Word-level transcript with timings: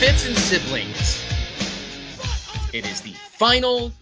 Misfits 0.00 0.26
and 0.28 0.38
Siblings. 0.38 1.22
It 2.72 2.86
is 2.86 3.02
the 3.02 3.12
final 3.12 3.92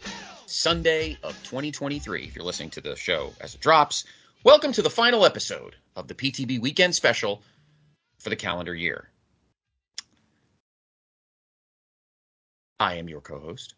Sunday 0.46 1.18
of 1.24 1.32
2023. 1.42 2.22
If 2.22 2.36
you're 2.36 2.44
listening 2.44 2.70
to 2.70 2.80
the 2.80 2.94
show 2.94 3.32
as 3.40 3.56
it 3.56 3.60
drops, 3.60 4.04
welcome 4.44 4.70
to 4.74 4.82
the 4.82 4.90
final 4.90 5.26
episode 5.26 5.74
of 5.96 6.06
the 6.06 6.14
PTB 6.14 6.60
Weekend 6.60 6.94
Special 6.94 7.42
for 8.20 8.30
the 8.30 8.36
calendar 8.36 8.76
year. 8.76 9.08
I 12.78 12.94
am 12.94 13.08
your 13.08 13.20
co 13.20 13.40
host, 13.40 13.74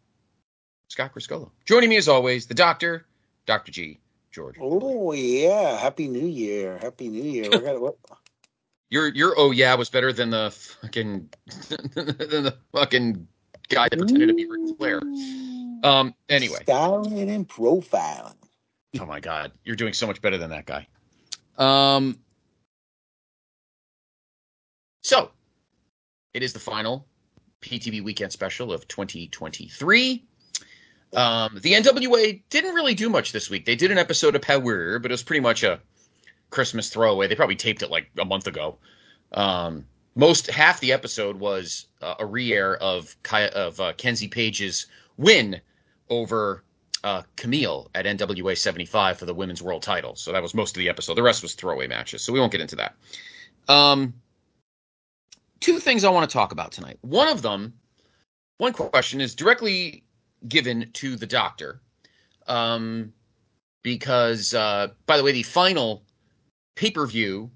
Scott 0.88 1.14
Criscuolo. 1.14 1.50
Joining 1.64 1.88
me 1.88 1.96
as 1.96 2.06
always, 2.06 2.45
the 2.45 2.52
doctor, 2.52 3.06
Dr. 3.46 3.73
G. 3.73 3.98
George. 4.30 4.56
Oh 4.60 5.12
yeah! 5.14 5.78
Happy 5.78 6.06
New 6.06 6.26
Year! 6.26 6.76
Happy 6.82 7.09
New 7.09 7.23
Year! 7.23 7.48
We're 7.50 7.60
gonna, 7.60 7.92
Your 8.90 9.08
your 9.08 9.34
oh 9.36 9.52
yeah 9.52 9.74
was 9.74 9.88
better 9.88 10.12
than 10.12 10.30
the 10.30 10.50
fucking 10.50 11.30
than 11.68 11.84
the 11.94 12.56
fucking 12.72 13.28
guy 13.68 13.88
that 13.88 13.98
pretended 13.98 14.28
to 14.28 14.34
be 14.34 14.46
Ric 14.46 14.76
Flair. 14.76 15.00
Um. 15.82 16.15
Anyway, 16.28 16.59
styling 16.62 17.30
and 17.30 17.48
profiling. 17.48 18.34
oh 18.98 19.06
my 19.06 19.20
god, 19.20 19.52
you're 19.65 19.76
doing 19.76 19.92
so 19.92 20.06
much 20.06 20.20
better 20.20 20.38
than 20.38 20.50
that 20.50 20.66
guy. 20.66 20.88
Um. 21.56 22.18
So, 25.02 25.30
it 26.34 26.43
is 26.43 26.52
the 26.52 26.59
final 26.59 27.06
PTB 27.62 28.02
weekend 28.02 28.32
special 28.32 28.72
of 28.72 28.87
2023. 28.88 30.24
Um, 31.12 31.59
the 31.60 31.72
NWA 31.72 32.43
didn't 32.50 32.74
really 32.74 32.95
do 32.95 33.09
much 33.09 33.32
this 33.32 33.48
week. 33.48 33.65
They 33.65 33.76
did 33.76 33.90
an 33.90 33.98
episode 33.98 34.37
of 34.37 34.43
Power, 34.43 34.98
but 34.98 35.10
it 35.10 35.15
was 35.15 35.22
pretty 35.22 35.40
much 35.40 35.62
a 35.62 35.80
Christmas 36.51 36.88
throwaway. 36.90 37.26
They 37.26 37.34
probably 37.34 37.56
taped 37.56 37.82
it 37.82 37.90
like 37.90 38.10
a 38.18 38.24
month 38.24 38.46
ago. 38.46 38.79
Um, 39.32 39.87
most 40.16 40.51
half 40.51 40.80
the 40.80 40.93
episode 40.93 41.37
was 41.37 41.87
uh, 42.02 42.15
a 42.18 42.26
re-air 42.26 42.76
of 42.76 43.16
of 43.32 43.80
uh, 43.80 43.93
Kenzie 43.95 44.29
Paige's 44.29 44.87
win 45.16 45.60
over 46.09 46.65
uh, 47.04 47.23
Kamille 47.37 47.88
at 47.95 48.04
NWA 48.04 48.56
75 48.56 49.18
for 49.18 49.24
the 49.24 49.34
women's 49.34 49.62
world 49.62 49.82
title. 49.82 50.16
So 50.16 50.32
that 50.32 50.43
was 50.43 50.54
most 50.54 50.76
of 50.76 50.80
the 50.80 50.88
episode. 50.88 51.15
The 51.15 51.23
rest 51.23 51.43
was 51.43 51.54
throwaway 51.54 51.87
matches. 51.87 52.23
So 52.23 52.32
we 52.32 52.40
won't 52.40 52.52
get 52.52 52.60
into 52.60 52.76
that. 52.76 52.95
Um, 53.68 54.15
two 55.60 55.78
things 55.78 56.04
I 56.04 56.10
want 56.10 56.28
to 56.28 56.32
talk 56.32 56.52
about 56.52 56.73
tonight. 56.73 56.98
One 57.02 57.28
of 57.28 57.43
them, 57.43 57.74
one 58.59 58.73
question 58.73 59.21
is 59.21 59.34
directly 59.34 60.04
given 60.48 60.90
to 60.95 61.16
the 61.16 61.26
doctor. 61.26 61.80
Um, 62.46 63.12
because, 63.82 64.53
uh, 64.53 64.88
by 65.06 65.16
the 65.16 65.25
way, 65.25 65.32
the 65.32 65.43
final 65.43 66.03
pay 66.81 66.91
per 66.91 67.06
view 67.06 67.50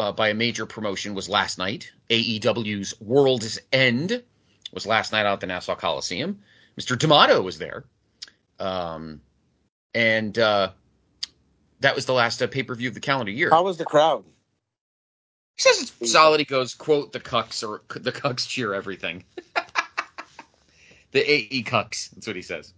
uh, 0.00 0.10
by 0.10 0.28
a 0.28 0.34
major 0.34 0.66
promotion 0.66 1.14
was 1.14 1.28
last 1.28 1.56
night. 1.56 1.92
AEW's 2.10 3.00
World's 3.00 3.60
End 3.72 4.24
was 4.72 4.86
last 4.86 5.12
night 5.12 5.24
out 5.24 5.34
at 5.34 5.40
the 5.40 5.46
Nassau 5.46 5.76
Coliseum. 5.76 6.40
Mr. 6.78 6.98
D'Amato 6.98 7.40
was 7.40 7.58
there. 7.58 7.84
Um, 8.58 9.20
and 9.94 10.36
uh, 10.36 10.72
that 11.78 11.94
was 11.94 12.06
the 12.06 12.12
last 12.12 12.42
uh, 12.42 12.48
pay 12.48 12.64
per 12.64 12.74
view 12.74 12.88
of 12.88 12.94
the 12.94 13.00
calendar 13.00 13.30
year. 13.30 13.50
How 13.50 13.62
was 13.62 13.76
the 13.76 13.84
crowd? 13.84 14.24
He 15.56 15.62
says 15.62 15.92
it's 16.00 16.10
solid. 16.10 16.40
He 16.40 16.44
goes, 16.44 16.74
quote, 16.74 17.12
the 17.12 17.20
cucks 17.20 17.66
or 17.66 17.82
the 18.00 18.10
cucks 18.10 18.48
cheer 18.48 18.74
everything. 18.74 19.22
the 21.12 21.20
AE 21.20 21.62
cucks. 21.62 22.10
That's 22.10 22.26
what 22.26 22.34
he 22.34 22.42
says. 22.42 22.74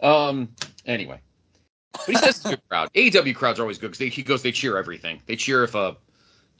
Um, 0.00 0.48
anyway. 0.86 1.20
But 1.94 2.06
he 2.06 2.16
says 2.16 2.36
it's 2.36 2.44
a 2.44 2.50
good 2.50 2.68
crowd. 2.68 2.92
AEW 2.94 3.34
crowds 3.34 3.58
are 3.58 3.62
always 3.62 3.78
good 3.78 3.92
because 3.92 4.14
he 4.14 4.22
goes, 4.22 4.42
they 4.42 4.52
cheer 4.52 4.76
everything. 4.76 5.20
They 5.26 5.36
cheer 5.36 5.64
if 5.64 5.74
a, 5.74 5.96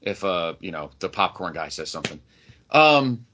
if 0.00 0.22
a, 0.24 0.56
you 0.60 0.70
know, 0.70 0.90
the 1.00 1.08
popcorn 1.08 1.52
guy 1.52 1.68
says 1.68 1.90
something. 1.90 2.20
Um, 2.70 3.26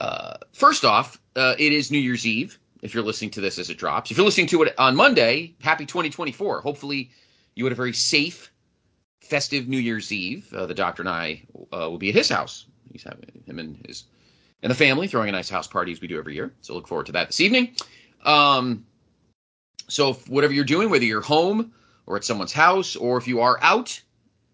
uh, 0.00 0.36
first 0.52 0.84
off, 0.84 1.20
uh, 1.34 1.54
it 1.58 1.72
is 1.72 1.90
New 1.90 1.98
Year's 1.98 2.26
Eve. 2.26 2.58
If 2.82 2.94
you're 2.94 3.02
listening 3.02 3.30
to 3.32 3.40
this 3.40 3.58
as 3.58 3.70
it 3.70 3.78
drops, 3.78 4.10
if 4.10 4.16
you're 4.16 4.26
listening 4.26 4.48
to 4.48 4.62
it 4.62 4.74
on 4.78 4.94
Monday, 4.94 5.54
happy 5.60 5.86
2024. 5.86 6.60
Hopefully, 6.60 7.10
you 7.54 7.64
had 7.64 7.72
a 7.72 7.76
very 7.76 7.94
safe, 7.94 8.52
festive 9.20 9.66
New 9.66 9.78
Year's 9.78 10.12
Eve. 10.12 10.52
Uh, 10.52 10.66
the 10.66 10.74
doctor 10.74 11.02
and 11.02 11.08
I 11.08 11.42
uh, 11.72 11.88
will 11.90 11.98
be 11.98 12.10
at 12.10 12.14
his 12.14 12.28
house. 12.28 12.66
He's 12.92 13.02
having 13.02 13.42
him 13.46 13.58
and 13.58 13.84
his 13.86 14.04
and 14.62 14.70
the 14.70 14.76
family 14.76 15.06
throwing 15.06 15.28
a 15.28 15.32
nice 15.32 15.48
house 15.48 15.66
party 15.66 15.92
as 15.92 16.00
we 16.00 16.08
do 16.08 16.18
every 16.18 16.34
year. 16.34 16.52
So 16.60 16.74
look 16.74 16.88
forward 16.88 17.06
to 17.06 17.12
that 17.12 17.28
this 17.28 17.40
evening. 17.40 17.76
Um, 18.24 18.84
so 19.88 20.14
whatever 20.28 20.52
you're 20.52 20.64
doing, 20.64 20.90
whether 20.90 21.04
you're 21.04 21.20
home 21.20 21.72
or 22.06 22.16
at 22.16 22.24
someone's 22.24 22.52
house, 22.52 22.96
or 22.96 23.18
if 23.18 23.26
you 23.26 23.40
are 23.40 23.58
out, 23.62 24.00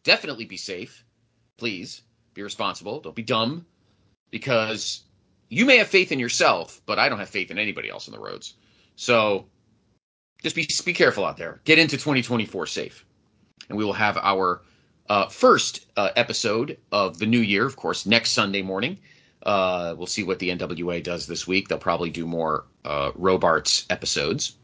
definitely 0.05 0.45
be 0.45 0.57
safe. 0.57 1.05
Please 1.59 2.03
be 2.35 2.43
responsible. 2.43 3.01
Don't 3.01 3.15
be 3.15 3.23
dumb, 3.23 3.67
because 4.31 5.03
you 5.49 5.65
may 5.65 5.77
have 5.77 5.89
faith 5.89 6.13
in 6.13 6.19
yourself, 6.19 6.81
but 6.87 6.99
I 6.99 7.09
don't 7.09 7.19
have 7.19 7.29
faith 7.29 7.51
in 7.51 7.59
anybody 7.59 7.91
else 7.91 8.09
on 8.09 8.13
the 8.15 8.21
roads. 8.21 8.55
So 8.97 9.47
just 10.43 10.57
be 10.57 10.67
be 10.85 10.93
careful 10.93 11.25
out 11.25 11.37
there. 11.37 11.61
Get 11.65 11.79
into 11.79 11.97
2024 11.97 12.67
safe, 12.67 13.05
and 13.69 13.79
we 13.79 13.85
will 13.85 13.93
have 13.93 14.17
our 14.19 14.63
uh, 15.09 15.29
first 15.29 15.87
uh, 15.97 16.11
episode 16.17 16.79
of 16.91 17.19
the 17.19 17.27
new 17.27 17.41
year, 17.41 17.67
of 17.67 17.77
course, 17.77 18.07
next 18.07 18.33
Sunday 18.33 18.63
morning. 18.63 18.99
Uh, 19.45 19.95
we'll 19.99 20.07
see 20.07 20.23
what 20.23 20.39
the 20.39 20.51
NWA 20.51 21.03
does 21.03 21.27
this 21.27 21.47
week. 21.47 21.69
They'll 21.69 21.79
probably 21.79 22.11
do 22.11 22.27
more 22.27 22.65
uh, 22.85 23.11
Robarts 23.15 23.87
episodes 23.91 24.57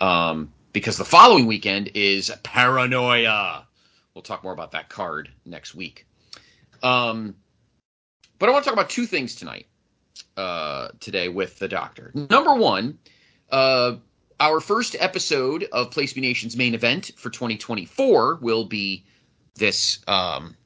um, 0.00 0.52
because 0.72 0.96
the 0.96 1.04
following 1.04 1.46
weekend 1.46 1.90
is 1.94 2.30
Paranoia. 2.42 3.66
We'll 4.14 4.22
talk 4.22 4.42
more 4.42 4.52
about 4.52 4.72
that 4.72 4.88
card 4.88 5.30
next 5.44 5.74
week. 5.74 6.06
Um, 6.82 7.34
but 8.38 8.48
I 8.48 8.52
want 8.52 8.64
to 8.64 8.70
talk 8.70 8.78
about 8.78 8.90
two 8.90 9.06
things 9.06 9.34
tonight, 9.34 9.66
uh, 10.36 10.88
today 11.00 11.28
with 11.28 11.58
the 11.58 11.68
doctor. 11.68 12.12
Number 12.14 12.54
one, 12.54 12.98
uh, 13.50 13.96
our 14.38 14.60
first 14.60 14.96
episode 14.98 15.64
of 15.72 15.90
Place 15.90 16.12
Be 16.12 16.20
Nation's 16.20 16.56
main 16.56 16.74
event 16.74 17.12
for 17.16 17.30
2024 17.30 18.36
will 18.42 18.66
be 18.66 19.04
this 19.54 19.98
um, 20.06 20.56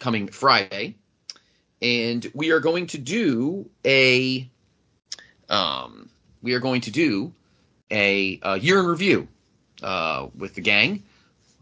coming 0.00 0.28
Friday, 0.28 0.96
and 1.82 2.30
we 2.34 2.50
are 2.50 2.60
going 2.60 2.86
to 2.88 2.98
do 2.98 3.68
a 3.84 4.48
um, 5.50 6.08
we 6.42 6.54
are 6.54 6.60
going 6.60 6.80
to 6.82 6.90
do 6.90 7.32
a, 7.90 8.38
a 8.42 8.58
year 8.58 8.80
in 8.80 8.86
review 8.86 9.28
uh, 9.82 10.28
with 10.36 10.54
the 10.54 10.60
gang. 10.60 11.02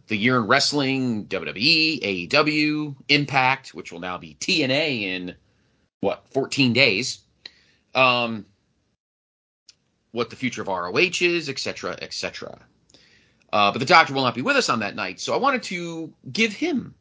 The 0.09 0.17
year 0.17 0.37
in 0.37 0.47
wrestling, 0.47 1.27
WWE, 1.27 2.29
AEW, 2.29 2.97
Impact, 3.09 3.75
which 3.75 3.93
will 3.93 4.01
now 4.01 4.19
be 4.19 4.37
TNA 4.41 5.03
in 5.03 5.35
what 6.01 6.27
14 6.33 6.73
days. 6.73 7.21
Um, 7.95 8.47
what 10.11 10.31
the 10.31 10.37
future 10.37 10.63
of 10.63 10.69
ROH 10.69 11.23
is, 11.23 11.49
etc., 11.49 11.97
etc. 12.03 12.59
Uh, 13.53 13.73
but 13.73 13.79
the 13.79 13.87
doctor 13.87 14.15
will 14.15 14.23
not 14.23 14.35
be 14.35 14.43
with 14.43 14.57
us 14.57 14.69
on 14.69 14.81
that 14.81 14.95
night, 14.95 15.21
so 15.21 15.35
I 15.35 15.39
wanted 15.39 15.63
to 15.65 16.13
give 16.31 16.53
him 16.53 16.95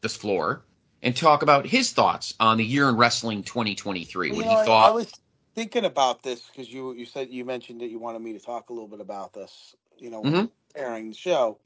this 0.00 0.16
floor 0.16 0.62
and 1.02 1.14
talk 1.14 1.42
about 1.42 1.66
his 1.66 1.92
thoughts 1.92 2.34
on 2.40 2.58
the 2.58 2.64
year 2.64 2.88
in 2.88 2.96
wrestling 2.96 3.42
2023. 3.42 4.28
You 4.28 4.34
What 4.34 4.44
know, 4.44 4.60
he 4.60 4.66
thought. 4.66 4.90
I 4.90 4.94
was 4.94 5.12
thinking 5.56 5.86
about 5.86 6.22
this 6.22 6.42
because 6.48 6.72
you 6.72 6.92
you 6.94 7.06
said 7.06 7.30
you 7.30 7.44
mentioned 7.44 7.80
that 7.82 7.88
you 7.88 7.98
wanted 7.98 8.22
me 8.22 8.34
to 8.34 8.40
talk 8.40 8.70
a 8.70 8.74
little 8.74 8.88
bit 8.88 9.00
about 9.00 9.34
this. 9.34 9.74
You 9.98 10.10
know, 10.10 10.22
Mhm. 10.24 10.50
airing 10.76 11.10
the 11.10 11.16
show, 11.16 11.58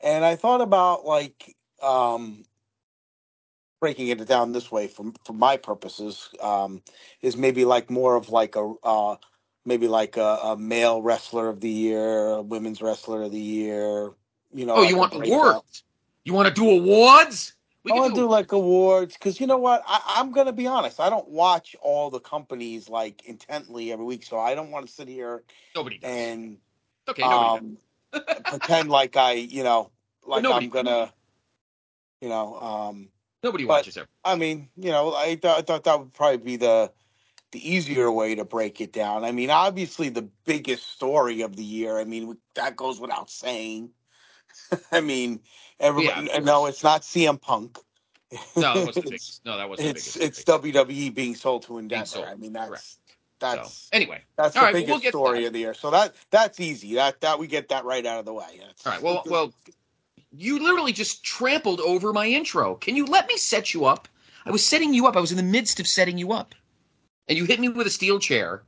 and 0.00 0.24
I 0.24 0.36
thought 0.36 0.62
about 0.62 1.04
like 1.04 1.56
um 1.82 2.44
breaking 3.80 4.08
it 4.08 4.26
down 4.26 4.52
this 4.52 4.72
way 4.72 4.88
for 4.88 5.12
for 5.24 5.34
my 5.34 5.56
purposes 5.58 6.30
um 6.40 6.82
is 7.22 7.36
maybe 7.36 7.64
like 7.66 7.90
more 7.90 8.16
of 8.16 8.30
like 8.30 8.56
a 8.56 8.74
uh 8.84 9.16
maybe 9.66 9.88
like 9.88 10.16
a, 10.16 10.38
a 10.44 10.56
male 10.56 11.02
wrestler 11.02 11.48
of 11.48 11.60
the 11.60 11.68
year, 11.70 12.28
a 12.28 12.42
women's 12.42 12.80
wrestler 12.80 13.24
of 13.24 13.32
the 13.32 13.40
year. 13.40 14.12
You 14.54 14.66
know, 14.66 14.76
oh, 14.76 14.82
like 14.82 14.90
you 14.90 14.96
want 14.96 15.14
awards? 15.14 15.84
You 16.24 16.34
want 16.34 16.48
to 16.48 16.54
do 16.54 16.70
awards? 16.70 17.55
We 17.86 17.92
I 17.92 17.94
want 17.94 18.16
to 18.16 18.20
do 18.20 18.28
like 18.28 18.50
awards 18.50 19.14
because 19.14 19.38
you 19.40 19.46
know 19.46 19.58
what? 19.58 19.84
I, 19.86 20.16
I'm 20.16 20.32
gonna 20.32 20.52
be 20.52 20.66
honest. 20.66 20.98
I 20.98 21.08
don't 21.08 21.28
watch 21.28 21.76
all 21.80 22.10
the 22.10 22.18
companies 22.18 22.88
like 22.88 23.24
intently 23.26 23.92
every 23.92 24.04
week, 24.04 24.24
so 24.24 24.40
I 24.40 24.56
don't 24.56 24.72
want 24.72 24.88
to 24.88 24.92
sit 24.92 25.06
here 25.06 25.44
nobody 25.74 25.98
does. 25.98 26.10
and 26.10 26.58
okay, 27.08 27.22
nobody 27.22 27.76
um, 28.12 28.24
pretend 28.44 28.90
like 28.90 29.16
I, 29.16 29.34
you 29.34 29.62
know, 29.62 29.92
like 30.26 30.44
I'm 30.44 30.68
gonna, 30.68 31.12
you 32.20 32.28
know, 32.28 32.58
um, 32.60 33.08
Nobody 33.44 33.64
But- 33.64 33.74
watches 33.74 33.96
it. 33.96 34.08
I 34.24 34.34
mean, 34.34 34.68
you 34.76 34.90
know, 34.90 35.14
I, 35.14 35.36
th- 35.36 35.44
I 35.44 35.62
thought 35.62 35.84
that 35.84 36.00
would 36.00 36.12
probably 36.12 36.38
be 36.38 36.56
the 36.56 36.90
the 37.52 37.74
easier 37.74 38.10
way 38.10 38.34
to 38.34 38.44
break 38.44 38.80
it 38.80 38.92
down. 38.92 39.24
I 39.24 39.30
mean, 39.30 39.50
obviously 39.50 40.08
the 40.08 40.28
biggest 40.44 40.90
story 40.90 41.42
of 41.42 41.54
the 41.54 41.62
year. 41.62 41.96
I 41.96 42.04
mean, 42.04 42.36
that 42.56 42.74
goes 42.74 42.98
without 42.98 43.30
saying. 43.30 43.90
I 44.92 45.00
mean, 45.00 45.40
everybody. 45.80 46.28
Yeah, 46.32 46.38
no, 46.40 46.66
it's 46.66 46.82
not 46.82 47.02
CM 47.02 47.40
Punk. 47.40 47.78
No, 48.56 48.74
that 48.74 48.86
wasn't 48.86 48.94
the 48.94 49.00
it's 49.00 49.04
biggest. 49.10 49.44
No, 49.44 49.56
that 49.56 49.68
wasn't 49.68 49.84
the 49.86 49.90
it's, 49.90 50.16
biggest. 50.16 50.40
it's 50.40 50.44
WWE 50.44 51.14
being 51.14 51.36
sold 51.36 51.62
to 51.64 51.78
Endeavor. 51.78 52.06
sold, 52.06 52.26
I 52.26 52.34
mean, 52.34 52.52
that's 52.52 52.68
correct. 52.68 52.96
that's 53.38 53.72
so, 53.72 53.88
anyway, 53.92 54.22
that's 54.36 54.56
all 54.56 54.62
the 54.62 54.66
right, 54.66 54.74
well, 54.74 54.82
biggest 54.82 54.90
we'll 54.90 55.00
get 55.00 55.12
to 55.12 55.18
story 55.18 55.46
of 55.46 55.52
the 55.52 55.60
year. 55.60 55.74
So 55.74 55.90
that 55.90 56.14
that's 56.30 56.58
easy. 56.58 56.96
That 56.96 57.20
that 57.20 57.38
we 57.38 57.46
get 57.46 57.68
that 57.68 57.84
right 57.84 58.04
out 58.04 58.18
of 58.18 58.24
the 58.24 58.34
way. 58.34 58.58
That's- 58.58 58.84
all 58.84 58.92
right. 58.92 59.02
Well, 59.02 59.22
well, 59.30 59.54
you 60.32 60.58
literally 60.58 60.92
just 60.92 61.22
trampled 61.22 61.80
over 61.80 62.12
my 62.12 62.26
intro. 62.26 62.74
Can 62.74 62.96
you 62.96 63.06
let 63.06 63.28
me 63.28 63.36
set 63.36 63.72
you 63.72 63.84
up? 63.84 64.08
I 64.44 64.50
was 64.50 64.64
setting 64.64 64.92
you 64.92 65.06
up. 65.06 65.16
I 65.16 65.20
was 65.20 65.30
in 65.30 65.36
the 65.36 65.42
midst 65.42 65.78
of 65.78 65.86
setting 65.86 66.18
you 66.18 66.32
up, 66.32 66.54
and 67.28 67.38
you 67.38 67.44
hit 67.44 67.60
me 67.60 67.68
with 67.68 67.86
a 67.86 67.90
steel 67.90 68.18
chair 68.18 68.62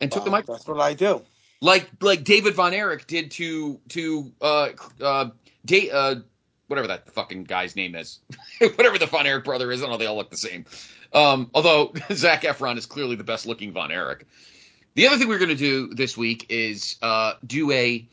and 0.00 0.10
took 0.10 0.24
the 0.24 0.30
Well, 0.30 0.40
mic 0.40 0.46
That's 0.46 0.66
what 0.66 0.80
I 0.80 0.94
do. 0.94 1.22
Like 1.60 1.90
like 2.00 2.24
David 2.24 2.54
Von 2.54 2.72
Erich 2.72 3.06
did 3.06 3.30
to 3.32 3.78
to 3.88 4.32
uh 4.40 4.68
uh, 5.00 5.30
da- 5.64 5.90
uh 5.90 6.14
whatever 6.68 6.86
that 6.86 7.10
fucking 7.10 7.44
guy's 7.44 7.76
name 7.76 7.94
is, 7.94 8.20
whatever 8.58 8.96
the 8.96 9.06
Von 9.06 9.26
Erich 9.26 9.44
brother 9.44 9.70
is. 9.72 9.80
I 9.80 9.84
don't 9.84 9.92
know. 9.92 9.98
They 9.98 10.06
all 10.06 10.16
look 10.16 10.30
the 10.30 10.36
same. 10.36 10.64
Um, 11.12 11.50
although 11.54 11.92
Zac 12.12 12.42
Efron 12.42 12.76
is 12.78 12.86
clearly 12.86 13.16
the 13.16 13.24
best 13.24 13.46
looking 13.46 13.72
Von 13.72 13.90
Erich. 13.90 14.26
The 14.94 15.06
other 15.06 15.18
thing 15.18 15.28
we're 15.28 15.38
going 15.38 15.50
to 15.50 15.54
do 15.54 15.92
this 15.94 16.16
week 16.16 16.46
is 16.48 16.96
uh, 17.02 17.34
do 17.46 17.70
a 17.72 18.06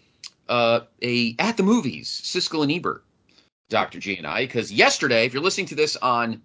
uh, 0.49 0.81
a 1.01 1.35
at 1.39 1.57
the 1.57 1.63
movies 1.63 2.09
Siskel 2.23 2.63
and 2.63 2.71
Ebert, 2.71 3.03
Doctor 3.69 3.99
G 3.99 4.17
and 4.17 4.27
I, 4.27 4.45
because 4.45 4.71
yesterday, 4.71 5.25
if 5.25 5.33
you're 5.33 5.43
listening 5.43 5.67
to 5.67 5.75
this 5.75 5.95
on 5.97 6.41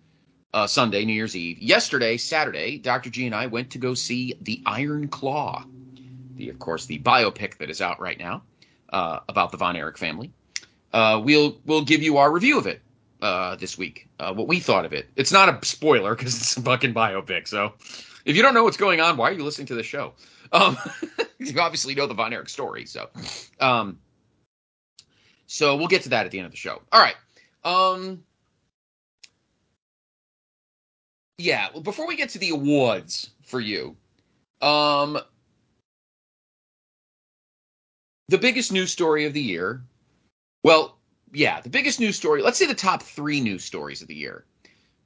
uh, 0.55 0.67
Sunday, 0.67 1.05
New 1.05 1.13
Year's 1.13 1.37
Eve, 1.37 1.59
yesterday, 1.59 2.17
Saturday, 2.17 2.79
Doctor 2.79 3.11
G 3.11 3.27
and 3.27 3.35
I 3.35 3.47
went 3.47 3.71
to 3.71 3.79
go 3.79 3.95
see 3.95 4.35
the 4.41 4.63
Iron 4.67 5.09
Claw, 5.09 5.65
the 6.37 6.49
of 6.49 6.59
course 6.59 6.87
the 6.87 6.99
biopic 6.99 7.59
that 7.59 7.71
is 7.71 7.81
out 7.81 8.01
right 8.01 8.19
now 8.19 8.43
uh, 8.93 9.21
about 9.29 9.51
the 9.51 9.57
Von 9.57 9.77
Erich 9.77 9.99
family. 9.99 10.33
Uh, 10.93 11.21
we'll 11.25 11.59
we'll 11.65 11.85
give 11.85 12.03
you 12.03 12.19
our 12.19 12.31
review 12.31 12.59
of 12.59 12.67
it 12.67 12.83
uh, 13.23 13.57
this 13.57 13.79
week, 13.79 14.09
uh, 14.19 14.35
what 14.35 14.49
we 14.49 14.61
thought 14.61 14.85
of 14.85 14.93
it. 14.93 15.09
It's 15.17 15.33
not 15.33 15.49
a 15.49 15.65
spoiler 15.65 16.15
because 16.15 16.37
it's 16.37 16.57
a 16.57 16.61
fucking 16.61 16.93
biopic. 16.93 17.49
So 17.49 17.73
if 18.25 18.37
you 18.37 18.43
don't 18.43 18.53
know 18.53 18.65
what's 18.65 18.77
going 18.77 19.01
on, 19.01 19.17
why 19.17 19.31
are 19.31 19.33
you 19.33 19.45
listening 19.45 19.69
to 19.69 19.75
the 19.75 19.83
show? 19.83 20.15
Um, 20.53 20.77
you 21.39 21.59
obviously 21.61 21.95
know 21.95 22.07
the 22.07 22.15
Von 22.15 22.33
Erich 22.33 22.49
story. 22.49 22.85
So, 22.85 23.09
um, 23.61 23.99
so 25.47 25.77
we'll 25.77 25.89
get 25.89 26.03
to 26.03 26.11
that 26.11 26.27
at 26.27 26.33
the 26.33 26.39
end 26.39 26.47
of 26.47 26.53
the 26.53 26.59
show. 26.59 26.83
All 26.93 27.01
right. 27.01 27.17
Um, 27.65 28.25
yeah. 31.39 31.69
Well, 31.73 31.83
before 31.83 32.07
we 32.07 32.17
get 32.17 32.31
to 32.31 32.39
the 32.39 32.51
awards 32.51 33.31
for 33.45 33.61
you, 33.61 33.97
um, 34.61 35.19
the 38.29 38.39
biggest 38.39 38.73
news 38.73 38.91
story 38.91 39.25
of 39.25 39.33
the 39.33 39.43
year. 39.43 39.83
Well, 40.63 40.99
yeah, 41.33 41.61
the 41.61 41.71
biggest 41.71 42.01
news 42.01 42.17
story. 42.17 42.43
Let's 42.43 42.59
say 42.59 42.67
the 42.67 42.75
top 42.75 43.03
three 43.03 43.41
news 43.41 43.65
stories 43.65 44.03
of 44.03 44.09
the 44.09 44.15
year. 44.15 44.45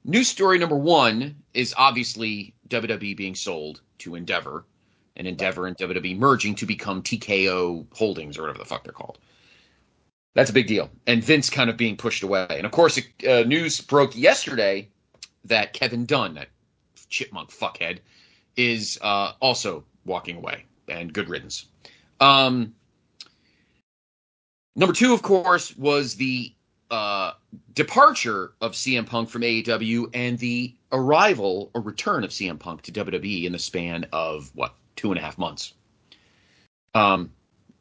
News 0.03 0.27
story 0.27 0.57
number 0.57 0.77
one 0.77 1.35
is 1.53 1.73
obviously 1.77 2.53
WWE 2.69 3.17
being 3.17 3.35
sold 3.35 3.81
to 3.99 4.15
Endeavor, 4.15 4.65
and 5.17 5.27
Endeavor 5.27 5.67
and 5.67 5.75
WWE 5.77 6.17
merging 6.17 6.55
to 6.55 6.65
become 6.65 7.01
TKO 7.01 7.85
Holdings 7.93 8.37
or 8.37 8.41
whatever 8.43 8.59
the 8.59 8.65
fuck 8.65 8.83
they're 8.83 8.93
called. 8.93 9.17
That's 10.35 10.51
a 10.51 10.53
big 10.53 10.67
deal. 10.67 10.89
And 11.07 11.23
Vince 11.23 11.49
kind 11.49 11.69
of 11.69 11.77
being 11.77 11.97
pushed 11.97 12.23
away. 12.23 12.45
And 12.49 12.65
of 12.65 12.71
course, 12.71 12.99
uh, 13.27 13.43
news 13.47 13.81
broke 13.81 14.15
yesterday 14.15 14.87
that 15.45 15.73
Kevin 15.73 16.05
Dunn, 16.05 16.35
that 16.35 16.49
chipmunk 17.09 17.49
fuckhead, 17.49 17.99
is 18.55 18.99
uh, 19.01 19.33
also 19.41 19.83
walking 20.05 20.37
away. 20.37 20.65
And 20.87 21.11
good 21.11 21.27
riddance. 21.27 21.65
Um, 22.19 22.75
number 24.77 24.93
two, 24.93 25.13
of 25.13 25.21
course, 25.21 25.75
was 25.75 26.15
the 26.15 26.53
uh, 26.89 27.31
departure 27.73 28.53
of 28.61 28.71
CM 28.71 29.05
Punk 29.05 29.29
from 29.29 29.41
AEW 29.41 30.09
and 30.13 30.39
the 30.39 30.73
arrival 30.93 31.69
or 31.73 31.81
return 31.81 32.23
of 32.23 32.29
CM 32.29 32.57
Punk 32.57 32.83
to 32.83 32.91
WWE 32.93 33.43
in 33.43 33.51
the 33.51 33.59
span 33.59 34.05
of 34.13 34.49
what 34.55 34.73
two 34.95 35.11
and 35.11 35.19
a 35.19 35.21
half 35.21 35.37
months. 35.37 35.73
Um, 36.93 37.31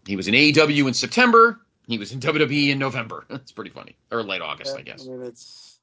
he 0.06 0.16
was 0.16 0.26
in 0.26 0.34
AEW 0.34 0.88
in 0.88 0.94
September. 0.94 1.60
He 1.86 1.98
was 1.98 2.12
in 2.12 2.20
WWE 2.20 2.70
in 2.70 2.78
November. 2.78 3.24
That's 3.30 3.52
pretty 3.52 3.70
funny, 3.70 3.96
or 4.10 4.22
late 4.24 4.40
August, 4.42 4.76
I 4.76 4.82
guess. 4.82 5.06
I 5.06 5.10
mean, 5.10 5.22
it's 5.22 5.78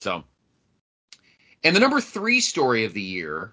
So, 0.00 0.24
and 1.62 1.76
the 1.76 1.80
number 1.80 2.00
three 2.00 2.40
story 2.40 2.84
of 2.84 2.92
the 2.92 3.02
year, 3.02 3.52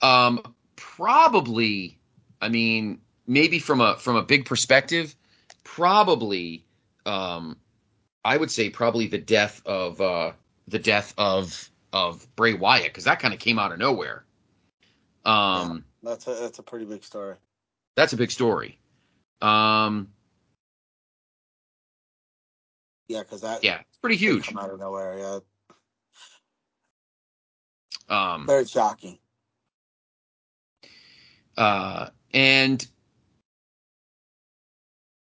um, 0.00 0.54
probably, 0.76 1.98
I 2.40 2.48
mean, 2.48 3.00
maybe 3.30 3.60
from 3.60 3.80
a 3.80 3.96
from 3.96 4.16
a 4.16 4.22
big 4.22 4.44
perspective, 4.44 5.14
probably, 5.62 6.64
um, 7.06 7.56
I 8.24 8.36
would 8.36 8.50
say 8.50 8.68
probably 8.68 9.06
the 9.06 9.18
death 9.18 9.62
of 9.64 10.00
uh, 10.00 10.32
the 10.68 10.80
death 10.80 11.14
of 11.16 11.70
of 11.92 12.26
Bray 12.36 12.54
Wyatt 12.54 12.86
because 12.88 13.04
that 13.04 13.20
kind 13.20 13.32
of 13.32 13.40
came 13.40 13.58
out 13.58 13.72
of 13.72 13.78
nowhere. 13.78 14.24
Um, 15.24 15.84
that's 16.02 16.26
a 16.26 16.34
that's 16.34 16.58
a 16.58 16.62
pretty 16.62 16.84
big 16.84 17.04
story. 17.04 17.36
that's 17.96 18.12
a 18.12 18.16
big 18.16 18.30
story. 18.32 18.78
Um, 19.40 20.08
Yeah, 23.08 23.20
because 23.20 23.40
that 23.42 23.64
yeah, 23.64 23.80
it's 23.80 23.98
pretty 23.98 24.16
huge. 24.16 24.54
out 24.56 24.70
of 24.70 24.78
nowhere. 24.78 25.18
Yeah, 25.18 25.38
Um, 28.08 28.46
very 28.46 28.66
shocking. 28.66 29.18
uh, 31.56 32.08
and 32.32 32.86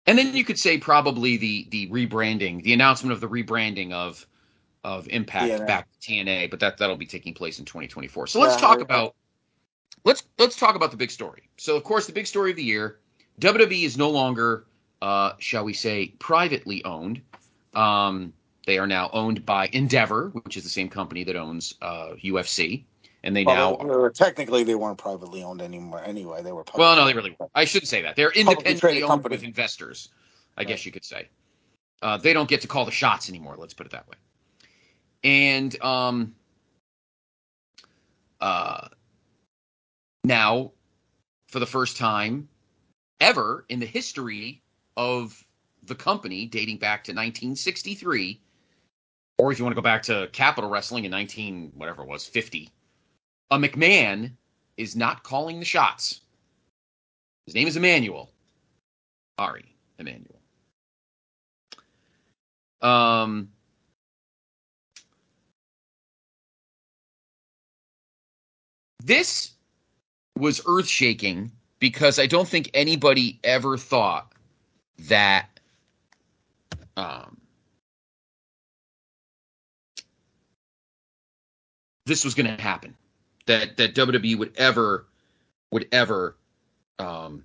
and 0.07 0.19
then 0.19 0.35
you 0.35 0.45
could 0.45 0.59
say 0.59 0.79
probably 0.79 1.37
the 1.37 1.69
the 1.71 1.89
rebranding, 1.91 2.63
the 2.63 2.73
announcement 2.73 3.13
of 3.13 3.21
the 3.21 3.29
rebranding 3.29 3.93
of 3.93 4.27
of 4.85 5.09
Impact 5.09 5.65
TNA. 5.65 5.67
back 5.67 5.89
to 5.93 6.11
TNA, 6.13 6.51
but 6.51 6.61
that 6.61 6.79
that'll 6.79 6.97
be 6.97 7.07
taking 7.07 7.35
place 7.35 7.59
in 7.59 7.65
2024. 7.65 8.27
So 8.27 8.41
let's 8.41 8.57
Yeah, 8.57 8.57
talk 8.57 8.81
about 8.81 9.15
let's 10.05 10.25
let's 10.39 10.57
talk 10.57 10.75
about 10.77 10.91
the 10.91 10.97
big 10.97 11.11
story. 11.11 11.49
So 11.57 11.77
of 11.77 11.85
course, 11.85 12.07
the 12.07 12.13
big 12.13 12.27
story 12.27 12.51
of 12.51 12.57
the 12.57 12.65
year, 12.65 12.99
WWE 13.41 13.85
is 13.85 13.97
no 13.99 14.11
longer, 14.11 14.67
uh, 15.03 15.33
shall 15.39 15.65
we 15.65 15.73
say, 15.73 16.09
privately 16.19 16.85
owned. 16.85 17.23
Um, 17.75 18.33
they 18.67 18.79
are 18.79 18.87
now 18.87 19.11
owned 19.13 19.45
by 19.47 19.69
Endeavor, 19.73 20.31
which 20.31 20.57
is 20.57 20.65
the 20.65 20.71
same 20.71 20.89
company 20.89 21.25
that 21.25 21.37
owns 21.37 21.75
uh, 21.83 22.15
UFC, 22.23 22.85
and 23.25 23.35
they 23.35 23.43
now 23.43 23.75
Well, 23.75 23.79
they 23.89 23.97
were- 23.97 24.11
technically 24.11 24.63
they 24.65 24.75
weren't 24.75 24.99
privately 24.99 25.43
owned 25.43 25.61
anymore. 25.63 26.03
Anyway, 26.05 26.43
they 26.43 26.53
were. 26.53 26.63
Public 26.63 26.79
Well, 26.79 26.95
no, 26.97 27.05
they 27.07 27.15
really 27.15 27.35
weren't. 27.41 27.51
I 27.55 27.65
shouldn't 27.65 27.89
say 27.89 28.03
that. 28.03 28.15
They're 28.17 28.31
independently 28.31 28.79
traded 28.79 29.03
owned 29.05 29.11
company. 29.11 29.35
with 29.37 29.43
investors, 29.45 30.11
I 30.57 30.61
Right. 30.61 30.69
guess 30.69 30.87
you 30.87 30.93
could 30.93 31.05
say. 31.05 31.29
Uh, 32.03 32.19
they 32.19 32.35
don't 32.35 32.49
get 32.49 32.61
to 32.61 32.69
call 32.69 32.85
the 32.85 32.91
shots 32.93 33.29
anymore. 33.31 33.57
Let's 33.59 33.73
put 33.75 33.87
it 33.87 33.93
that 33.93 34.07
way. 34.09 34.17
And 35.25 35.81
um, 35.83 36.35
uh, 38.41 38.89
now, 40.23 40.73
for 41.49 41.61
the 41.61 41.67
first 41.67 41.97
time 41.97 42.49
ever 43.21 43.65
in 43.71 43.81
the 43.81 43.87
history 43.87 44.63
of 44.99 45.43
the 45.85 45.95
company, 45.95 46.45
dating 46.47 46.77
back 46.77 47.05
to 47.05 47.13
1963, 47.13 48.39
or 49.39 49.51
if 49.51 49.59
you 49.59 49.65
want 49.65 49.73
to 49.75 49.81
go 49.81 49.83
back 49.83 50.03
to 50.03 50.29
Capital 50.33 50.69
Wrestling 50.69 51.05
in 51.05 51.11
19 51.11 51.73
whatever 51.75 52.03
it 52.03 52.09
was 52.09 52.27
50, 52.27 52.71
a 53.51 53.59
McMahon 53.59 54.33
is 54.77 54.97
not 54.97 55.23
calling 55.23 55.59
the 55.59 55.65
shots. 55.65 56.21
His 57.47 57.55
name 57.55 57.69
is 57.69 57.77
Emanuel. 57.77 58.31
Ari 59.39 59.65
Emanuel. 59.99 60.41
Um, 62.81 63.49
this 69.03 69.53
was 70.39 70.61
earth 70.67 70.89
shaking 70.89 71.51
because 71.79 72.19
I 72.19 72.27
don't 72.27 72.49
think 72.49 72.71
anybody 72.75 73.39
ever 73.45 73.77
thought 73.77 74.33
that 75.09 75.49
um, 76.97 77.41
this 82.07 82.25
was 82.25 82.35
going 82.35 82.55
to 82.55 82.63
happen. 82.63 82.95
That 83.47 83.77
that 83.77 83.95
WWE 83.95 84.39
would 84.39 84.53
ever 84.57 85.07
would 85.71 85.89
ever 85.93 86.37
um, 86.99 87.45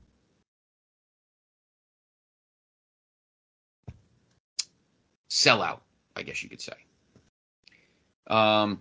sell 5.30 5.62
out, 5.62 5.82
I 6.16 6.24
guess 6.24 6.44
you 6.44 6.50
could 6.50 6.62
say. 6.62 6.74
Um, 8.28 8.80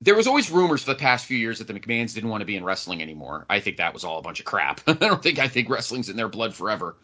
there 0.00 0.14
was 0.14 0.26
always 0.26 0.50
rumors 0.50 0.82
for 0.82 0.92
the 0.92 0.98
past 0.98 1.26
few 1.26 1.36
years 1.36 1.58
that 1.58 1.66
the 1.66 1.74
McMahons 1.74 2.14
didn't 2.14 2.30
want 2.30 2.40
to 2.40 2.46
be 2.46 2.56
in 2.56 2.64
wrestling 2.64 3.02
anymore. 3.02 3.44
I 3.50 3.60
think 3.60 3.76
that 3.76 3.92
was 3.92 4.02
all 4.02 4.18
a 4.18 4.22
bunch 4.22 4.40
of 4.40 4.46
crap. 4.46 4.80
I 4.86 4.94
don't 4.94 5.22
think 5.22 5.38
I 5.38 5.48
think 5.48 5.68
wrestling's 5.68 6.08
in 6.08 6.16
their 6.16 6.28
blood 6.28 6.54
forever. 6.54 6.96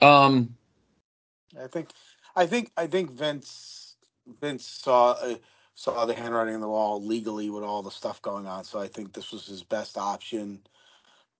Um, 0.00 0.54
I 1.58 1.66
think, 1.66 1.88
I 2.36 2.46
think, 2.46 2.72
I 2.76 2.86
think 2.86 3.12
Vince 3.12 3.96
Vince 4.40 4.66
saw 4.66 5.12
uh, 5.12 5.36
saw 5.74 6.06
the 6.06 6.14
handwriting 6.14 6.54
on 6.54 6.60
the 6.60 6.68
wall 6.68 7.02
legally 7.02 7.50
with 7.50 7.64
all 7.64 7.82
the 7.82 7.90
stuff 7.90 8.22
going 8.22 8.46
on. 8.46 8.64
So 8.64 8.80
I 8.80 8.88
think 8.88 9.12
this 9.12 9.32
was 9.32 9.46
his 9.46 9.62
best 9.64 9.98
option. 9.98 10.62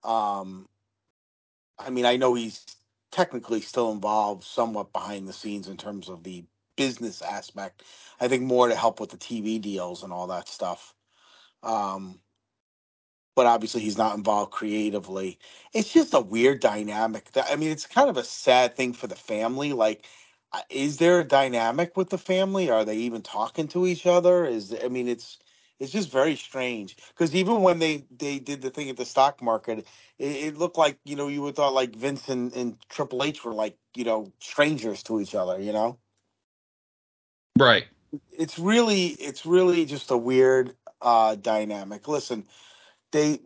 Um, 0.03 0.67
I 1.79 1.89
mean, 1.89 2.05
I 2.05 2.17
know 2.17 2.33
he's 2.33 2.65
technically 3.11 3.61
still 3.61 3.91
involved 3.91 4.43
somewhat 4.43 4.93
behind 4.93 5.27
the 5.27 5.33
scenes 5.33 5.67
in 5.67 5.77
terms 5.77 6.09
of 6.09 6.23
the 6.23 6.45
business 6.77 7.21
aspect. 7.21 7.83
I 8.19 8.27
think 8.27 8.43
more 8.43 8.67
to 8.67 8.75
help 8.75 8.99
with 8.99 9.11
the 9.11 9.17
TV 9.17 9.61
deals 9.61 10.03
and 10.03 10.13
all 10.13 10.27
that 10.27 10.47
stuff. 10.47 10.93
Um, 11.63 12.19
but 13.35 13.45
obviously 13.45 13.81
he's 13.81 13.97
not 13.97 14.17
involved 14.17 14.51
creatively. 14.51 15.39
It's 15.73 15.93
just 15.93 16.13
a 16.13 16.19
weird 16.21 16.59
dynamic. 16.59 17.31
That 17.33 17.47
I 17.51 17.55
mean, 17.55 17.71
it's 17.71 17.85
kind 17.87 18.09
of 18.09 18.17
a 18.17 18.23
sad 18.23 18.75
thing 18.75 18.93
for 18.93 19.07
the 19.07 19.15
family. 19.15 19.73
Like, 19.73 20.05
is 20.69 20.97
there 20.97 21.19
a 21.21 21.25
dynamic 21.25 21.97
with 21.97 22.09
the 22.09 22.17
family? 22.17 22.69
Are 22.69 22.85
they 22.85 22.97
even 22.97 23.21
talking 23.21 23.67
to 23.69 23.87
each 23.87 24.05
other? 24.05 24.45
Is 24.45 24.75
I 24.83 24.89
mean, 24.89 25.07
it's 25.07 25.39
it's 25.79 25.91
just 25.91 26.11
very 26.11 26.35
strange 26.35 26.97
because 27.09 27.35
even 27.35 27.61
when 27.61 27.79
they 27.79 28.05
they 28.17 28.39
did 28.39 28.61
the 28.61 28.69
thing 28.69 28.89
at 28.89 28.97
the 28.97 29.05
stock 29.05 29.41
market, 29.41 29.87
it, 30.19 30.25
it 30.25 30.57
looked 30.57 30.77
like 30.77 30.99
you 31.05 31.15
know 31.15 31.27
you 31.27 31.41
would 31.43 31.55
thought 31.55 31.73
like 31.73 31.95
Vince 31.95 32.29
and, 32.29 32.53
and 32.55 32.77
Triple 32.89 33.23
H 33.23 33.43
were 33.45 33.53
like 33.53 33.77
you 33.95 34.05
know 34.05 34.31
strangers 34.39 35.03
to 35.03 35.21
each 35.21 35.35
other. 35.35 35.59
You 35.59 35.73
know, 35.73 35.99
Right. 37.57 37.85
it's 38.31 38.59
really 38.59 39.07
it's 39.07 39.45
really 39.45 39.85
just 39.85 40.11
a 40.11 40.17
weird 40.17 40.75
uh 41.01 41.35
dynamic. 41.35 42.07
Listen, 42.07 42.45
they 43.11 43.39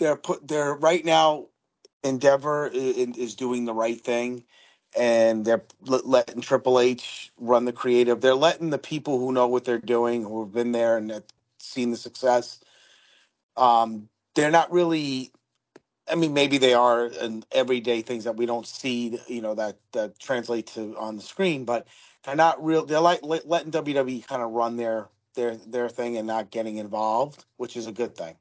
they're 0.00 0.16
put 0.16 0.46
they're 0.48 0.74
right 0.74 1.04
now 1.04 1.46
endeavor 2.04 2.68
is, 2.68 2.96
is 3.16 3.34
doing 3.36 3.64
the 3.64 3.74
right 3.74 4.00
thing 4.00 4.44
and 4.96 5.44
they're 5.44 5.62
let- 5.82 6.06
letting 6.06 6.42
triple 6.42 6.80
h 6.80 7.32
run 7.38 7.64
the 7.66 7.72
creative 7.72 8.20
they're 8.20 8.34
letting 8.34 8.70
the 8.70 8.78
people 8.78 9.18
who 9.18 9.32
know 9.32 9.48
what 9.48 9.64
they're 9.64 9.78
doing 9.78 10.24
who 10.24 10.40
have 10.44 10.52
been 10.52 10.72
there 10.72 10.96
and 10.98 11.10
have 11.10 11.24
seen 11.60 11.90
the 11.92 11.98
success 11.98 12.60
um 13.56 14.08
they're 14.34 14.50
not 14.52 14.72
really 14.72 15.32
i 16.10 16.14
mean 16.16 16.34
maybe 16.34 16.58
they 16.58 16.74
are 16.74 17.06
in 17.06 17.44
everyday 17.52 18.02
things 18.02 18.24
that 18.24 18.36
we 18.36 18.46
don't 18.46 18.66
see 18.68 19.18
you 19.28 19.42
know 19.42 19.54
that 19.54 19.78
that 19.92 20.18
translate 20.20 20.66
to 20.68 20.96
on 20.98 21.16
the 21.16 21.22
screen 21.22 21.64
but 21.64 21.86
they're 22.24 22.36
not 22.36 22.62
real 22.64 22.86
they're 22.86 23.00
like 23.00 23.20
let, 23.24 23.48
letting 23.48 23.72
wwe 23.72 24.26
kind 24.26 24.42
of 24.42 24.52
run 24.52 24.76
their 24.76 25.08
their 25.36 25.56
their 25.56 25.88
thing 25.88 26.16
and 26.18 26.26
not 26.26 26.50
getting 26.50 26.78
involved 26.78 27.44
which 27.58 27.76
is 27.76 27.86
a 27.88 27.92
good 27.92 28.16
thing 28.16 28.36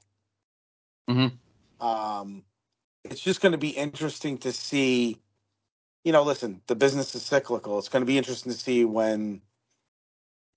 Mhm. 1.09 1.33
um 1.81 2.43
it's 3.03 3.21
just 3.21 3.41
going 3.41 3.53
to 3.53 3.57
be 3.57 3.69
interesting 3.69 4.37
to 4.39 4.51
see. 4.53 5.17
You 6.05 6.13
know, 6.13 6.23
listen, 6.23 6.61
the 6.67 6.75
business 6.75 7.15
is 7.15 7.23
cyclical. 7.23 7.79
It's 7.79 7.89
going 7.89 8.03
to 8.03 8.07
be 8.07 8.19
interesting 8.19 8.53
to 8.53 8.59
see 8.59 8.85
when 8.85 9.41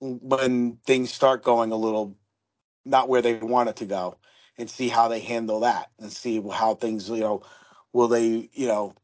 when 0.00 0.78
things 0.86 1.12
start 1.12 1.44
going 1.44 1.72
a 1.72 1.76
little 1.76 2.16
not 2.84 3.08
where 3.08 3.22
they 3.22 3.34
want 3.34 3.68
it 3.70 3.76
to 3.76 3.86
go, 3.86 4.18
and 4.58 4.70
see 4.70 4.88
how 4.88 5.08
they 5.08 5.20
handle 5.20 5.60
that, 5.60 5.90
and 6.00 6.12
see 6.12 6.42
how 6.52 6.74
things. 6.76 7.10
You 7.10 7.20
know, 7.20 7.42
will 7.94 8.08
they 8.08 8.50
you 8.54 8.68
know 8.68 8.94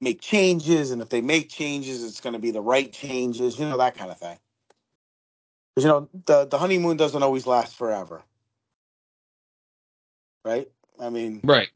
make 0.00 0.20
changes, 0.20 0.92
and 0.92 1.02
if 1.02 1.10
they 1.10 1.22
make 1.22 1.50
changes, 1.50 2.04
it's 2.04 2.20
going 2.20 2.34
to 2.34 2.40
be 2.40 2.52
the 2.52 2.62
right 2.62 2.92
changes. 2.92 3.58
You 3.58 3.68
know 3.68 3.78
that 3.78 3.96
kind 3.96 4.10
of 4.12 4.18
thing. 4.18 4.38
Because 5.74 5.84
you 5.86 5.90
know 5.90 6.10
the 6.26 6.46
the 6.46 6.58
honeymoon 6.58 6.96
doesn't 6.98 7.22
always 7.22 7.46
last 7.46 7.76
forever, 7.76 8.22
right? 10.44 10.68
I 11.00 11.10
mean, 11.10 11.40
Right. 11.44 11.70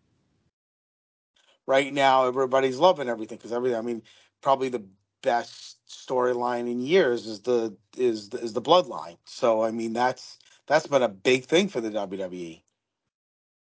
Right 1.68 1.92
now 1.92 2.26
everybody's 2.26 2.78
loving 2.78 3.08
everything 3.08 3.36
because 3.38 3.52
everything. 3.52 3.78
I 3.78 3.82
mean, 3.82 4.02
probably 4.40 4.70
the 4.70 4.84
best 5.22 5.76
storyline 5.88 6.70
in 6.70 6.80
years 6.80 7.26
is 7.26 7.40
the 7.42 7.76
is 7.96 8.30
the, 8.30 8.38
is 8.40 8.54
the 8.54 8.62
bloodline. 8.62 9.18
So 9.26 9.62
I 9.62 9.70
mean, 9.70 9.92
that's 9.92 10.38
that's 10.66 10.88
been 10.88 11.02
a 11.02 11.08
big 11.08 11.44
thing 11.44 11.68
for 11.68 11.80
the 11.80 11.90
WWE, 11.90 12.62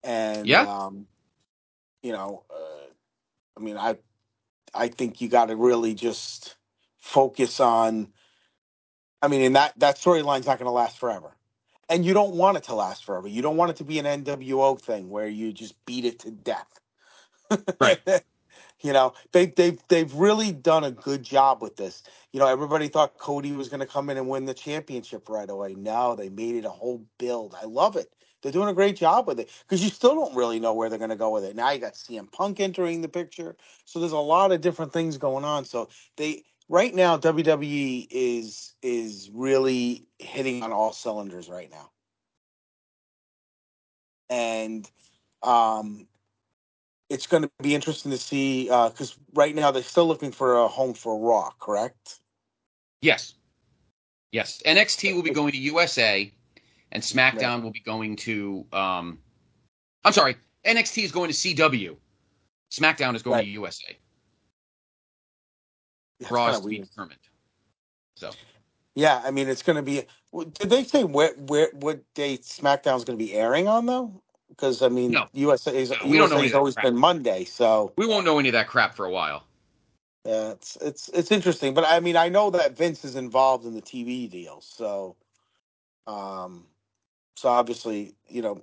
and 0.04 0.48
Yeah. 0.50 0.62
um, 0.62 1.08
you 2.04 2.12
know, 2.12 2.44
uh, 2.52 2.92
I 3.58 3.62
mean, 3.62 3.78
I 3.78 3.98
I 4.74 4.90
think 4.90 5.22
you 5.22 5.30
got 5.30 5.48
to 5.48 5.56
really 5.56 5.96
just 5.96 6.58
focus 7.00 7.60
on. 7.60 8.10
I 9.22 9.30
mean, 9.30 9.42
and 9.42 9.56
that 9.56 9.80
that 9.80 9.96
storyline's 9.98 10.46
not 10.46 10.60
going 10.60 10.68
to 10.68 10.72
last 10.72 11.00
forever. 11.00 11.36
And 11.90 12.06
you 12.06 12.14
don't 12.14 12.36
want 12.36 12.58
it 12.58 12.64
to 12.66 12.76
last 12.76 13.06
forever. 13.06 13.28
You 13.28 13.42
don't 13.42 13.58
want 13.58 13.72
it 13.72 13.78
to 13.78 13.84
be 13.84 14.00
an 14.00 14.06
NWO 14.06 14.80
thing 14.80 15.10
where 15.10 15.28
you 15.28 15.54
just 15.54 15.76
beat 15.86 16.06
it 16.06 16.20
to 16.20 16.32
death. 16.32 16.68
Right. 17.80 18.00
You 18.82 18.94
know, 18.94 19.14
they 19.32 19.48
they've 19.48 19.80
they've 19.88 20.14
really 20.14 20.52
done 20.52 20.84
a 20.84 20.92
good 20.92 21.24
job 21.24 21.62
with 21.62 21.78
this. 21.78 22.04
You 22.34 22.40
know, 22.42 22.48
everybody 22.48 22.90
thought 22.90 23.18
Cody 23.18 23.54
was 23.54 23.70
going 23.70 23.80
to 23.80 23.86
come 23.86 24.10
in 24.10 24.18
and 24.18 24.28
win 24.28 24.46
the 24.46 24.54
championship 24.54 25.30
right 25.30 25.50
away. 25.50 25.74
No, 25.76 26.16
they 26.16 26.30
made 26.30 26.56
it 26.56 26.66
a 26.66 26.70
whole 26.70 27.06
build. 27.18 27.56
I 27.62 27.66
love 27.66 27.96
it. 27.96 28.14
They're 28.42 28.52
doing 28.52 28.68
a 28.70 28.74
great 28.74 28.98
job 28.98 29.28
with 29.28 29.40
it 29.40 29.50
because 29.62 29.84
you 29.84 29.90
still 29.90 30.16
don't 30.16 30.36
really 30.36 30.60
know 30.60 30.74
where 30.74 30.90
they're 30.90 31.00
going 31.00 31.12
to 31.12 31.16
go 31.16 31.30
with 31.32 31.46
it. 31.46 31.56
Now 31.56 31.72
you 31.72 31.80
got 31.80 31.96
CM 31.96 32.30
Punk 32.32 32.60
entering 32.60 33.02
the 33.02 33.08
picture, 33.08 33.56
so 33.86 34.00
there's 34.00 34.12
a 34.12 34.18
lot 34.18 34.52
of 34.52 34.62
different 34.62 34.92
things 34.94 35.18
going 35.18 35.46
on. 35.46 35.66
So 35.66 35.90
they 36.18 36.44
right 36.70 36.94
now 36.94 37.18
WWE 37.18 38.08
is 38.12 38.74
is 38.82 39.30
really 39.34 40.08
hitting 40.20 40.62
on 40.64 40.74
all 40.74 40.92
cylinders 40.94 41.50
right 41.50 41.72
now, 41.72 41.92
and 44.30 44.90
um 45.44 46.08
it's 47.10 47.28
going 47.28 47.44
to 47.44 47.52
be 47.62 47.76
interesting 47.76 48.12
to 48.12 48.18
see 48.18 48.66
because 48.66 49.18
right 49.34 49.54
now 49.54 49.72
they're 49.72 49.84
still 49.84 50.08
looking 50.08 50.32
for 50.32 50.56
a 50.56 50.68
home 50.68 50.94
for 50.94 51.20
Raw, 51.20 51.52
correct? 51.60 52.20
Yes. 53.02 53.36
Yes. 54.32 54.62
NXT 54.66 55.14
will 55.14 55.22
be 55.22 55.30
going 55.30 55.52
to 55.52 55.58
USA, 55.60 56.32
and 56.92 57.04
SmackDown 57.04 57.62
will 57.62 57.72
be 57.72 57.82
going 57.82 58.16
to. 58.18 58.66
Um, 58.74 59.20
I'm 60.04 60.14
sorry. 60.14 60.36
NXT 60.66 61.04
is 61.04 61.12
going 61.12 61.30
to 61.30 61.36
CW. 61.36 61.96
SmackDown 62.72 63.16
is 63.16 63.22
going 63.22 63.36
Right. 63.36 63.46
to 63.46 63.52
USA. 63.52 63.98
That's 66.20 66.32
Raw 66.32 66.50
is 66.50 66.60
to 66.62 66.68
be 66.68 66.78
weird. 66.78 66.90
determined. 66.90 67.20
So 68.16 68.32
Yeah, 68.96 69.22
I 69.24 69.32
mean 69.32 69.50
it's 69.50 69.62
going 69.62 69.76
to 69.76 69.84
be. 69.84 70.04
Did 70.54 70.70
they 70.70 70.84
say 70.84 71.04
where 71.04 71.34
where 71.36 71.70
what 71.74 72.02
date 72.16 72.42
SmackDown's 72.44 73.04
going 73.04 73.20
to 73.20 73.24
be 73.24 73.34
airing 73.34 73.68
on 73.68 73.86
though? 73.86 74.23
Because 74.56 74.82
I 74.84 74.90
mean 74.90 75.12
No. 75.14 75.28
USA 75.34 75.76
is 75.76 75.92
No, 75.92 75.98
we 76.08 76.18
don't 76.18 76.30
know 76.32 76.40
any 76.40 76.48
USA's 76.48 76.54
of 76.54 76.54
that 76.54 76.58
always 76.60 76.76
crap. 76.76 76.84
been 76.86 76.98
Monday, 76.98 77.46
so 77.46 77.94
we 77.98 78.08
won't 78.08 78.26
know 78.26 78.40
any 78.40 78.50
of 78.50 78.54
that 78.54 78.68
crap 78.68 78.96
for 78.96 79.06
a 79.06 79.12
while. 79.12 79.46
yeah, 80.26 80.52
it's 80.52 80.78
it's 80.82 81.10
it's 81.10 81.32
interesting. 81.32 81.74
But 81.74 81.86
I 81.88 82.00
mean 82.02 82.18
I 82.18 82.30
know 82.30 82.52
that 82.52 82.78
Vince 82.78 83.06
is 83.06 83.16
involved 83.16 83.66
in 83.66 83.76
the 83.76 83.82
TV 83.84 84.30
deal, 84.30 84.62
so 84.62 85.18
um, 86.08 86.68
so 87.38 87.50
obviously 87.50 88.16
you 88.28 88.42
know 88.44 88.62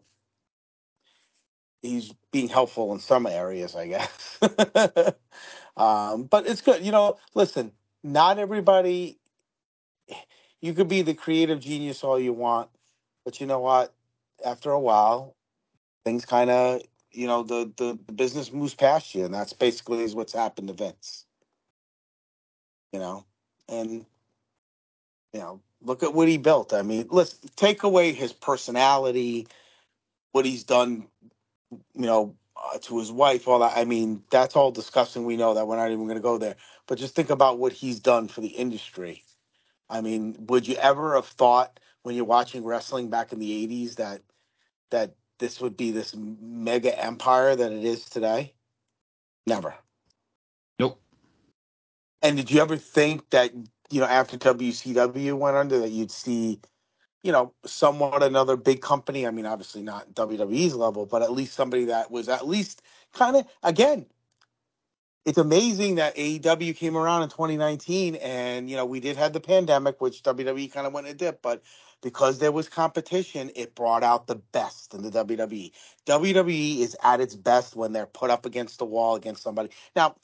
he's 1.83 2.15
being 2.33 2.49
helpful 2.49 2.93
in 2.93 3.01
some 3.01 3.27
areas, 3.27 3.77
I 3.77 3.89
guess. 3.89 4.39
um, 5.77 6.25
but 6.25 6.47
it's 6.49 6.63
good. 6.63 6.85
You 6.85 6.93
know, 6.93 7.19
listen, 7.35 7.73
not 8.05 8.39
everybody. 8.39 9.19
You 10.61 10.75
could 10.75 10.89
be 10.89 11.03
the 11.03 11.15
creative 11.15 11.61
genius 11.61 12.05
all 12.05 12.19
you 12.21 12.33
want, 12.35 12.71
but 13.25 13.41
you 13.41 13.47
know 13.47 13.61
what? 13.61 13.95
After 14.45 14.71
a 14.73 14.81
while, 14.81 15.37
things 16.05 16.25
kind 16.25 16.51
of, 16.51 16.83
you 17.13 17.27
know, 17.27 17.43
the, 17.43 17.73
the 17.77 17.99
the 18.07 18.13
business 18.13 18.53
moves 18.53 18.75
past 18.75 19.15
you, 19.15 19.25
and 19.25 19.35
that's 19.35 19.53
basically 19.53 20.03
is 20.03 20.15
what's 20.15 20.33
happened 20.33 20.69
to 20.69 20.75
Vince. 20.75 21.27
You 22.93 23.01
know, 23.01 23.25
and 23.69 24.07
you 25.33 25.41
know, 25.41 25.61
look 25.83 26.03
at 26.03 26.15
what 26.15 26.29
he 26.29 26.39
built. 26.39 26.73
I 26.73 26.83
mean, 26.83 27.09
let's 27.11 27.35
take 27.57 27.83
away 27.85 28.13
his 28.13 28.33
personality, 28.33 29.49
what 30.33 30.47
he's 30.47 30.65
done 30.65 31.07
you 31.95 32.07
know, 32.07 32.37
uh, 32.57 32.79
to 32.79 32.99
his 32.99 33.13
wife, 33.13 33.49
all 33.49 33.61
that. 33.61 33.77
I 33.77 33.85
mean, 33.85 34.23
that's 34.31 34.57
all 34.57 34.71
disgusting. 34.71 35.25
We 35.25 35.37
know 35.37 35.55
that 35.55 35.67
we're 35.67 35.77
not 35.77 35.91
even 35.91 36.05
going 36.07 36.17
to 36.17 36.23
go 36.23 36.39
there. 36.39 36.57
But 36.87 36.99
just 36.99 37.15
think 37.15 37.31
about 37.31 37.59
what 37.59 37.73
he's 37.73 38.01
done 38.01 38.29
for 38.29 38.41
the 38.41 38.49
industry. 38.49 39.25
I 39.89 40.01
mean, 40.01 40.37
would 40.49 40.69
you 40.69 40.77
ever 40.77 41.15
have 41.17 41.27
thought 41.27 41.81
when 42.03 42.15
you're 42.15 42.25
watching 42.25 42.65
wrestling 42.65 43.11
back 43.11 43.33
in 43.33 43.39
the 43.39 43.67
'80s 43.67 43.97
that 43.97 44.23
that 44.91 45.15
this 45.41 45.61
would 45.61 45.77
be 45.77 45.91
this 45.91 46.15
mega 46.15 46.97
empire 47.03 47.57
that 47.57 47.73
it 47.73 47.85
is 47.85 48.05
today? 48.05 48.55
Never. 49.47 49.75
Nope. 50.79 51.01
And 52.23 52.37
did 52.37 52.51
you 52.51 52.61
ever 52.61 52.77
think 52.77 53.29
that 53.31 53.53
you 53.91 54.01
know 54.01 54.07
after 54.07 54.39
WCW 54.39 55.37
went 55.37 55.57
under 55.57 55.81
that 55.81 55.91
you'd 55.91 56.13
see 56.13 56.61
you 57.25 57.33
know 57.33 57.53
somewhat 57.67 58.23
another 58.23 58.57
big 58.57 58.83
company? 58.83 59.27
I 59.27 59.31
mean, 59.33 59.47
obviously 59.47 59.83
not 59.83 60.15
WWE's 60.15 60.77
level, 60.77 61.07
but 61.07 61.23
at 61.23 61.33
least 61.33 61.55
somebody 61.55 61.87
that 61.87 62.11
was 62.11 62.29
at 62.29 62.47
least 62.47 62.83
kind 63.13 63.37
of 63.37 63.47
again 63.65 64.07
it's 65.25 65.39
amazing 65.39 65.97
that 65.97 66.17
AEW 66.17 66.77
came 66.77 66.97
around 66.97 67.23
in 67.23 67.29
2019 67.29 68.17
and 68.17 68.71
you 68.71 68.77
know 68.77 68.87
we 68.87 69.01
did 69.01 69.17
have 69.17 69.33
the 69.33 69.41
pandemic 69.41 70.01
which 70.01 70.23
WWE 70.23 70.73
kind 70.73 70.87
of 70.87 70.93
went 70.93 71.07
a 71.07 71.15
dip 71.15 71.43
but 71.43 71.63
because 72.03 72.39
there 72.39 72.53
was 72.53 72.69
competition 72.69 73.51
it 73.55 73.75
brought 73.75 74.03
out 74.03 74.27
the 74.27 74.37
best 74.37 74.95
in 74.95 75.03
the 75.03 75.11
WWE. 75.11 75.71
WWE 76.07 76.79
is 76.81 76.97
at 77.03 77.21
its 77.21 77.35
best 77.35 77.77
when 77.77 77.93
they're 77.93 78.07
put 78.07 78.31
up 78.31 78.47
against 78.47 78.79
the 78.79 78.87
wall 78.87 79.17
against 79.17 79.43
somebody. 79.43 79.71
Now 79.95 80.17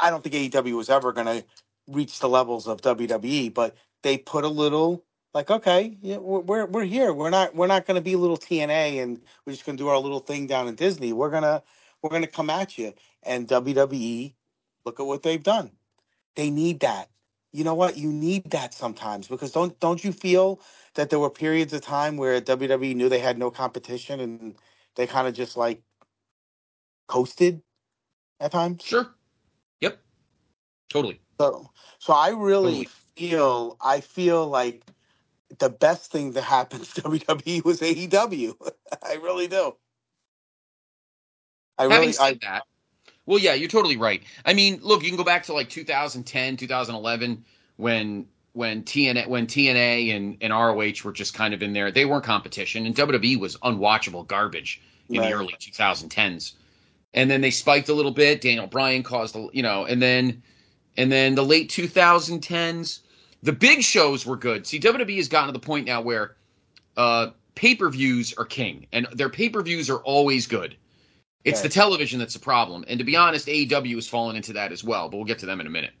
I 0.00 0.10
don't 0.10 0.22
think 0.22 0.52
AEW 0.52 0.76
was 0.76 0.90
ever 0.90 1.12
going 1.12 1.26
to 1.26 1.44
reach 1.88 2.20
the 2.20 2.28
levels 2.28 2.68
of 2.68 2.80
WWE, 2.80 3.52
but 3.52 3.76
they 4.02 4.18
put 4.18 4.44
a 4.44 4.48
little 4.48 5.04
like, 5.34 5.50
okay, 5.50 5.96
yeah, 6.00 6.18
we're 6.18 6.40
we're, 6.40 6.66
we're 6.66 6.84
here. 6.84 7.12
We're 7.12 7.30
not 7.30 7.54
we're 7.54 7.66
not 7.66 7.86
going 7.86 7.96
to 7.96 8.02
be 8.02 8.12
a 8.12 8.18
little 8.18 8.36
TNA 8.36 9.02
and 9.02 9.20
we're 9.44 9.52
just 9.52 9.64
going 9.64 9.76
to 9.76 9.82
do 9.82 9.88
our 9.88 9.98
little 9.98 10.20
thing 10.20 10.46
down 10.46 10.68
in 10.68 10.74
Disney. 10.74 11.12
We're 11.12 11.30
gonna 11.30 11.62
we're 12.02 12.10
gonna 12.10 12.26
come 12.26 12.50
at 12.50 12.76
you. 12.78 12.94
And 13.22 13.46
WWE, 13.46 14.34
look 14.84 15.00
at 15.00 15.06
what 15.06 15.22
they've 15.22 15.42
done. 15.42 15.70
They 16.34 16.50
need 16.50 16.80
that. 16.80 17.08
You 17.52 17.64
know 17.64 17.74
what? 17.74 17.96
You 17.96 18.10
need 18.10 18.50
that 18.50 18.74
sometimes 18.74 19.28
because 19.28 19.52
don't 19.52 19.78
don't 19.78 20.02
you 20.02 20.12
feel 20.12 20.60
that 20.94 21.10
there 21.10 21.18
were 21.18 21.30
periods 21.30 21.72
of 21.72 21.82
time 21.82 22.16
where 22.16 22.40
WWE 22.40 22.94
knew 22.94 23.08
they 23.08 23.18
had 23.18 23.38
no 23.38 23.50
competition 23.50 24.20
and 24.20 24.54
they 24.96 25.06
kind 25.06 25.28
of 25.28 25.34
just 25.34 25.56
like 25.56 25.82
coasted 27.08 27.62
at 28.40 28.52
times? 28.52 28.82
Sure. 28.82 29.14
Yep. 29.80 29.98
Totally. 30.88 31.20
So, 31.38 31.70
so 31.98 32.12
I 32.12 32.30
really 32.30 32.84
Totally. 32.84 32.88
feel 33.16 33.76
I 33.80 34.00
feel 34.00 34.46
like 34.46 34.84
the 35.58 35.68
best 35.68 36.10
thing 36.10 36.32
that 36.32 36.42
happened 36.42 36.84
to 36.84 37.00
WWE 37.02 37.64
was 37.64 37.80
AEW. 37.80 38.54
I 39.02 39.14
really 39.14 39.48
do. 39.48 39.76
I 41.78 41.86
Having 41.88 41.98
really, 41.98 42.12
said 42.12 42.24
I 42.24 42.38
that, 42.42 42.64
well, 43.26 43.38
yeah, 43.38 43.54
you're 43.54 43.68
totally 43.68 43.96
right. 43.96 44.22
I 44.44 44.54
mean, 44.54 44.80
look, 44.82 45.02
you 45.02 45.08
can 45.08 45.16
go 45.16 45.24
back 45.24 45.44
to 45.44 45.52
like 45.52 45.68
2010, 45.68 46.56
2011, 46.56 47.44
when 47.76 48.26
when 48.52 48.82
TNA 48.84 49.28
when 49.28 49.46
TNA 49.46 50.14
and, 50.14 50.36
and 50.40 50.52
ROH 50.52 51.04
were 51.04 51.12
just 51.12 51.34
kind 51.34 51.54
of 51.54 51.62
in 51.62 51.72
there. 51.72 51.90
They 51.90 52.04
weren't 52.04 52.24
competition, 52.24 52.86
and 52.86 52.94
WWE 52.94 53.38
was 53.38 53.56
unwatchable 53.58 54.26
garbage 54.26 54.80
in 55.12 55.20
Right. 55.20 55.30
the 55.30 55.34
early 55.34 55.54
2010s. 55.60 56.52
And 57.14 57.30
then 57.30 57.40
they 57.42 57.50
spiked 57.50 57.88
a 57.90 57.94
little 57.94 58.12
bit. 58.12 58.40
Daniel 58.40 58.66
Bryan 58.66 59.02
caused, 59.02 59.36
a, 59.36 59.48
you 59.52 59.62
know, 59.62 59.84
and 59.84 60.00
then 60.00 60.42
and 60.96 61.10
then 61.12 61.34
the 61.34 61.44
late 61.44 61.70
2010s, 61.70 63.00
the 63.42 63.52
big 63.52 63.82
shows 63.82 64.26
were 64.26 64.36
good. 64.36 64.66
See, 64.66 64.78
WWE 64.80 65.16
has 65.16 65.28
gotten 65.28 65.48
to 65.48 65.52
the 65.52 65.58
point 65.64 65.86
now 65.86 66.00
where 66.02 66.36
uh, 66.96 67.30
pay 67.54 67.74
per 67.74 67.88
views 67.90 68.34
are 68.34 68.44
king, 68.44 68.86
and 68.92 69.06
their 69.12 69.28
pay 69.30 69.48
per 69.48 69.62
views 69.62 69.90
are 69.90 69.98
always 69.98 70.46
good. 70.46 70.76
It's 71.44 71.60
the 71.60 71.68
television 71.68 72.18
that's 72.18 72.34
the 72.34 72.40
problem, 72.40 72.84
and 72.86 72.98
to 72.98 73.04
be 73.04 73.16
honest, 73.16 73.48
AEW 73.48 73.96
has 73.96 74.08
fallen 74.08 74.36
into 74.36 74.52
that 74.54 74.72
as 74.72 74.84
well. 74.84 75.08
But 75.08 75.16
we'll 75.16 75.26
get 75.26 75.40
to 75.40 75.46
them 75.46 75.60
in 75.60 75.66
a 75.66 75.70
minute. 75.70 75.92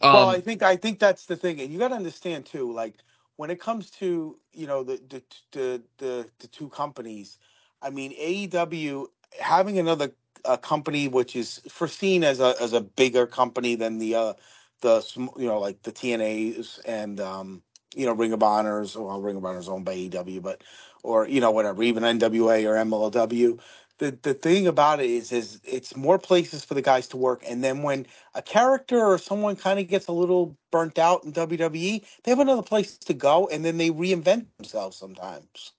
Um, 0.00 0.14
well, 0.14 0.28
I 0.28 0.40
think 0.40 0.62
I 0.62 0.76
think 0.76 0.98
that's 0.98 1.26
the 1.26 1.36
thing, 1.36 1.60
and 1.60 1.72
you 1.72 1.78
got 1.78 1.88
to 1.88 1.94
understand 1.94 2.46
too. 2.46 2.72
Like 2.72 2.94
when 3.36 3.50
it 3.50 3.60
comes 3.60 3.90
to 3.90 4.36
you 4.52 4.66
know 4.66 4.82
the 4.82 5.00
the 5.08 5.22
the 5.52 5.82
the, 5.98 6.28
the 6.40 6.46
two 6.48 6.68
companies, 6.68 7.38
I 7.80 7.90
mean 7.90 8.12
AEW 8.12 9.06
having 9.40 9.78
another 9.78 10.12
uh, 10.44 10.56
company 10.56 11.08
which 11.08 11.36
is 11.36 11.60
foreseen 11.68 12.24
as 12.24 12.40
a 12.40 12.54
as 12.60 12.72
a 12.72 12.80
bigger 12.80 13.26
company 13.26 13.76
than 13.76 13.98
the 13.98 14.14
uh 14.14 14.32
the 14.80 15.04
you 15.38 15.46
know 15.46 15.60
like 15.60 15.82
the 15.82 15.92
TNAs 15.92 16.80
and 16.84 17.20
um 17.20 17.62
you 17.94 18.06
know 18.06 18.12
Ring 18.12 18.32
of 18.32 18.42
Honors 18.42 18.96
well 18.96 19.20
Ring 19.20 19.36
of 19.36 19.44
Honors 19.44 19.68
owned 19.68 19.84
by 19.84 19.94
AEW, 19.94 20.42
but 20.42 20.62
or 21.02 21.28
you 21.28 21.40
know 21.40 21.52
whatever 21.52 21.82
even 21.82 22.02
NWA 22.02 22.64
or 22.66 22.74
MLW. 22.74 23.60
The, 24.02 24.18
the 24.20 24.34
thing 24.34 24.66
about 24.66 24.98
it 24.98 25.08
is 25.08 25.30
is 25.30 25.60
it's 25.62 25.94
more 25.94 26.18
places 26.18 26.64
for 26.64 26.74
the 26.74 26.82
guys 26.82 27.06
to 27.10 27.16
work 27.16 27.40
and 27.46 27.62
then 27.62 27.84
when 27.84 28.08
a 28.34 28.42
character 28.42 28.98
or 28.98 29.16
someone 29.16 29.54
kind 29.54 29.78
of 29.78 29.86
gets 29.86 30.08
a 30.08 30.12
little 30.12 30.56
burnt 30.72 30.98
out 30.98 31.22
in 31.22 31.32
WWE, 31.32 32.04
they 32.24 32.30
have 32.32 32.40
another 32.40 32.64
place 32.64 32.98
to 32.98 33.14
go 33.14 33.46
and 33.46 33.64
then 33.64 33.78
they 33.78 33.90
reinvent 33.90 34.46
themselves 34.56 34.96
sometimes. 34.96 35.70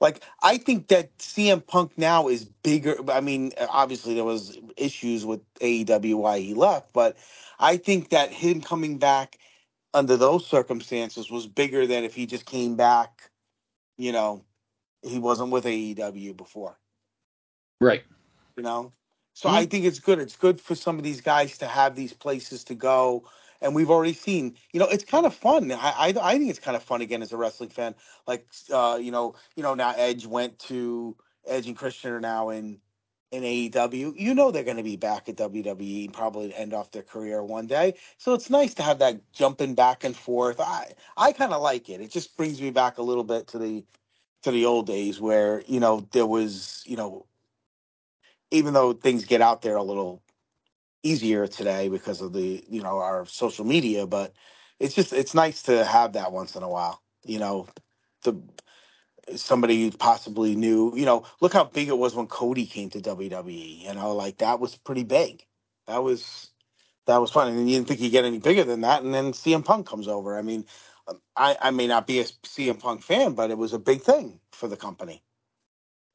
Like 0.00 0.24
I 0.42 0.58
think 0.58 0.88
that 0.88 1.16
CM 1.18 1.64
Punk 1.64 1.96
now 1.96 2.26
is 2.26 2.44
bigger. 2.44 2.96
I 3.08 3.20
mean, 3.20 3.52
obviously 3.70 4.14
there 4.14 4.24
was 4.24 4.58
issues 4.76 5.24
with 5.24 5.42
AEW 5.60 6.16
why 6.16 6.40
he 6.40 6.54
left, 6.54 6.92
but 6.92 7.16
I 7.60 7.76
think 7.76 8.10
that 8.10 8.32
him 8.32 8.60
coming 8.60 8.98
back 8.98 9.38
under 9.94 10.16
those 10.16 10.44
circumstances 10.44 11.30
was 11.30 11.46
bigger 11.46 11.86
than 11.86 12.02
if 12.02 12.16
he 12.16 12.26
just 12.26 12.46
came 12.46 12.74
back. 12.74 13.30
You 13.96 14.10
know, 14.10 14.44
he 15.02 15.20
wasn't 15.20 15.52
with 15.52 15.66
AEW 15.66 16.36
before 16.36 16.76
right. 17.80 18.02
you 18.56 18.62
know 18.62 18.92
so 19.34 19.48
i 19.48 19.64
think 19.66 19.84
it's 19.84 19.98
good 19.98 20.18
it's 20.18 20.36
good 20.36 20.60
for 20.60 20.74
some 20.74 20.98
of 20.98 21.04
these 21.04 21.20
guys 21.20 21.58
to 21.58 21.66
have 21.66 21.94
these 21.94 22.12
places 22.12 22.64
to 22.64 22.74
go 22.74 23.24
and 23.60 23.74
we've 23.74 23.90
already 23.90 24.12
seen 24.12 24.54
you 24.72 24.80
know 24.80 24.86
it's 24.86 25.04
kind 25.04 25.26
of 25.26 25.34
fun 25.34 25.70
i 25.72 25.76
i, 25.76 26.14
I 26.20 26.38
think 26.38 26.50
it's 26.50 26.58
kind 26.58 26.76
of 26.76 26.82
fun 26.82 27.00
again 27.00 27.22
as 27.22 27.32
a 27.32 27.36
wrestling 27.36 27.70
fan 27.70 27.94
like 28.26 28.46
uh 28.72 28.98
you 29.00 29.10
know 29.10 29.34
you 29.56 29.62
know 29.62 29.74
now 29.74 29.94
edge 29.96 30.26
went 30.26 30.58
to 30.60 31.16
edge 31.46 31.66
and 31.66 31.76
christian 31.76 32.12
are 32.12 32.20
now 32.20 32.50
in 32.50 32.80
in 33.32 33.42
AEW, 33.42 34.18
you 34.18 34.34
know 34.34 34.50
they're 34.50 34.64
going 34.64 34.76
to 34.76 34.82
be 34.82 34.96
back 34.96 35.28
at 35.28 35.36
WWE 35.36 36.04
and 36.04 36.14
probably 36.14 36.54
end 36.54 36.72
off 36.72 36.92
their 36.92 37.02
career 37.02 37.42
one 37.42 37.66
day. 37.66 37.94
So 38.18 38.34
it's 38.34 38.50
nice 38.50 38.74
to 38.74 38.82
have 38.82 39.00
that 39.00 39.32
jumping 39.32 39.74
back 39.74 40.04
and 40.04 40.16
forth. 40.16 40.60
I 40.60 40.92
I 41.16 41.32
kind 41.32 41.52
of 41.52 41.60
like 41.60 41.88
it. 41.88 42.00
It 42.00 42.10
just 42.10 42.36
brings 42.36 42.60
me 42.60 42.70
back 42.70 42.98
a 42.98 43.02
little 43.02 43.24
bit 43.24 43.48
to 43.48 43.58
the 43.58 43.84
to 44.42 44.50
the 44.50 44.64
old 44.64 44.86
days 44.86 45.20
where 45.20 45.62
you 45.66 45.80
know 45.80 46.06
there 46.12 46.26
was 46.26 46.82
you 46.86 46.96
know 46.96 47.26
even 48.50 48.74
though 48.74 48.92
things 48.94 49.24
get 49.26 49.42
out 49.42 49.62
there 49.62 49.76
a 49.76 49.82
little 49.82 50.22
easier 51.02 51.46
today 51.46 51.88
because 51.88 52.20
of 52.20 52.32
the 52.32 52.64
you 52.68 52.82
know 52.82 52.98
our 52.98 53.26
social 53.26 53.64
media 53.64 54.06
but 54.06 54.34
it's 54.80 54.94
just 54.94 55.12
it's 55.12 55.34
nice 55.34 55.62
to 55.62 55.84
have 55.84 56.14
that 56.14 56.32
once 56.32 56.56
in 56.56 56.62
a 56.62 56.68
while 56.68 57.02
you 57.24 57.38
know 57.38 57.66
the 58.24 58.36
somebody 59.36 59.90
possibly 59.90 60.54
knew 60.56 60.92
you 60.96 61.04
know 61.04 61.24
look 61.40 61.52
how 61.52 61.64
big 61.64 61.88
it 61.88 61.98
was 61.98 62.14
when 62.14 62.26
cody 62.26 62.66
came 62.66 62.90
to 62.90 63.00
wwe 63.00 63.82
you 63.82 63.94
know 63.94 64.14
like 64.14 64.38
that 64.38 64.60
was 64.60 64.76
pretty 64.76 65.04
big. 65.04 65.44
That 65.86 66.02
was 66.04 66.50
that 67.06 67.18
was 67.18 67.30
fun 67.30 67.48
and 67.48 67.70
you 67.70 67.76
didn't 67.76 67.88
think 67.88 68.00
he'd 68.00 68.10
get 68.10 68.24
any 68.24 68.38
bigger 68.38 68.64
than 68.64 68.82
that 68.82 69.02
and 69.02 69.14
then 69.14 69.32
cm 69.32 69.64
punk 69.64 69.86
comes 69.86 70.08
over. 70.08 70.38
I 70.38 70.42
mean 70.42 70.66
um, 71.08 71.20
i 71.36 71.56
i 71.62 71.70
may 71.70 71.86
not 71.86 72.06
be 72.06 72.20
a 72.20 72.24
cm 72.24 72.80
punk 72.80 73.02
fan 73.02 73.34
but 73.34 73.50
it 73.50 73.58
was 73.58 73.72
a 73.72 73.78
big 73.78 74.02
thing 74.02 74.40
for 74.52 74.68
the 74.68 74.76
company. 74.76 75.22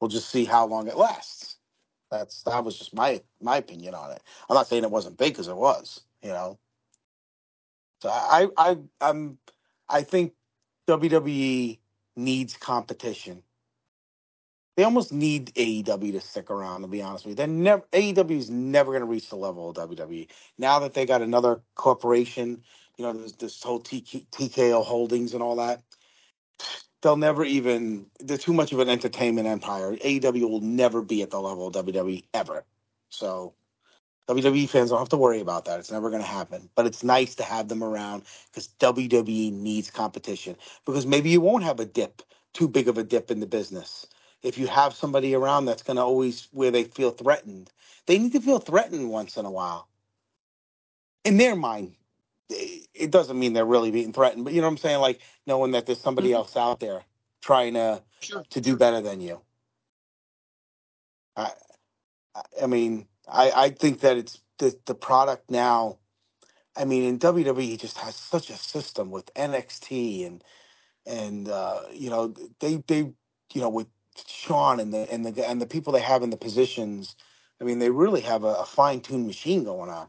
We'll 0.00 0.08
just 0.10 0.30
see 0.30 0.44
how 0.46 0.66
long 0.66 0.88
it 0.88 0.96
lasts 0.98 1.51
that's 2.12 2.42
that 2.42 2.62
was 2.62 2.78
just 2.78 2.94
my 2.94 3.20
my 3.40 3.56
opinion 3.56 3.94
on 3.94 4.12
it. 4.12 4.22
I'm 4.48 4.54
not 4.54 4.68
saying 4.68 4.84
it 4.84 4.90
wasn't 4.90 5.16
big 5.18 5.32
because 5.32 5.48
it 5.48 5.56
was, 5.56 6.02
you 6.22 6.28
know. 6.28 6.58
So 8.02 8.10
I 8.10 8.48
I 8.56 8.76
I'm 9.00 9.38
I 9.88 10.02
think 10.02 10.34
WWE 10.88 11.78
needs 12.16 12.56
competition. 12.56 13.42
They 14.76 14.84
almost 14.84 15.12
need 15.12 15.52
AEW 15.54 16.12
to 16.12 16.20
stick 16.20 16.50
around. 16.50 16.82
To 16.82 16.88
be 16.88 17.02
honest 17.02 17.24
with 17.24 17.32
you, 17.32 17.36
they're 17.36 17.46
never 17.46 17.82
AEW 17.92 18.38
is 18.38 18.50
never 18.50 18.92
going 18.92 19.00
to 19.02 19.06
reach 19.06 19.28
the 19.28 19.36
level 19.36 19.70
of 19.70 19.76
WWE. 19.76 20.28
Now 20.58 20.78
that 20.80 20.94
they 20.94 21.06
got 21.06 21.22
another 21.22 21.60
corporation, 21.74 22.62
you 22.96 23.04
know, 23.04 23.12
this, 23.12 23.32
this 23.32 23.62
whole 23.62 23.80
TK, 23.80 24.26
TKO 24.30 24.84
Holdings 24.84 25.34
and 25.34 25.42
all 25.42 25.56
that, 25.56 25.82
they'll 27.02 27.16
never 27.16 27.44
even. 27.44 28.06
They're 28.20 28.38
too 28.38 28.52
much 28.52 28.72
of 28.72 28.78
an 28.78 28.88
entertainment 28.88 29.46
empire. 29.46 29.96
AEW 29.96 30.48
will 30.48 30.60
never 30.60 31.02
be 31.02 31.22
at 31.22 31.30
the 31.30 31.40
level 31.40 31.66
of 31.66 31.74
WWE 31.74 32.24
ever. 32.32 32.64
So 33.10 33.54
WWE 34.28 34.68
fans 34.68 34.90
don't 34.90 34.98
have 34.98 35.08
to 35.10 35.16
worry 35.16 35.40
about 35.40 35.64
that. 35.64 35.78
It's 35.78 35.90
never 35.90 36.08
going 36.08 36.22
to 36.22 36.28
happen. 36.28 36.70
But 36.74 36.86
it's 36.86 37.04
nice 37.04 37.34
to 37.36 37.42
have 37.42 37.68
them 37.68 37.82
around 37.82 38.22
because 38.50 38.68
WWE 38.80 39.52
needs 39.52 39.90
competition. 39.90 40.56
Because 40.86 41.06
maybe 41.06 41.30
you 41.30 41.40
won't 41.40 41.64
have 41.64 41.80
a 41.80 41.84
dip, 41.84 42.22
too 42.54 42.68
big 42.68 42.88
of 42.88 42.98
a 42.98 43.04
dip 43.04 43.30
in 43.30 43.40
the 43.40 43.46
business. 43.46 44.06
If 44.42 44.58
you 44.58 44.66
have 44.68 44.94
somebody 44.94 45.34
around 45.34 45.66
that's 45.66 45.82
going 45.82 45.96
to 45.96 46.02
always, 46.02 46.48
where 46.52 46.70
they 46.70 46.84
feel 46.84 47.10
threatened, 47.10 47.70
they 48.06 48.18
need 48.18 48.32
to 48.32 48.40
feel 48.40 48.58
threatened 48.58 49.10
once 49.10 49.36
in 49.36 49.44
a 49.44 49.50
while. 49.50 49.88
In 51.24 51.36
their 51.36 51.54
mind, 51.54 51.94
it 52.50 53.10
doesn't 53.10 53.38
mean 53.38 53.52
they're 53.52 53.64
really 53.66 53.90
being 53.90 54.12
threatened, 54.12 54.44
but 54.44 54.52
you 54.54 54.60
know 54.60 54.68
what 54.68 54.72
I'm 54.72 54.78
saying? 54.78 55.00
Like 55.00 55.20
knowing 55.46 55.72
that 55.72 55.86
there's 55.86 56.00
somebody 56.00 56.30
Mhm. 56.30 56.36
else 56.36 56.56
out 56.56 56.80
there 56.80 57.04
trying 57.42 57.74
to 57.74 58.02
Sure. 58.20 58.44
to 58.50 58.60
do 58.60 58.76
better 58.76 59.00
than 59.00 59.20
you. 59.20 59.42
I, 61.36 61.52
I- 62.34 62.42
I 62.64 62.66
mean, 62.66 63.08
I, 63.28 63.52
I 63.52 63.70
think 63.70 64.00
that 64.00 64.16
it's 64.18 64.40
the 64.58 64.78
the 64.86 64.94
product 64.96 65.50
now. 65.50 65.98
I 66.76 66.84
mean, 66.86 67.04
in 67.04 67.18
WWE, 67.18 67.78
just 67.78 67.98
has 67.98 68.16
such 68.16 68.50
a 68.50 68.56
system 68.56 69.10
with 69.10 69.32
NXT 69.34 70.26
and 70.26 70.44
and 71.06 71.48
uh, 71.48 71.82
you 71.92 72.10
know 72.10 72.34
they 72.60 72.76
they 72.86 72.98
you 73.54 73.60
know 73.60 73.68
with 73.68 73.88
Shawn 74.26 74.80
and 74.80 74.92
the 74.92 75.10
and 75.12 75.24
the 75.26 75.48
and 75.48 75.60
the 75.60 75.66
people 75.66 75.92
they 75.92 76.00
have 76.00 76.22
in 76.22 76.30
the 76.30 76.36
positions. 76.36 77.16
I 77.60 77.64
mean, 77.64 77.78
they 77.78 77.90
really 77.90 78.22
have 78.22 78.44
a, 78.44 78.54
a 78.56 78.64
fine 78.66 79.00
tuned 79.00 79.26
machine 79.26 79.64
going 79.64 79.90
on, 79.90 80.08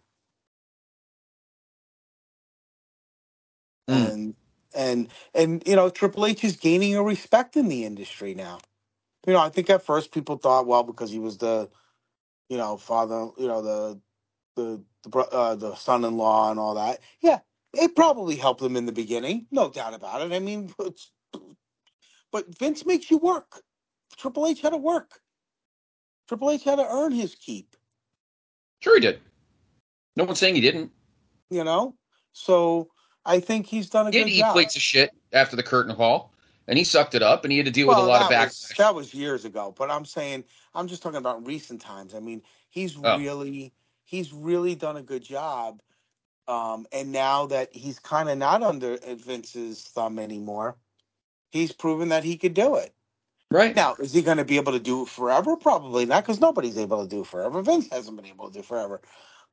Mm. 3.90 4.12
and 4.14 4.36
and 4.76 5.08
and 5.34 5.64
you 5.68 5.76
know 5.76 5.90
Triple 5.90 6.26
H 6.26 6.44
is 6.44 6.56
gaining 6.56 6.96
a 6.96 7.04
respect 7.04 7.58
in 7.58 7.68
the 7.68 7.86
industry 7.86 8.34
now. 8.34 8.60
You 9.28 9.34
know, 9.34 9.40
I 9.40 9.50
think 9.50 9.70
at 9.70 9.86
first 9.86 10.12
people 10.12 10.38
thought, 10.38 10.68
well, 10.68 10.84
because 10.84 11.12
he 11.12 11.20
was 11.20 11.38
the 11.38 11.70
you 12.50 12.58
know 12.58 12.78
father, 12.78 13.30
you 13.38 13.48
know 13.48 13.62
the 13.62 14.00
the 14.56 14.84
the, 15.04 15.10
bro- 15.10 15.24
uh, 15.32 15.56
the 15.56 15.76
son-in-law 15.76 16.52
and 16.52 16.60
all 16.60 16.76
that. 16.76 17.00
Yeah, 17.22 17.40
it 17.74 17.96
probably 17.96 18.36
helped 18.36 18.62
him 18.62 18.78
in 18.78 18.86
the 18.86 18.92
beginning, 18.92 19.48
no 19.52 19.70
doubt 19.70 19.94
about 19.94 20.22
it. 20.22 20.34
I 20.34 20.40
mean, 20.40 20.74
it's, 20.80 21.12
but 22.32 22.58
Vince 22.58 22.86
makes 22.86 23.12
you 23.12 23.18
work. 23.18 23.62
Triple 24.18 24.48
H 24.48 24.62
had 24.62 24.72
to 24.72 24.78
work. 24.78 25.20
Triple 26.28 26.52
H 26.52 26.64
had 26.64 26.78
to 26.78 26.88
earn 26.90 27.12
his 27.12 27.36
keep. 27.36 27.76
Sure, 28.80 28.96
he 28.96 29.02
did. 29.02 29.20
No 30.16 30.24
one's 30.26 30.40
saying 30.40 30.56
he 30.56 30.62
didn't. 30.62 30.92
You 31.50 31.64
know, 31.64 31.96
so 32.34 32.90
I 33.26 33.40
think 33.40 33.68
he's 33.68 33.90
done 33.90 34.08
a 34.08 34.12
He 34.12 34.20
good 34.20 34.30
eat 34.30 34.40
job. 34.40 34.54
plates 34.54 34.76
of 34.76 34.82
shit 34.82 35.12
after 35.32 35.56
the 35.56 35.64
curtain 35.64 35.96
call, 35.96 36.34
and 36.68 36.78
he 36.78 36.84
sucked 36.84 37.16
it 37.16 37.22
up, 37.24 37.44
and 37.46 37.52
he 37.52 37.58
had 37.58 37.66
to 37.66 37.72
deal 37.72 37.88
with 37.88 37.98
a 37.98 38.02
lot 38.02 38.22
of 38.24 38.30
was 38.30 38.74
that 38.78 38.96
was 38.96 39.14
years 39.14 39.46
ago, 39.46 39.74
but 39.78 39.90
I'm 39.90 40.06
saying 40.06 40.44
I'm 40.76 40.88
just 40.88 41.02
talking 41.04 41.18
about 41.18 41.46
recent 41.46 41.82
times. 41.82 42.14
I 42.16 42.20
mean, 42.20 42.42
he's 42.70 42.98
Oh. 42.98 43.18
really 43.18 43.74
he's 44.04 44.34
really 44.34 44.76
done 44.76 44.98
a 44.98 45.02
good 45.02 45.24
job. 45.24 45.82
Um, 46.48 46.86
and 46.92 47.12
now 47.14 47.46
that 47.48 47.74
he's 47.74 48.00
kind 48.00 48.30
of 48.30 48.38
not 48.38 48.62
under 48.64 48.98
Vince's 48.98 49.82
thumb 49.84 50.20
anymore, 50.20 50.76
he's 51.52 51.72
proven 51.72 52.10
that 52.10 52.26
he 52.26 52.36
could 52.36 52.54
do 52.54 52.76
it. 52.76 52.94
Right. 53.50 53.74
Now, 53.76 53.96
is 53.96 54.12
he 54.14 54.22
going 54.22 54.38
to 54.38 54.46
be 54.46 54.58
able 54.58 54.74
to 54.74 54.80
do 54.80 55.04
it 55.04 55.08
forever? 55.10 55.56
Probably 55.56 56.06
not, 56.06 56.24
because 56.24 56.42
nobody's 56.42 56.78
able 56.78 57.02
to 57.02 57.08
do 57.10 57.22
it 57.22 57.28
forever. 57.28 57.62
Vince 57.62 57.88
hasn't 57.92 58.18
been 58.18 58.26
able 58.26 58.48
to 58.48 58.54
do 58.54 58.60
it 58.60 58.66
forever. 58.66 59.00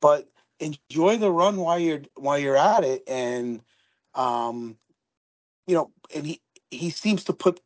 But 0.01 0.29
enjoy 0.61 1.16
the 1.16 1.33
run 1.33 1.57
while 1.57 1.79
you're 1.79 2.03
while 2.16 2.38
you're 2.38 2.57
at 2.57 2.85
it, 2.85 3.03
and 3.07 3.62
um, 4.14 4.77
you 5.66 5.75
know, 5.75 5.90
and 6.14 6.27
he 6.27 6.40
he 6.70 6.90
seems 6.90 7.25
to 7.25 7.33
put 7.33 7.61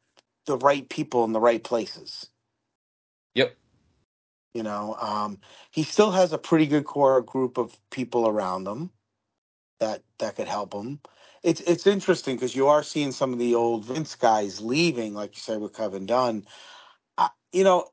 the 0.47 0.57
right 0.59 0.89
people 0.89 1.25
in 1.25 1.33
the 1.33 1.41
right 1.41 1.63
places. 1.63 2.29
Yep. 3.35 3.57
You 4.55 4.63
know, 4.63 4.97
um, 5.01 5.39
he 5.71 5.83
still 5.83 6.13
has 6.13 6.33
a 6.33 6.39
pretty 6.39 6.67
good 6.67 6.85
core 6.85 7.21
group 7.21 7.59
of 7.59 7.77
people 7.91 8.29
around 8.29 8.67
him 8.67 8.91
that 9.81 10.03
that 10.19 10.37
could 10.37 10.49
help 10.49 10.73
him. 10.73 11.01
It's 11.43 11.61
it's 11.63 11.87
interesting 11.87 12.37
because 12.37 12.55
you 12.55 12.69
are 12.69 12.83
seeing 12.83 13.13
some 13.13 13.33
of 13.33 13.39
the 13.39 13.55
old 13.55 13.85
Vince 13.85 14.15
guys 14.15 14.61
leaving, 14.61 15.15
like 15.15 15.35
you 15.35 15.41
said 15.41 15.61
with 15.61 15.77
Kevin 15.77 16.07
Dunn. 16.07 16.47
I, 17.19 17.31
you 17.53 17.65
know, 17.65 17.89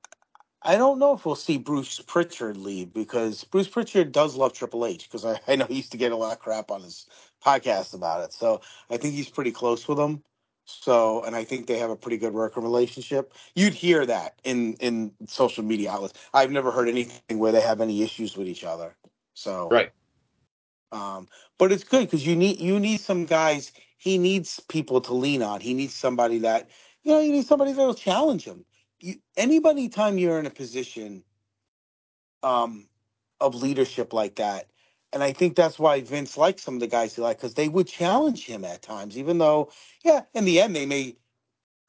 I 0.63 0.77
don't 0.77 0.99
know 0.99 1.13
if 1.13 1.25
we'll 1.25 1.35
see 1.35 1.57
Bruce 1.57 1.99
Pritchard 1.99 2.57
leave 2.57 2.93
because 2.93 3.43
Bruce 3.45 3.67
Pritchard 3.67 4.11
does 4.11 4.35
love 4.35 4.53
Triple 4.53 4.85
H 4.85 5.09
because 5.09 5.25
I, 5.25 5.39
I 5.51 5.55
know 5.55 5.65
he 5.65 5.75
used 5.75 5.91
to 5.91 5.97
get 5.97 6.11
a 6.11 6.15
lot 6.15 6.33
of 6.33 6.39
crap 6.39 6.71
on 6.71 6.81
his 6.83 7.07
podcast 7.45 7.93
about 7.93 8.23
it. 8.23 8.33
So 8.33 8.61
I 8.89 8.97
think 8.97 9.15
he's 9.15 9.29
pretty 9.29 9.51
close 9.51 9.87
with 9.87 9.99
him. 9.99 10.23
So 10.65 11.23
and 11.23 11.35
I 11.35 11.43
think 11.43 11.67
they 11.67 11.79
have 11.79 11.89
a 11.89 11.95
pretty 11.95 12.17
good 12.17 12.33
working 12.33 12.63
relationship. 12.63 13.33
You'd 13.55 13.73
hear 13.73 14.05
that 14.05 14.39
in 14.43 14.75
in 14.75 15.11
social 15.27 15.63
media 15.63 15.91
outlets. 15.91 16.13
I've 16.33 16.51
never 16.51 16.71
heard 16.71 16.87
anything 16.87 17.39
where 17.39 17.51
they 17.51 17.61
have 17.61 17.81
any 17.81 18.03
issues 18.03 18.37
with 18.37 18.47
each 18.47 18.63
other. 18.63 18.95
So 19.33 19.69
Right. 19.71 19.91
um, 20.91 21.27
but 21.57 21.71
it's 21.71 21.83
good 21.83 22.01
because 22.05 22.25
you 22.27 22.35
need 22.35 22.59
you 22.59 22.79
need 22.79 23.01
some 23.01 23.25
guys. 23.25 23.71
He 23.97 24.17
needs 24.17 24.59
people 24.69 25.01
to 25.01 25.13
lean 25.13 25.41
on. 25.43 25.61
He 25.61 25.73
needs 25.73 25.95
somebody 25.95 26.39
that 26.39 26.69
you 27.03 27.11
know. 27.11 27.19
You 27.21 27.31
need 27.31 27.47
somebody 27.47 27.73
that'll 27.73 27.95
challenge 27.95 28.45
him. 28.45 28.65
You, 29.01 29.15
anybody 29.37 29.89
time 29.89 30.17
you're 30.19 30.39
in 30.39 30.47
a 30.47 30.51
position 30.51 31.23
um, 32.43 32.87
of 33.41 33.55
leadership 33.55 34.13
like 34.13 34.35
that, 34.37 34.67
and 35.13 35.23
I 35.23 35.33
think 35.33 35.55
that's 35.55 35.79
why 35.79 36.01
Vince 36.01 36.37
likes 36.37 36.63
some 36.63 36.75
of 36.75 36.79
the 36.81 36.87
guys 36.87 37.15
he 37.15 37.21
like 37.21 37.37
because 37.37 37.55
they 37.55 37.69
would 37.69 37.87
challenge 37.87 38.45
him 38.45 38.65
at 38.65 38.81
times, 38.83 39.17
even 39.17 39.37
though 39.39 39.71
yeah, 40.03 40.23
in 40.35 40.45
the 40.45 40.61
end 40.61 40.75
they 40.75 40.85
may 40.85 41.15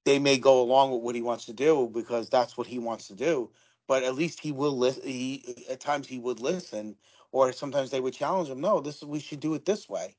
they 0.07 0.19
may 0.21 0.39
go 0.39 0.63
along 0.63 0.93
with 0.93 1.03
what 1.03 1.17
he 1.17 1.23
wants 1.23 1.47
to 1.47 1.55
do 1.55 1.91
because 1.95 2.31
that's 2.31 2.59
what 2.59 2.69
he 2.69 2.81
wants 2.81 3.09
to 3.09 3.17
do. 3.17 3.51
But 3.89 4.05
at 4.05 4.17
least 4.17 4.41
he 4.41 4.53
will 4.53 4.77
listen. 4.79 5.05
He 5.05 5.67
at 5.71 5.81
times 5.81 6.09
he 6.09 6.19
would 6.21 6.41
listen, 6.41 6.97
or 7.33 7.53
sometimes 7.53 7.91
they 7.91 8.01
would 8.01 8.15
challenge 8.15 8.51
him. 8.51 8.61
No, 8.63 8.81
this 8.81 8.99
is 8.99 9.05
we 9.05 9.21
should 9.21 9.41
do 9.41 9.55
it 9.55 9.67
this 9.67 9.89
way. 9.89 10.17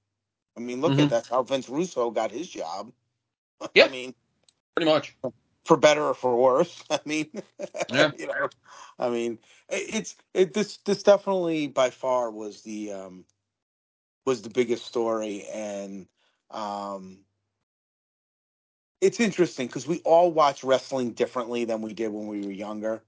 I 0.57 0.61
mean, 0.61 0.81
look 0.81 0.99
Mhm. 0.99 1.03
at 1.03 1.09
that's 1.09 1.29
how 1.29 1.43
Vince 1.43 1.69
Russo 1.69 2.11
got 2.11 2.31
his 2.31 2.49
job. 2.49 2.91
Yeah. 3.75 3.85
I 3.87 3.89
mean, 3.89 4.15
Pretty 4.75 4.91
much. 4.91 5.15
For 5.65 5.77
better 5.77 6.03
or 6.03 6.13
for 6.13 6.35
worse. 6.35 6.83
I 6.89 6.99
mean, 7.05 7.29
Yeah. 7.89 8.11
you 8.17 8.27
know, 8.27 8.49
I 8.99 9.09
mean, 9.09 9.39
it, 9.69 9.95
it's 9.95 10.15
it 10.33 10.53
this 10.53 10.77
this 10.85 11.03
definitely 11.03 11.67
by 11.67 11.89
far 11.89 12.31
was 12.31 12.61
the 12.61 12.93
um 12.93 13.25
was 14.25 14.41
the 14.41 14.49
biggest 14.49 14.85
story, 14.85 15.45
and 15.53 16.07
um 16.51 17.19
it's 19.01 19.19
interesting 19.19 19.67
because 19.67 19.85
we 19.85 19.99
all 20.05 20.31
watch 20.31 20.63
wrestling 20.63 21.11
differently 21.11 21.65
than 21.65 21.81
we 21.81 21.93
did 21.93 22.07
when 22.09 22.27
we 22.27 22.41
were 22.45 22.51
younger. 22.51 23.03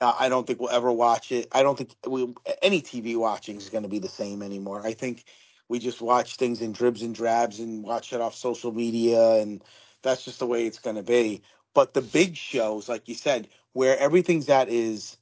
Uh, 0.00 0.14
I 0.18 0.28
don't 0.28 0.46
think 0.46 0.60
we'll 0.60 0.70
ever 0.70 0.90
watch 0.92 1.32
it. 1.32 1.48
I 1.52 1.62
don't 1.62 1.76
think 1.76 1.94
we, 2.06 2.32
any 2.62 2.80
TV 2.80 3.16
watching 3.16 3.56
is 3.56 3.68
going 3.68 3.82
to 3.82 3.88
be 3.88 3.98
the 3.98 4.08
same 4.08 4.42
anymore. 4.42 4.84
I 4.84 4.94
think 4.94 5.24
we 5.68 5.78
just 5.80 6.00
watch 6.00 6.36
things 6.36 6.60
in 6.60 6.72
dribs 6.72 7.02
and 7.02 7.14
drabs 7.14 7.58
and 7.60 7.82
watch 7.82 8.12
it 8.12 8.20
off 8.20 8.34
social 8.34 8.72
media, 8.72 9.34
and 9.40 9.62
that's 10.02 10.24
just 10.24 10.38
the 10.38 10.46
way 10.46 10.66
it's 10.66 10.78
going 10.78 10.96
to 10.96 11.02
be. 11.02 11.42
But 11.74 11.94
the 11.94 12.02
big 12.02 12.36
shows, 12.36 12.88
like 12.88 13.08
you 13.08 13.14
said, 13.14 13.48
where 13.72 13.98
everything's 13.98 14.48
at 14.48 14.68
is 14.68 15.16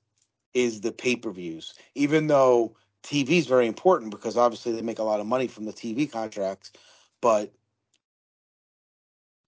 is 0.52 0.80
the 0.80 0.92
pay 0.92 1.16
per 1.16 1.30
views. 1.30 1.74
Even 1.94 2.26
though 2.26 2.74
TV 3.02 3.30
is 3.38 3.46
very 3.46 3.66
important 3.66 4.10
because 4.10 4.36
obviously 4.36 4.72
they 4.72 4.82
make 4.82 4.98
a 4.98 5.04
lot 5.04 5.20
of 5.20 5.26
money 5.26 5.46
from 5.46 5.64
the 5.64 5.72
TV 5.72 6.10
contracts, 6.10 6.72
but 7.20 7.52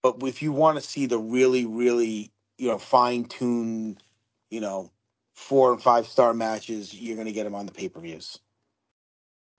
but 0.01 0.21
if 0.23 0.41
you 0.41 0.51
want 0.51 0.77
to 0.77 0.83
see 0.83 1.05
the 1.05 1.17
really 1.17 1.65
really 1.65 2.31
you 2.57 2.67
know 2.67 2.77
fine 2.77 3.25
tuned 3.25 4.03
you 4.51 4.61
know 4.61 4.91
four 5.33 5.71
and 5.71 5.81
five 5.81 6.05
star 6.05 6.33
matches 6.33 6.93
you're 6.93 7.15
going 7.15 7.27
to 7.27 7.33
get 7.33 7.45
them 7.45 7.55
on 7.55 7.65
the 7.65 7.71
pay-per-views 7.71 8.39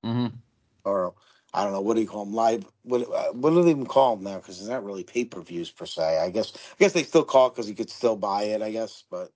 Mm 0.04 0.12
hmm 0.12 0.36
or 0.84 1.14
i 1.54 1.64
don't 1.64 1.72
know 1.72 1.82
what 1.82 1.96
do 1.96 2.02
you 2.02 2.08
call 2.08 2.26
them 2.26 2.34
live 2.34 2.66
what 2.84 3.02
uh, 3.12 3.32
what 3.32 3.50
do 3.52 3.64
they 3.64 3.70
even 3.70 3.86
call 3.86 4.16
them 4.16 4.24
now? 4.26 4.36
Because 4.38 4.60
it's 4.60 4.68
not 4.70 4.84
really 4.84 5.04
pay-per-views 5.04 5.72
per 5.72 5.86
se. 5.86 6.18
I 6.18 6.30
guess 6.30 6.52
i 6.56 6.76
guess 6.80 6.94
they 6.94 7.04
still 7.04 7.24
call 7.24 7.48
it 7.48 7.52
because 7.52 7.68
you 7.70 7.76
could 7.76 7.90
still 7.90 8.16
buy 8.16 8.44
it 8.44 8.62
i 8.62 8.72
guess 8.72 9.04
but 9.10 9.32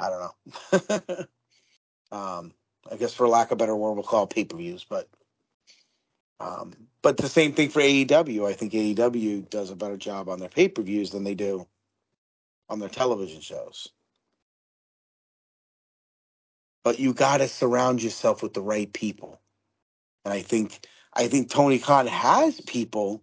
i 0.00 0.10
don't 0.10 0.20
know. 1.00 1.26
Um 2.12 2.52
i 2.90 2.96
guess 2.96 3.14
for 3.14 3.28
lack 3.28 3.48
of 3.48 3.54
a 3.54 3.56
better 3.56 3.76
word 3.76 3.94
we'll 3.94 4.04
call 4.04 4.24
it 4.24 4.30
pay-per-views 4.30 4.86
but 4.88 5.08
um 6.40 6.74
but 7.02 7.18
the 7.18 7.28
same 7.28 7.52
thing 7.52 7.70
for 7.70 7.80
aew 7.82 8.48
i 8.48 8.54
think 8.54 8.72
aew 8.74 9.50
does 9.50 9.70
a 9.70 9.76
better 9.76 9.96
job 9.96 10.28
on 10.28 10.40
their 10.40 10.48
pay-per-views 10.50 11.10
than 11.10 11.24
they 11.24 11.34
do 11.34 11.66
on 12.70 12.80
their 12.80 12.90
television 12.90 13.42
shows. 13.42 13.90
But 16.84 17.00
you 17.00 17.14
got 17.14 17.38
to 17.38 17.48
surround 17.48 18.02
yourself 18.02 18.42
with 18.42 18.54
the 18.54 18.62
right 18.62 18.92
people. 18.92 19.40
And 20.24 20.34
I 20.34 20.42
think 20.42 20.86
I 21.16 21.28
think 21.28 21.50
Tony 21.50 21.78
Khan 21.78 22.06
has 22.06 22.60
people, 22.62 23.22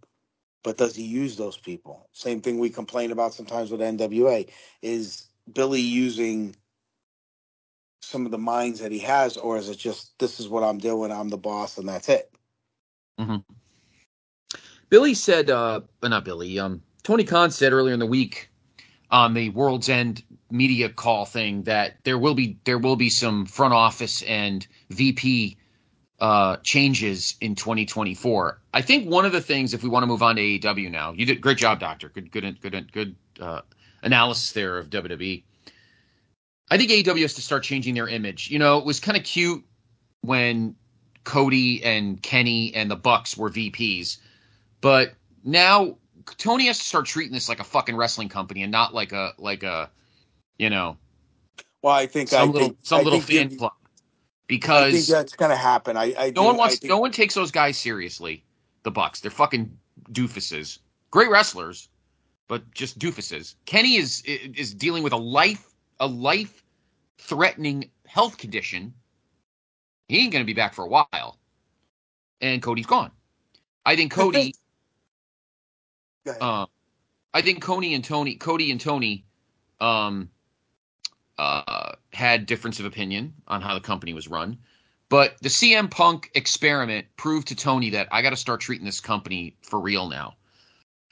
but 0.63 0.77
does 0.77 0.95
he 0.95 1.03
use 1.03 1.37
those 1.37 1.57
people? 1.57 2.09
Same 2.13 2.41
thing 2.41 2.59
we 2.59 2.71
complain 2.71 3.11
about 3.11 3.35
sometimes 3.35 3.71
with 3.71 3.81
NWA 3.81 4.49
is 4.81 5.27
Billy 5.53 5.81
using 5.81 6.55
some 8.01 8.25
of 8.25 8.31
the 8.31 8.39
minds 8.39 8.79
that 8.79 8.91
he 8.91 8.99
has, 8.99 9.37
or 9.37 9.57
is 9.57 9.69
it 9.69 9.77
just 9.77 10.17
this 10.19 10.39
is 10.39 10.49
what 10.49 10.63
I'm 10.63 10.79
doing, 10.79 11.11
I'm 11.11 11.29
the 11.29 11.37
boss, 11.37 11.77
and 11.77 11.87
that's 11.87 12.09
it? 12.09 12.31
Billy 14.89 15.13
said, 15.13 15.49
uh, 15.51 15.81
uh, 16.01 16.07
not 16.07 16.25
Billy, 16.25 16.59
um, 16.59 16.81
Tony 17.03 17.23
Khan 17.23 17.51
said 17.51 17.73
earlier 17.73 17.93
in 17.93 17.99
the 17.99 18.07
week 18.07 18.49
on 19.11 19.33
the 19.35 19.49
World's 19.49 19.89
End 19.89 20.23
media 20.51 20.89
call 20.89 21.25
thing 21.25 21.63
that 21.63 21.97
there 22.03 22.17
will 22.17 22.35
be 22.35 22.57
there 22.65 22.79
will 22.79 22.95
be 22.95 23.09
some 23.09 23.45
front 23.45 23.73
office 23.73 24.23
and 24.23 24.67
VP 24.89 25.57
uh, 26.19 26.57
changes 26.63 27.35
in 27.41 27.55
2024. 27.55 28.59
I 28.73 28.81
think 28.81 29.09
one 29.09 29.25
of 29.25 29.31
the 29.31 29.41
things, 29.41 29.73
if 29.73 29.83
we 29.83 29.89
want 29.89 30.03
to 30.03 30.07
move 30.07 30.23
on 30.23 30.35
to 30.35 30.41
AEW 30.41 30.89
now, 30.91 31.11
you 31.13 31.25
did 31.25 31.41
great 31.41 31.57
job, 31.57 31.79
Doctor. 31.79 32.09
Good, 32.09 32.31
good, 32.31 32.61
good, 32.61 32.91
good 32.91 33.15
uh, 33.39 33.61
analysis 34.03 34.51
there 34.51 34.77
of 34.77 34.89
WWE. 34.89 35.43
I 36.69 36.77
think 36.77 36.91
AEW 36.91 37.21
has 37.21 37.33
to 37.35 37.41
start 37.41 37.63
changing 37.63 37.93
their 37.93 38.07
image. 38.07 38.49
You 38.49 38.59
know, 38.59 38.77
it 38.77 38.85
was 38.85 38.99
kind 38.99 39.17
of 39.17 39.23
cute 39.23 39.63
when 40.21 40.75
Cody 41.23 41.83
and 41.83 42.21
Kenny 42.21 42.73
and 42.73 42.89
the 42.89 42.95
Bucks 42.95 43.37
were 43.37 43.49
VPs, 43.49 44.17
but 44.81 45.13
now 45.43 45.97
Tony 46.37 46.67
has 46.67 46.77
to 46.79 46.83
start 46.83 47.05
treating 47.05 47.33
this 47.33 47.49
like 47.49 47.59
a 47.59 47.63
fucking 47.63 47.95
wrestling 47.95 48.29
company 48.29 48.63
and 48.63 48.71
not 48.71 48.93
like 48.93 49.11
a 49.11 49.33
like 49.37 49.63
a 49.63 49.89
you 50.57 50.69
know 50.69 50.97
Well, 51.81 51.93
I 51.93 52.07
think 52.07 52.29
some 52.29 52.49
I 52.49 52.51
little 52.51 52.67
think 52.69 52.77
some 52.83 53.01
I 53.01 53.03
little 53.03 53.21
fan 53.21 53.57
club 53.57 53.73
I 54.49 54.53
think 54.53 54.61
because 54.61 55.07
that's 55.07 55.35
going 55.35 55.51
to 55.51 55.57
happen. 55.57 55.97
I, 55.97 56.13
I 56.17 56.25
no 56.27 56.41
do. 56.41 56.43
one 56.43 56.55
I 56.55 56.57
wants 56.57 56.79
think, 56.79 56.89
no 56.89 56.99
one 56.99 57.11
takes 57.11 57.33
those 57.33 57.51
guys 57.51 57.77
seriously. 57.77 58.43
The 58.83 58.91
Bucks, 58.91 59.21
they're 59.21 59.31
fucking 59.31 59.75
doofuses. 60.11 60.79
Great 61.11 61.29
wrestlers, 61.29 61.89
but 62.47 62.69
just 62.73 62.99
doofuses. 62.99 63.55
Kenny 63.65 63.95
is 63.95 64.21
is 64.25 64.73
dealing 64.73 65.03
with 65.03 65.13
a 65.13 65.17
life 65.17 65.65
a 65.99 66.07
life 66.07 66.63
threatening 67.17 67.89
health 68.05 68.37
condition. 68.37 68.93
He 70.09 70.19
ain't 70.19 70.33
gonna 70.33 70.43
be 70.45 70.53
back 70.53 70.73
for 70.73 70.83
a 70.83 70.87
while, 70.87 71.39
and 72.41 72.61
Cody's 72.61 72.85
gone. 72.85 73.11
I 73.85 73.95
think 73.95 74.11
Cody. 74.11 74.53
Go 76.25 76.31
ahead. 76.31 76.41
Uh, 76.41 76.65
I 77.33 77.41
think 77.41 77.61
Cody 77.61 77.93
and 77.93 78.03
Tony, 78.03 78.35
Cody 78.35 78.71
and 78.71 78.79
Tony, 78.79 79.25
um, 79.79 80.29
uh, 81.43 81.91
had 82.13 82.45
difference 82.45 82.79
of 82.79 82.85
opinion 82.85 83.33
on 83.47 83.61
how 83.61 83.73
the 83.73 83.81
company 83.81 84.13
was 84.13 84.27
run. 84.27 84.57
But 85.09 85.35
the 85.41 85.49
CM 85.49 85.91
Punk 85.91 86.31
experiment 86.33 87.07
proved 87.17 87.49
to 87.49 87.55
Tony 87.55 87.91
that 87.91 88.07
I 88.11 88.21
got 88.21 88.31
to 88.31 88.37
start 88.37 88.61
treating 88.61 88.85
this 88.85 88.99
company 88.99 89.55
for 89.61 89.79
real 89.79 90.09
now. 90.09 90.35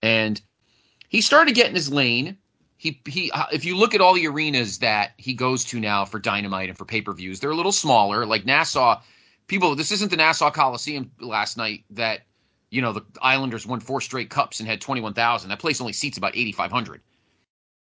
And 0.01 0.41
he 1.09 1.21
started 1.21 1.53
getting 1.53 1.75
his 1.75 1.91
lane. 1.91 2.37
He 2.77 3.01
he. 3.05 3.29
uh, 3.31 3.45
If 3.51 3.65
you 3.65 3.77
look 3.77 3.93
at 3.93 4.01
all 4.01 4.13
the 4.13 4.27
arenas 4.27 4.79
that 4.79 5.11
he 5.17 5.33
goes 5.33 5.63
to 5.65 5.79
now 5.79 6.05
for 6.05 6.17
Dynamite 6.19 6.69
and 6.69 6.77
for 6.77 6.85
pay 6.85 7.01
per 7.01 7.13
views, 7.13 7.39
they're 7.39 7.51
a 7.51 7.55
little 7.55 7.71
smaller. 7.71 8.25
Like 8.25 8.45
Nassau, 8.45 9.01
people. 9.47 9.75
This 9.75 9.91
isn't 9.91 10.09
the 10.09 10.17
Nassau 10.17 10.49
Coliseum 10.49 11.11
last 11.19 11.57
night 11.57 11.83
that 11.91 12.21
you 12.71 12.81
know 12.81 12.93
the 12.93 13.05
Islanders 13.21 13.67
won 13.67 13.81
four 13.81 14.01
straight 14.01 14.31
cups 14.31 14.59
and 14.59 14.67
had 14.67 14.81
twenty 14.81 15.01
one 15.01 15.13
thousand. 15.13 15.49
That 15.49 15.59
place 15.59 15.81
only 15.81 15.93
seats 15.93 16.17
about 16.17 16.35
eighty 16.35 16.53
five 16.53 16.71
hundred. 16.71 17.01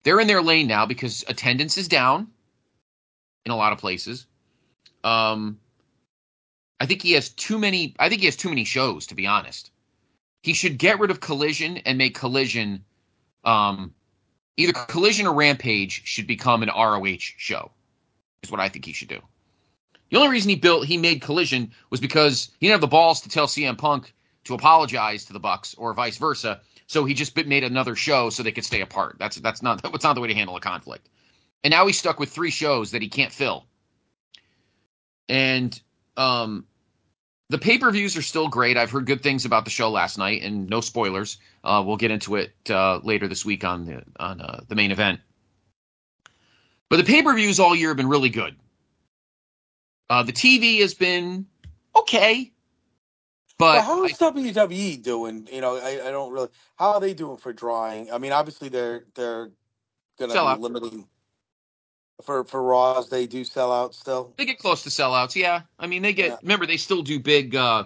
They're 0.03 0.19
in 0.19 0.27
their 0.27 0.43
lane 0.43 0.67
now 0.67 0.85
because 0.85 1.23
attendance 1.27 1.77
is 1.79 1.87
down 1.87 2.27
in 3.45 3.51
a 3.51 3.55
lot 3.55 3.73
of 3.73 3.79
places. 3.79 4.25
Um, 5.03 5.59
I 6.79 6.85
think 6.85 7.01
he 7.01 7.13
has 7.13 7.29
too 7.29 7.57
many. 7.59 7.95
I 7.99 8.09
think 8.09 8.21
he 8.21 8.27
has 8.27 8.35
too 8.35 8.49
many 8.49 8.63
shows. 8.63 9.07
To 9.07 9.15
be 9.15 9.27
honest, 9.27 9.71
he 10.43 10.53
should 10.53 10.77
get 10.77 10.99
rid 10.99 11.11
of 11.11 11.19
Collision 11.19 11.77
and 11.77 11.97
make 11.97 12.15
Collision, 12.15 12.83
um, 13.43 13.93
either 14.57 14.73
Collision 14.73 15.27
or 15.27 15.33
Rampage 15.33 16.01
should 16.05 16.27
become 16.27 16.63
an 16.63 16.69
ROH 16.69 17.17
show. 17.19 17.71
Is 18.43 18.51
what 18.51 18.59
I 18.59 18.69
think 18.69 18.85
he 18.85 18.93
should 18.93 19.09
do. 19.09 19.21
The 20.09 20.17
only 20.17 20.29
reason 20.29 20.49
he 20.49 20.55
built 20.55 20.87
he 20.87 20.97
made 20.97 21.21
Collision 21.21 21.71
was 21.89 21.99
because 21.99 22.49
he 22.59 22.67
didn't 22.67 22.73
have 22.73 22.81
the 22.81 22.87
balls 22.87 23.21
to 23.21 23.29
tell 23.29 23.47
CM 23.47 23.77
Punk 23.77 24.13
to 24.45 24.55
apologize 24.55 25.25
to 25.25 25.33
the 25.33 25.39
Bucks 25.39 25.75
or 25.75 25.93
vice 25.93 26.17
versa. 26.17 26.61
So 26.87 27.05
he 27.05 27.13
just 27.13 27.35
made 27.45 27.63
another 27.63 27.95
show 27.95 28.29
so 28.29 28.43
they 28.43 28.51
could 28.51 28.65
stay 28.65 28.81
apart. 28.81 29.15
That's 29.19 29.37
that's 29.37 29.61
not 29.61 29.81
that's 29.91 30.03
not 30.03 30.13
the 30.13 30.21
way 30.21 30.27
to 30.27 30.33
handle 30.33 30.55
a 30.55 30.59
conflict. 30.59 31.07
And 31.63 31.71
now 31.71 31.85
he's 31.87 31.97
stuck 31.97 32.19
with 32.19 32.29
three 32.29 32.49
shows 32.49 32.91
that 32.91 33.01
he 33.01 33.09
can't 33.09 33.31
fill. 33.31 33.65
And 35.29 35.79
um, 36.17 36.65
the 37.49 37.57
pay 37.57 37.77
per 37.77 37.91
views 37.91 38.17
are 38.17 38.21
still 38.21 38.47
great. 38.47 38.77
I've 38.77 38.91
heard 38.91 39.05
good 39.05 39.21
things 39.21 39.45
about 39.45 39.65
the 39.65 39.71
show 39.71 39.89
last 39.91 40.17
night, 40.17 40.41
and 40.41 40.69
no 40.69 40.81
spoilers. 40.81 41.37
Uh, 41.63 41.83
we'll 41.85 41.97
get 41.97 42.11
into 42.11 42.35
it 42.35 42.53
uh, 42.69 42.99
later 43.03 43.27
this 43.27 43.45
week 43.45 43.63
on 43.63 43.85
the 43.85 44.03
on 44.19 44.41
uh, 44.41 44.61
the 44.67 44.75
main 44.75 44.91
event. 44.91 45.19
But 46.89 46.97
the 46.97 47.03
pay 47.03 47.21
per 47.21 47.33
views 47.35 47.59
all 47.59 47.75
year 47.75 47.89
have 47.89 47.97
been 47.97 48.09
really 48.09 48.29
good. 48.29 48.55
Uh, 50.09 50.23
the 50.23 50.33
TV 50.33 50.79
has 50.81 50.93
been 50.93 51.45
okay, 51.95 52.51
but 53.57 53.75
Well, 53.75 53.81
how 53.83 54.03
I- 54.05 54.09
WWE 54.09 55.01
doing? 55.01 55.47
You 55.51 55.61
know, 55.61 55.77
I, 55.77 56.07
I 56.07 56.11
don't 56.11 56.33
really. 56.33 56.49
How 56.77 56.93
are 56.93 56.99
they 56.99 57.13
doing 57.13 57.37
for 57.37 57.53
drawing? 57.53 58.11
I 58.11 58.17
mean, 58.17 58.31
obviously 58.31 58.67
they're 58.69 59.05
they're 59.15 59.51
gonna 60.19 60.33
Sell 60.33 60.55
be 60.55 60.61
limiting 60.61 61.07
for 62.21 62.43
for 62.43 62.61
Raws. 62.61 63.09
They 63.09 63.27
do 63.27 63.43
sell 63.43 63.71
out 63.71 63.93
still. 63.95 64.33
they 64.37 64.45
get 64.45 64.59
close 64.59 64.83
to 64.83 64.89
sellouts. 64.89 65.35
Yeah, 65.35 65.61
I 65.79 65.87
mean 65.87 66.01
they 66.01 66.13
get. 66.13 66.29
Yeah. 66.29 66.37
Remember, 66.41 66.65
they 66.65 66.77
still 66.77 67.01
do 67.01 67.19
big. 67.19 67.55
Uh, 67.55 67.85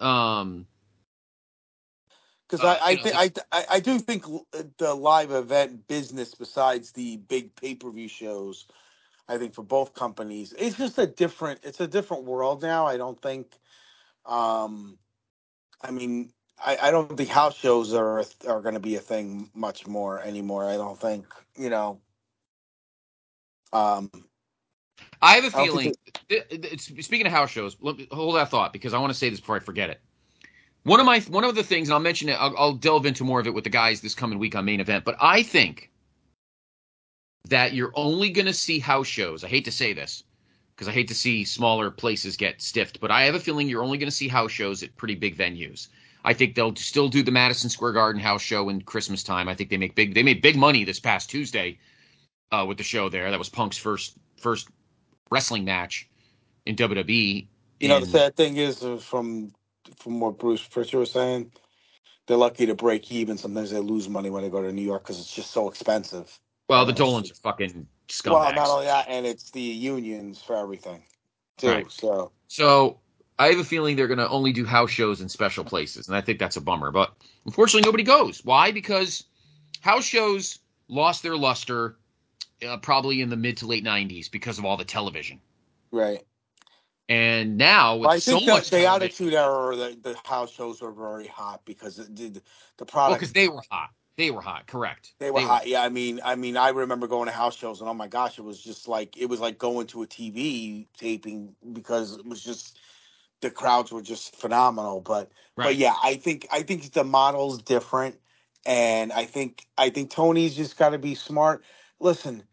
um, 0.00 0.66
Because 2.48 2.64
Uh, 2.64 2.78
I 2.80 2.86
I, 2.86 2.90
you 2.90 2.96
know, 2.96 3.02
think 3.02 3.42
I, 3.52 3.58
I 3.58 3.64
I 3.70 3.80
do 3.80 3.98
think 3.98 4.24
the 4.78 4.94
live 4.94 5.30
event 5.30 5.88
business, 5.88 6.34
besides 6.34 6.92
the 6.92 7.16
big 7.16 7.54
pay 7.56 7.74
per 7.74 7.90
view 7.90 8.08
shows, 8.08 8.66
I 9.28 9.38
think 9.38 9.54
for 9.54 9.62
both 9.62 9.94
companies, 9.94 10.52
it's 10.58 10.76
just 10.76 10.98
a 10.98 11.06
different. 11.06 11.60
It's 11.62 11.80
a 11.80 11.86
different 11.86 12.24
world 12.24 12.62
now. 12.62 12.86
I 12.86 12.96
don't 12.96 13.20
think. 13.20 13.58
Um, 14.26 14.98
I 15.82 15.90
mean, 15.90 16.32
I, 16.64 16.76
I 16.80 16.90
don't 16.90 17.16
think 17.16 17.28
house 17.28 17.56
shows 17.56 17.94
are 17.94 18.24
are 18.46 18.60
going 18.60 18.74
to 18.74 18.80
be 18.80 18.96
a 18.96 19.00
thing 19.00 19.50
much 19.54 19.86
more 19.86 20.20
anymore. 20.20 20.68
I 20.68 20.76
don't 20.76 21.00
think 21.00 21.26
you 21.56 21.70
know. 21.70 22.00
Um, 23.74 24.10
I 25.20 25.34
have 25.34 25.44
a 25.52 25.58
I 25.58 25.64
feeling. 25.64 25.94
it- 26.28 26.80
speaking 26.80 27.26
of 27.26 27.32
house 27.32 27.50
shows, 27.50 27.76
me- 27.80 28.08
hold 28.12 28.36
that 28.36 28.50
thought 28.50 28.72
because 28.72 28.94
I 28.94 28.98
want 28.98 29.12
to 29.12 29.18
say 29.18 29.28
this 29.28 29.40
before 29.40 29.56
I 29.56 29.60
forget 29.60 29.90
it. 29.90 30.00
One 30.84 31.00
of 31.00 31.06
my 31.06 31.20
one 31.20 31.44
of 31.44 31.54
the 31.54 31.62
things, 31.62 31.88
and 31.88 31.94
I'll 31.94 32.00
mention 32.00 32.28
it. 32.28 32.34
I'll, 32.34 32.54
I'll 32.56 32.74
delve 32.74 33.06
into 33.06 33.24
more 33.24 33.40
of 33.40 33.46
it 33.46 33.54
with 33.54 33.64
the 33.64 33.70
guys 33.70 34.00
this 34.00 34.14
coming 34.14 34.38
week 34.38 34.54
on 34.54 34.64
main 34.64 34.80
event. 34.80 35.04
But 35.04 35.16
I 35.20 35.42
think 35.42 35.90
that 37.48 37.72
you're 37.74 37.92
only 37.94 38.30
going 38.30 38.46
to 38.46 38.52
see 38.52 38.78
house 38.78 39.06
shows. 39.06 39.44
I 39.44 39.48
hate 39.48 39.64
to 39.64 39.72
say 39.72 39.92
this 39.92 40.24
because 40.74 40.88
I 40.88 40.92
hate 40.92 41.08
to 41.08 41.14
see 41.14 41.44
smaller 41.44 41.90
places 41.90 42.36
get 42.36 42.60
stiffed, 42.60 43.00
but 43.00 43.10
I 43.10 43.22
have 43.24 43.34
a 43.34 43.40
feeling 43.40 43.68
you're 43.68 43.82
only 43.82 43.98
going 43.98 44.10
to 44.10 44.14
see 44.16 44.28
house 44.28 44.52
shows 44.52 44.82
at 44.82 44.94
pretty 44.96 45.14
big 45.14 45.36
venues. 45.36 45.88
I 46.24 46.32
think 46.34 46.54
they'll 46.54 46.76
still 46.76 47.08
do 47.08 47.22
the 47.22 47.30
Madison 47.30 47.70
Square 47.70 47.92
Garden 47.92 48.20
house 48.20 48.42
show 48.42 48.68
in 48.68 48.82
Christmas 48.82 49.22
time. 49.22 49.48
I 49.48 49.54
think 49.54 49.70
they 49.70 49.76
make 49.76 49.94
big 49.94 50.14
they 50.14 50.22
made 50.22 50.42
big 50.42 50.56
money 50.56 50.84
this 50.84 51.00
past 51.00 51.30
Tuesday 51.30 51.78
uh, 52.52 52.64
with 52.66 52.78
the 52.78 52.84
show 52.84 53.08
there. 53.08 53.30
That 53.30 53.38
was 53.38 53.48
Punk's 53.48 53.78
first 53.78 54.16
first 54.38 54.68
wrestling 55.30 55.64
match 55.64 56.08
in 56.66 56.76
WWE. 56.76 57.48
you 57.80 57.88
know 57.88 58.00
the 58.00 58.06
sad 58.06 58.36
thing 58.36 58.56
is 58.56 58.82
uh, 58.84 58.96
from 58.98 59.52
from 59.98 60.20
what 60.20 60.38
Bruce 60.38 60.66
Pritchard 60.66 61.00
was 61.00 61.12
saying, 61.12 61.52
they're 62.26 62.36
lucky 62.36 62.66
to 62.66 62.74
break 62.74 63.10
even. 63.12 63.38
Sometimes 63.38 63.70
they 63.70 63.80
lose 63.80 64.08
money 64.08 64.30
when 64.30 64.42
they 64.42 64.50
go 64.50 64.62
to 64.62 64.72
New 64.72 64.82
York 64.82 65.04
because 65.04 65.20
it's 65.20 65.34
just 65.34 65.50
so 65.52 65.68
expensive. 65.68 66.38
well, 66.68 66.86
the 66.86 66.92
Yes. 66.92 66.98
Dolans 66.98 67.30
are 67.30 67.34
fucking 67.36 67.88
scumbags. 68.08 68.32
Well, 68.32 68.52
not 68.54 68.70
only 68.70 68.86
that, 68.86 69.06
and 69.08 69.26
it's 69.26 69.50
the 69.50 69.60
unions 69.60 70.42
for 70.42 70.56
everything 70.56 71.02
too. 71.58 71.68
Right. 71.68 71.90
So 71.90 72.32
So 72.48 73.00
I 73.38 73.48
have 73.48 73.58
a 73.58 73.64
feeling 73.64 73.96
they're 73.96 74.08
going 74.08 74.18
to 74.18 74.28
only 74.28 74.52
do 74.52 74.64
house 74.64 74.90
shows 74.90 75.20
in 75.20 75.28
special 75.28 75.64
places, 75.64 76.08
and 76.08 76.16
I 76.16 76.20
think 76.20 76.38
that's 76.38 76.56
a 76.56 76.60
bummer. 76.60 76.90
But 76.90 77.14
unfortunately, 77.46 77.82
nobody 77.86 78.04
goes. 78.04 78.44
Why? 78.44 78.72
Because 78.72 79.24
house 79.80 80.04
shows 80.04 80.60
lost 80.88 81.22
their 81.22 81.36
luster 81.36 81.96
uh, 82.66 82.76
probably 82.78 83.20
in 83.20 83.30
the 83.30 83.36
mid 83.36 83.56
to 83.58 83.66
late 83.66 83.84
'90s 83.84 84.30
because 84.30 84.58
of 84.58 84.64
all 84.64 84.76
the 84.76 84.84
television, 84.84 85.40
right. 85.92 86.22
and 87.08 87.56
now 87.56 87.96
with 87.96 88.06
Well, 88.06 88.16
I 88.16 88.18
so 88.18 88.32
think 88.32 88.46
the, 88.46 88.52
much 88.52 88.70
the 88.70 88.86
Attitude 88.86 89.34
Era, 89.34 89.76
the, 89.76 89.98
the 90.02 90.16
house 90.24 90.52
shows 90.52 90.80
were 90.80 90.92
very 90.92 91.26
hot 91.26 91.62
because 91.64 91.98
it 91.98 92.14
did 92.14 92.34
the 92.34 92.42
well, 92.80 92.86
product. 92.86 93.20
because 93.20 93.32
they 93.32 93.48
were 93.48 93.62
hot. 93.70 93.90
They 94.16 94.30
were 94.30 94.40
hot. 94.40 94.68
Correct. 94.68 95.12
They 95.18 95.30
were 95.32 95.40
hot. 95.40 95.66
Yeah, 95.66 95.82
I 95.82 95.88
mean, 95.88 96.20
I 96.24 96.36
mean, 96.36 96.56
I 96.56 96.68
remember 96.68 97.08
going 97.08 97.26
to 97.26 97.32
house 97.32 97.56
shows, 97.56 97.80
and 97.80 97.90
oh 97.90 97.94
my 97.94 98.06
gosh, 98.06 98.38
it 98.38 98.42
was 98.42 98.62
just 98.62 98.86
like 98.86 99.16
it 99.16 99.26
was 99.26 99.40
like 99.40 99.58
going 99.58 99.88
to 99.88 100.02
a 100.04 100.06
TV 100.06 100.86
taping 100.96 101.54
because 101.72 102.16
it 102.16 102.24
was 102.24 102.42
just 102.42 102.78
the 103.40 103.50
crowds 103.50 103.90
were 103.90 104.02
just 104.02 104.36
phenomenal. 104.36 105.00
But 105.00 105.32
but 105.56 105.76
yeah, 105.76 105.94
I 106.02 106.14
think 106.14 106.46
I 106.52 106.62
think 106.62 106.92
the 106.92 107.02
model's 107.02 107.60
different, 107.60 108.16
and 108.64 109.12
I 109.12 109.24
think 109.24 109.66
I 109.76 109.90
think 109.90 110.10
Tony's 110.10 110.54
just 110.54 110.78
got 110.78 110.90
to 110.90 110.98
be 110.98 111.16
smart. 111.16 111.64
Listen, 111.98 112.44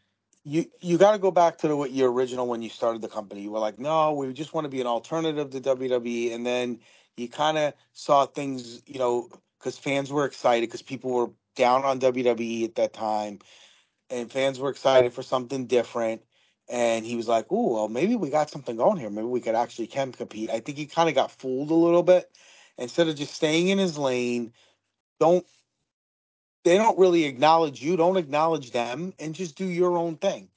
you 0.43 0.65
you 0.79 0.97
got 0.97 1.11
to 1.11 1.19
go 1.19 1.31
back 1.31 1.57
to 1.59 1.67
the, 1.67 1.75
what 1.75 1.91
your 1.91 2.11
original 2.11 2.47
when 2.47 2.61
you 2.61 2.69
started 2.69 3.01
the 3.01 3.07
company. 3.07 3.41
You 3.41 3.51
were 3.51 3.59
like, 3.59 3.79
no, 3.79 4.13
we 4.13 4.31
just 4.33 4.53
want 4.53 4.65
to 4.65 4.69
be 4.69 4.81
an 4.81 4.87
alternative 4.87 5.51
to 5.51 5.61
WWE, 5.61 6.33
and 6.33 6.45
then 6.45 6.79
you 7.17 7.29
kind 7.29 7.57
of 7.57 7.73
saw 7.93 8.25
things, 8.25 8.81
you 8.87 8.99
know, 8.99 9.29
because 9.59 9.77
fans 9.77 10.11
were 10.11 10.25
excited 10.25 10.67
because 10.67 10.81
people 10.81 11.11
were 11.11 11.29
down 11.55 11.83
on 11.83 11.99
WWE 11.99 12.65
at 12.65 12.75
that 12.75 12.93
time, 12.93 13.39
and 14.09 14.31
fans 14.31 14.59
were 14.59 14.69
excited 14.69 15.13
for 15.13 15.21
something 15.21 15.67
different. 15.67 16.21
And 16.69 17.05
he 17.05 17.15
was 17.15 17.27
like, 17.27 17.51
"Ooh, 17.51 17.73
well, 17.73 17.89
maybe 17.89 18.15
we 18.15 18.29
got 18.29 18.49
something 18.49 18.77
going 18.77 18.97
here. 18.97 19.09
Maybe 19.09 19.27
we 19.27 19.41
could 19.41 19.55
actually 19.55 19.87
can 19.87 20.11
compete." 20.11 20.49
I 20.49 20.59
think 20.59 20.77
he 20.77 20.85
kind 20.85 21.09
of 21.09 21.15
got 21.15 21.31
fooled 21.31 21.69
a 21.69 21.75
little 21.75 22.03
bit. 22.03 22.31
Instead 22.77 23.09
of 23.09 23.15
just 23.15 23.33
staying 23.33 23.67
in 23.67 23.77
his 23.77 23.97
lane, 23.97 24.53
don't 25.19 25.45
they 26.65 26.77
don't 26.77 26.99
really 26.99 27.25
acknowledge 27.25 27.81
you. 27.81 27.97
Don't 27.97 28.17
acknowledge 28.17 28.71
them, 28.71 29.13
and 29.19 29.35
just 29.35 29.55
do 29.57 29.65
your 29.65 29.97
own 29.97 30.17
thing. 30.17 30.49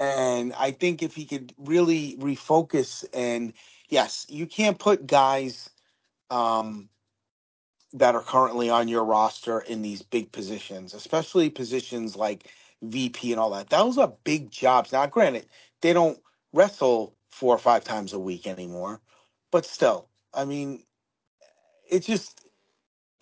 And 0.00 0.52
I 0.54 0.72
think 0.72 1.02
if 1.02 1.14
he 1.14 1.24
could 1.24 1.54
really 1.58 2.16
refocus, 2.20 3.04
and 3.14 3.52
yes, 3.88 4.26
you 4.28 4.46
can't 4.46 4.78
put 4.78 5.06
guys 5.06 5.70
um, 6.30 6.88
that 7.94 8.14
are 8.14 8.22
currently 8.22 8.70
on 8.70 8.88
your 8.88 9.04
roster 9.04 9.60
in 9.60 9.82
these 9.82 10.02
big 10.02 10.32
positions, 10.32 10.94
especially 10.94 11.50
positions 11.50 12.16
like 12.16 12.50
VP 12.82 13.32
and 13.32 13.40
all 13.40 13.50
that. 13.50 13.70
Those 13.70 13.98
are 13.98 14.14
big 14.24 14.50
jobs. 14.50 14.92
Now, 14.92 15.06
granted, 15.06 15.46
they 15.82 15.92
don't 15.92 16.20
wrestle 16.52 17.16
four 17.30 17.54
or 17.54 17.58
five 17.58 17.84
times 17.84 18.12
a 18.14 18.20
week 18.20 18.46
anymore, 18.46 19.00
but 19.52 19.66
still, 19.66 20.08
I 20.34 20.44
mean, 20.46 20.84
it 21.90 22.00
just 22.00 22.41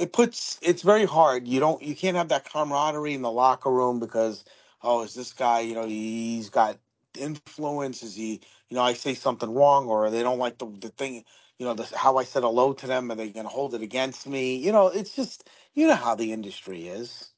it 0.01 0.15
puts 0.15 0.59
it's 0.63 0.83
very 0.83 1.05
hard. 1.05 1.47
You 1.47 1.61
don't 1.61 1.83
you 1.83 1.95
can't 1.95 2.17
have 2.17 2.31
that 2.31 2.51
camaraderie 2.51 3.15
in 3.15 3.23
the 3.23 3.31
locker 3.31 3.71
room 3.71 4.01
because 4.01 4.45
oh, 4.83 5.03
is 5.03 5.15
this 5.15 5.33
guy 5.35 5.61
you 5.61 5.75
know 5.75 5.87
he's 5.87 6.51
got 6.51 6.79
influence? 7.19 8.03
Is 8.03 8.17
he 8.17 8.41
you 8.71 8.77
know 8.77 8.83
I 8.83 8.95
say 8.95 9.15
something 9.15 9.53
wrong 9.55 9.89
or 9.89 10.11
they 10.11 10.23
don't 10.23 10.39
like 10.39 10.59
the 10.59 10.67
the 10.81 10.89
thing 10.91 11.25
you 11.59 11.67
know 11.67 11.75
the, 11.75 11.85
how 11.97 12.17
I 12.17 12.25
said 12.25 12.43
hello 12.45 12.73
to 12.73 12.87
them? 12.89 13.13
Are 13.13 13.15
they 13.15 13.31
going 13.31 13.47
to 13.47 13.51
hold 13.53 13.75
it 13.75 13.83
against 13.83 14.27
me? 14.27 14.57
You 14.57 14.73
know, 14.73 14.89
it's 14.89 15.15
just 15.15 15.51
you 15.75 15.87
know 15.87 15.97
how 15.97 16.15
the 16.15 16.33
industry 16.33 16.89
is. 16.89 17.31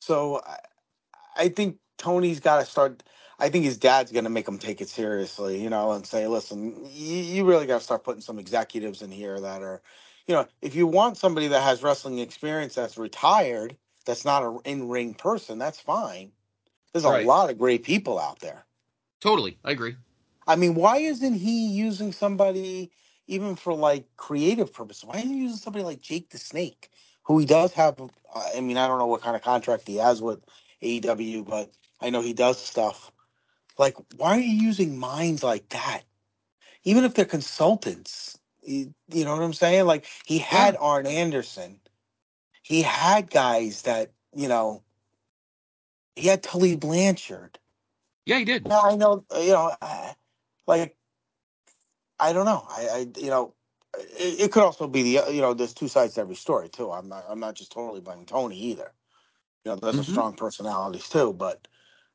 So 0.00 0.40
I, 0.46 0.58
I 1.36 1.48
think 1.48 1.78
Tony's 1.98 2.40
got 2.40 2.60
to 2.60 2.66
start. 2.66 3.02
I 3.40 3.50
think 3.50 3.64
his 3.64 3.78
dad's 3.78 4.12
going 4.12 4.24
to 4.24 4.30
make 4.30 4.48
him 4.48 4.58
take 4.58 4.80
it 4.80 4.88
seriously, 4.88 5.62
you 5.62 5.70
know, 5.70 5.92
and 5.92 6.06
say, 6.06 6.26
listen, 6.26 6.76
you, 6.92 7.16
you 7.18 7.44
really 7.44 7.66
got 7.66 7.78
to 7.78 7.84
start 7.84 8.04
putting 8.04 8.22
some 8.22 8.38
executives 8.38 9.02
in 9.02 9.10
here 9.12 9.40
that 9.40 9.62
are, 9.62 9.82
you 10.28 10.34
know, 10.34 10.46
if 10.62 10.74
you 10.74 10.86
want 10.86 11.16
somebody 11.16 11.48
that 11.48 11.62
has 11.62 11.82
wrestling 11.82 12.18
experience 12.18 12.74
that's 12.74 12.98
retired, 12.98 13.76
that's 14.06 14.24
not 14.24 14.44
an 14.44 14.60
in 14.64 14.88
ring 14.88 15.14
person, 15.14 15.58
that's 15.58 15.80
fine. 15.80 16.32
There's 16.92 17.04
a 17.04 17.10
Right. 17.10 17.26
lot 17.26 17.50
of 17.50 17.58
great 17.58 17.82
people 17.82 18.18
out 18.18 18.40
there. 18.40 18.66
Totally, 19.20 19.58
I 19.64 19.72
agree. 19.72 19.96
I 20.46 20.56
mean, 20.56 20.74
why 20.74 20.98
isn't 20.98 21.34
he 21.34 21.68
using 21.68 22.12
somebody 22.12 22.90
even 23.26 23.56
for 23.56 23.74
like 23.74 24.06
creative 24.16 24.72
purposes? 24.72 25.04
Why 25.04 25.18
isn't 25.18 25.30
he 25.30 25.38
using 25.42 25.58
somebody 25.58 25.84
like 25.84 26.00
Jake 26.00 26.30
the 26.30 26.38
Snake, 26.38 26.90
who 27.24 27.38
he 27.38 27.46
does 27.46 27.72
have? 27.74 28.00
uh, 28.00 28.50
I 28.56 28.60
mean, 28.60 28.76
I 28.78 28.86
don't 28.88 28.98
know 28.98 29.06
what 29.06 29.22
kind 29.22 29.36
of 29.36 29.42
contract 29.42 29.88
he 29.88 29.96
has 29.96 30.22
with 30.22 30.40
AEW, 30.82 31.46
but 31.46 31.72
I 32.00 32.10
know 32.10 32.22
he 32.22 32.34
does 32.34 32.58
stuff. 32.62 33.12
Like, 33.78 33.96
why 34.16 34.36
are 34.36 34.40
you 34.40 34.52
using 34.66 34.98
minds 34.98 35.42
like 35.42 35.68
that? 35.70 36.02
even 36.84 37.04
if 37.04 37.14
they're 37.14 37.24
consultants. 37.24 38.37
You, 38.68 38.94
you 39.12 39.24
know 39.24 39.34
what 39.34 39.42
I'm 39.44 39.54
saying? 39.54 39.86
Like 39.86 40.06
he 40.26 40.38
had 40.38 40.76
Arn 40.80 41.06
Anderson. 41.06 41.80
He 42.62 42.82
had 42.82 43.30
guys 43.30 43.82
that, 43.82 44.12
you 44.36 44.48
know, 44.48 44.84
he 46.16 46.28
had 46.28 46.42
Tully 46.42 46.76
Blanchard. 46.76 47.58
Yeah, 48.26 48.38
he 48.38 48.44
did. 48.44 48.66
Yeah, 48.68 48.80
I 48.80 48.96
know, 48.96 49.24
you 49.36 49.52
know, 49.52 49.74
uh, 49.80 50.12
like 50.66 50.96
I 52.20 52.32
don't 52.32 52.46
know. 52.46 52.66
I, 52.68 52.88
I 52.88 53.06
you 53.18 53.30
know, 53.30 53.54
it, 53.98 54.40
it 54.42 54.52
could 54.52 54.64
also 54.64 54.88
be 54.88 55.02
the 55.02 55.32
you 55.32 55.40
know, 55.40 55.54
there's 55.54 55.74
two 55.74 55.88
sides 55.88 56.14
to 56.14 56.22
every 56.22 56.36
story 56.36 56.68
too. 56.68 56.92
I'm 56.92 57.08
not 57.08 57.24
I'm 57.28 57.40
not 57.40 57.54
just 57.56 57.72
totally 57.72 58.00
blaming 58.00 58.26
Tony 58.26 58.58
either. 58.58 58.92
You 59.64 59.72
know, 59.72 59.76
there's 59.76 59.98
a 59.98 60.02
Mhm. 60.02 60.10
strong 60.10 60.34
personalities 60.34 61.08
too, 61.08 61.32
but 61.34 61.68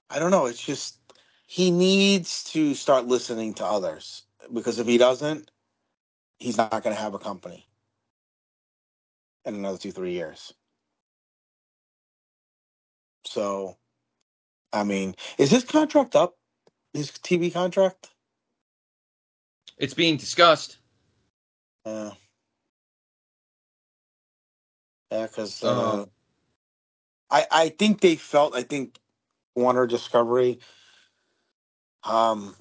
I 0.09 0.19
don't 0.19 0.31
know. 0.31 0.47
It's 0.47 0.63
just 0.63 0.99
he 1.47 1.71
needs 1.71 2.45
to 2.45 2.75
start 2.75 3.07
listening 3.07 3.55
to 3.55 3.65
others 3.65 4.23
because 4.53 4.79
if 4.79 4.87
he 4.87 4.97
doesn't, 4.99 5.51
he's 6.43 6.57
not 6.57 6.71
going 6.71 6.95
to 6.95 7.01
have 7.01 7.13
a 7.13 7.19
company 7.19 7.65
in 9.45 9.55
another 9.55 9.77
two 9.77 9.91
three 9.91 10.11
years. 10.13 10.53
So, 13.25 13.77
I 14.73 14.83
mean, 14.83 15.15
is 15.37 15.51
his 15.51 15.63
contract 15.63 16.15
up? 16.15 16.35
His 16.93 17.11
TV 17.11 17.51
contract? 17.53 18.11
It's 19.77 19.93
being 19.93 20.17
discussed. 20.17 20.77
Uh, 21.85 22.11
yeah, 25.11 25.27
because 25.27 25.63
uh, 25.63 25.67
Uh, 25.67 26.05
I 27.31 27.47
I 27.51 27.69
think 27.69 28.01
they 28.01 28.15
felt 28.15 28.55
I 28.55 28.63
think 28.63 28.99
Warner 29.55 29.87
Discovery 29.87 30.59
um 32.03 32.55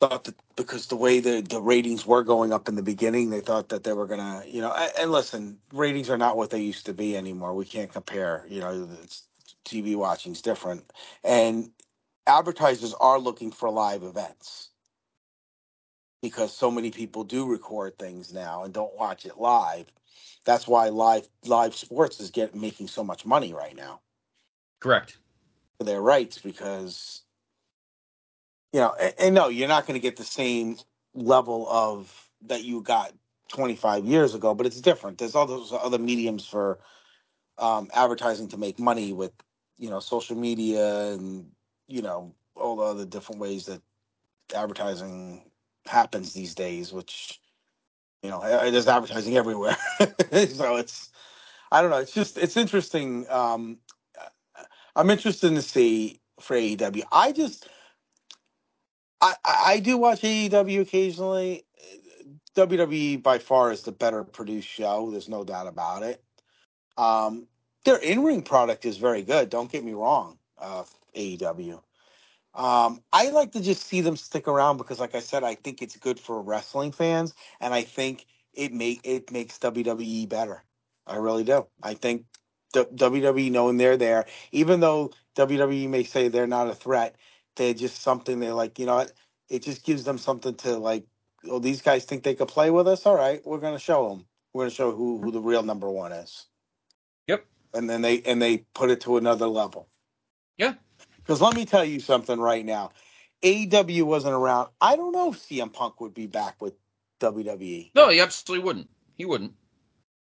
thought 0.00 0.24
that 0.24 0.36
because 0.56 0.86
the 0.86 0.96
way 0.96 1.20
the 1.20 1.42
the 1.42 1.60
ratings 1.62 2.06
were 2.06 2.24
going 2.24 2.52
up 2.52 2.68
in 2.68 2.76
the 2.76 2.82
beginning, 2.82 3.30
they 3.30 3.40
thought 3.40 3.70
that 3.70 3.84
they 3.84 3.92
were 3.94 4.06
gonna 4.06 4.42
you 4.46 4.60
know 4.62 4.72
and, 4.72 4.92
and 5.00 5.12
listen, 5.12 5.58
ratings 5.72 6.10
are 6.10 6.18
not 6.18 6.36
what 6.36 6.50
they 6.50 6.60
used 6.60 6.86
to 6.86 6.94
be 6.94 7.16
anymore. 7.16 7.54
We 7.54 7.66
can't 7.66 7.92
compare. 7.92 8.46
You 8.48 8.60
know, 8.60 8.88
it's, 9.02 9.24
TV 9.66 9.96
watching's 9.96 10.42
different, 10.42 10.92
and 11.24 11.70
advertisers 12.26 12.94
are 12.94 13.18
looking 13.18 13.52
for 13.52 13.70
live 13.70 14.04
events 14.04 14.70
because 16.22 16.52
so 16.56 16.70
many 16.70 16.90
people 16.90 17.24
do 17.24 17.46
record 17.46 17.98
things 17.98 18.32
now 18.34 18.64
and 18.64 18.74
don't 18.74 18.96
watch 18.96 19.26
it 19.26 19.38
live. 19.38 19.86
That's 20.44 20.68
why 20.68 20.90
live 20.90 21.28
live 21.44 21.74
sports 21.76 22.20
is 22.20 22.30
get 22.30 22.54
making 22.54 22.88
so 22.88 23.04
much 23.04 23.26
money 23.26 23.54
right 23.54 23.76
now. 23.76 24.00
correct. 24.80 25.18
for 25.78 25.84
their 25.84 26.02
rights 26.02 26.38
because 26.38 27.22
you 28.76 28.82
know 28.82 28.94
and, 29.00 29.14
and 29.20 29.36
no 29.36 29.48
you're 29.48 29.68
not 29.68 29.86
going 29.88 30.00
to 30.00 30.02
get 30.02 30.16
the 30.18 30.24
same 30.24 30.78
level 31.14 31.68
of 31.70 32.30
that 32.46 32.64
you 32.64 32.82
got 32.82 33.12
25 33.50 34.06
years 34.06 34.34
ago 34.36 34.54
but 34.54 34.66
it's 34.66 34.82
different. 34.82 35.18
There's 35.18 35.36
all 35.36 35.46
those 35.46 35.72
other 35.74 35.98
mediums 36.00 36.46
for 36.46 36.80
um, 37.58 37.90
advertising 37.94 38.48
to 38.48 38.56
make 38.58 38.78
money 38.78 39.12
with 39.12 39.32
you 39.78 39.90
know 39.90 40.00
social 40.00 40.36
media 40.36 41.12
and 41.12 41.50
you 41.88 42.02
know 42.02 42.34
all 42.56 42.76
the 42.76 42.84
other 42.84 43.06
different 43.06 43.40
ways 43.40 43.66
that 43.66 43.82
advertising 44.54 45.50
happens 45.86 46.34
these 46.34 46.54
days 46.54 46.92
which 46.92 47.40
you 48.22 48.30
know 48.30 48.40
there's 48.70 48.88
advertising 48.88 49.36
everywhere. 49.36 49.76
So 50.48 50.76
it's 50.76 51.10
i 51.72 51.82
don't 51.82 51.90
know 51.90 51.98
it's 51.98 52.12
just 52.14 52.38
it's 52.38 52.56
interesting 52.56 53.26
um 53.30 53.78
i'm 54.96 55.10
interested 55.10 55.50
to 55.50 55.62
see 55.62 56.20
for 56.40 56.56
aew 56.56 57.02
i 57.12 57.32
just 57.32 57.68
I, 59.44 59.72
I 59.72 59.80
do 59.80 59.96
watch 59.96 60.22
AEW 60.22 60.80
occasionally. 60.80 61.64
WWE 62.54 63.22
by 63.22 63.38
far 63.38 63.70
is 63.70 63.82
the 63.82 63.92
better 63.92 64.24
produced 64.24 64.68
show. 64.68 65.10
There's 65.10 65.28
no 65.28 65.44
doubt 65.44 65.66
about 65.66 66.02
it. 66.02 66.22
Um, 66.96 67.46
their 67.84 67.96
in 67.96 68.24
ring 68.24 68.42
product 68.42 68.84
is 68.84 68.96
very 68.96 69.22
good. 69.22 69.50
Don't 69.50 69.70
get 69.70 69.84
me 69.84 69.92
wrong. 69.92 70.38
Uh, 70.58 70.84
AEW. 71.14 71.80
Um, 72.54 73.02
I 73.12 73.28
like 73.28 73.52
to 73.52 73.60
just 73.60 73.86
see 73.86 74.00
them 74.00 74.16
stick 74.16 74.48
around 74.48 74.78
because, 74.78 74.98
like 74.98 75.14
I 75.14 75.20
said, 75.20 75.44
I 75.44 75.54
think 75.54 75.82
it's 75.82 75.96
good 75.96 76.18
for 76.18 76.40
wrestling 76.40 76.92
fans, 76.92 77.34
and 77.60 77.74
I 77.74 77.82
think 77.82 78.24
it 78.54 78.72
make 78.72 79.00
it 79.04 79.30
makes 79.30 79.58
WWE 79.58 80.28
better. 80.28 80.64
I 81.06 81.16
really 81.16 81.44
do. 81.44 81.66
I 81.82 81.94
think 81.94 82.24
WWE 82.72 83.50
knowing 83.50 83.76
they're 83.76 83.98
there, 83.98 84.24
even 84.52 84.80
though 84.80 85.12
WWE 85.36 85.88
may 85.88 86.04
say 86.04 86.28
they're 86.28 86.46
not 86.46 86.68
a 86.68 86.74
threat, 86.74 87.16
they're 87.56 87.74
just 87.74 88.02
something 88.02 88.40
they're 88.40 88.54
like. 88.54 88.78
You 88.78 88.86
know 88.86 88.96
what? 88.96 89.12
It 89.48 89.62
just 89.62 89.84
gives 89.84 90.04
them 90.04 90.18
something 90.18 90.54
to 90.56 90.76
like. 90.76 91.04
Oh, 91.48 91.58
these 91.58 91.82
guys 91.82 92.04
think 92.04 92.22
they 92.22 92.34
could 92.34 92.48
play 92.48 92.70
with 92.70 92.88
us. 92.88 93.06
All 93.06 93.16
right, 93.16 93.44
we're 93.46 93.58
gonna 93.58 93.78
show 93.78 94.08
them. 94.08 94.26
We're 94.52 94.64
gonna 94.64 94.70
show 94.70 94.92
who 94.92 95.18
who 95.18 95.30
the 95.30 95.40
real 95.40 95.62
number 95.62 95.90
one 95.90 96.12
is. 96.12 96.46
Yep. 97.26 97.44
And 97.74 97.88
then 97.88 98.02
they 98.02 98.22
and 98.22 98.40
they 98.40 98.58
put 98.74 98.90
it 98.90 99.00
to 99.02 99.16
another 99.16 99.46
level. 99.46 99.88
Yeah. 100.56 100.74
Because 101.18 101.40
let 101.40 101.54
me 101.54 101.64
tell 101.64 101.84
you 101.84 102.00
something 102.00 102.38
right 102.38 102.64
now. 102.64 102.92
AEW 103.42 104.04
wasn't 104.04 104.34
around. 104.34 104.70
I 104.80 104.96
don't 104.96 105.12
know 105.12 105.32
if 105.32 105.38
CM 105.38 105.72
Punk 105.72 106.00
would 106.00 106.14
be 106.14 106.26
back 106.26 106.60
with 106.62 106.74
WWE. 107.20 107.90
No, 107.94 108.08
he 108.08 108.20
absolutely 108.20 108.64
wouldn't. 108.64 108.88
He 109.14 109.24
wouldn't. 109.24 109.52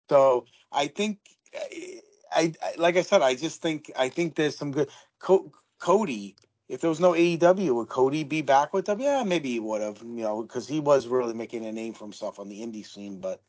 So 0.10 0.46
I 0.72 0.88
think, 0.88 1.20
eh, 1.54 2.00
I, 2.34 2.54
I 2.64 2.74
like 2.78 2.98
I 2.98 3.02
said, 3.02 3.22
I 3.22 3.36
just 3.36 3.62
think 3.62 3.92
I 3.98 4.10
think 4.10 4.36
there's 4.36 4.58
some 4.58 4.72
good. 4.72 4.90
Co- 5.20 5.52
Cody, 5.80 6.36
if 6.72 6.80
there 6.80 6.90
was 6.90 7.02
no 7.02 7.12
AEW, 7.12 7.76
would 7.76 7.90
Cody 7.90 8.24
be 8.24 8.42
back 8.42 8.74
with 8.74 8.86
them? 8.86 9.02
Yeah, 9.02 9.24
maybe 9.24 9.52
he 9.52 9.60
would 9.60 9.82
have. 9.82 10.02
You 10.02 10.24
know, 10.24 10.42
because 10.42 10.70
he 10.70 10.80
was 10.80 11.06
really 11.06 11.34
making 11.34 11.66
a 11.66 11.72
name 11.72 11.94
for 11.94 12.06
himself 12.06 12.40
on 12.40 12.48
the 12.48 12.62
indie 12.62 12.86
scene. 12.86 13.20
But, 13.20 13.42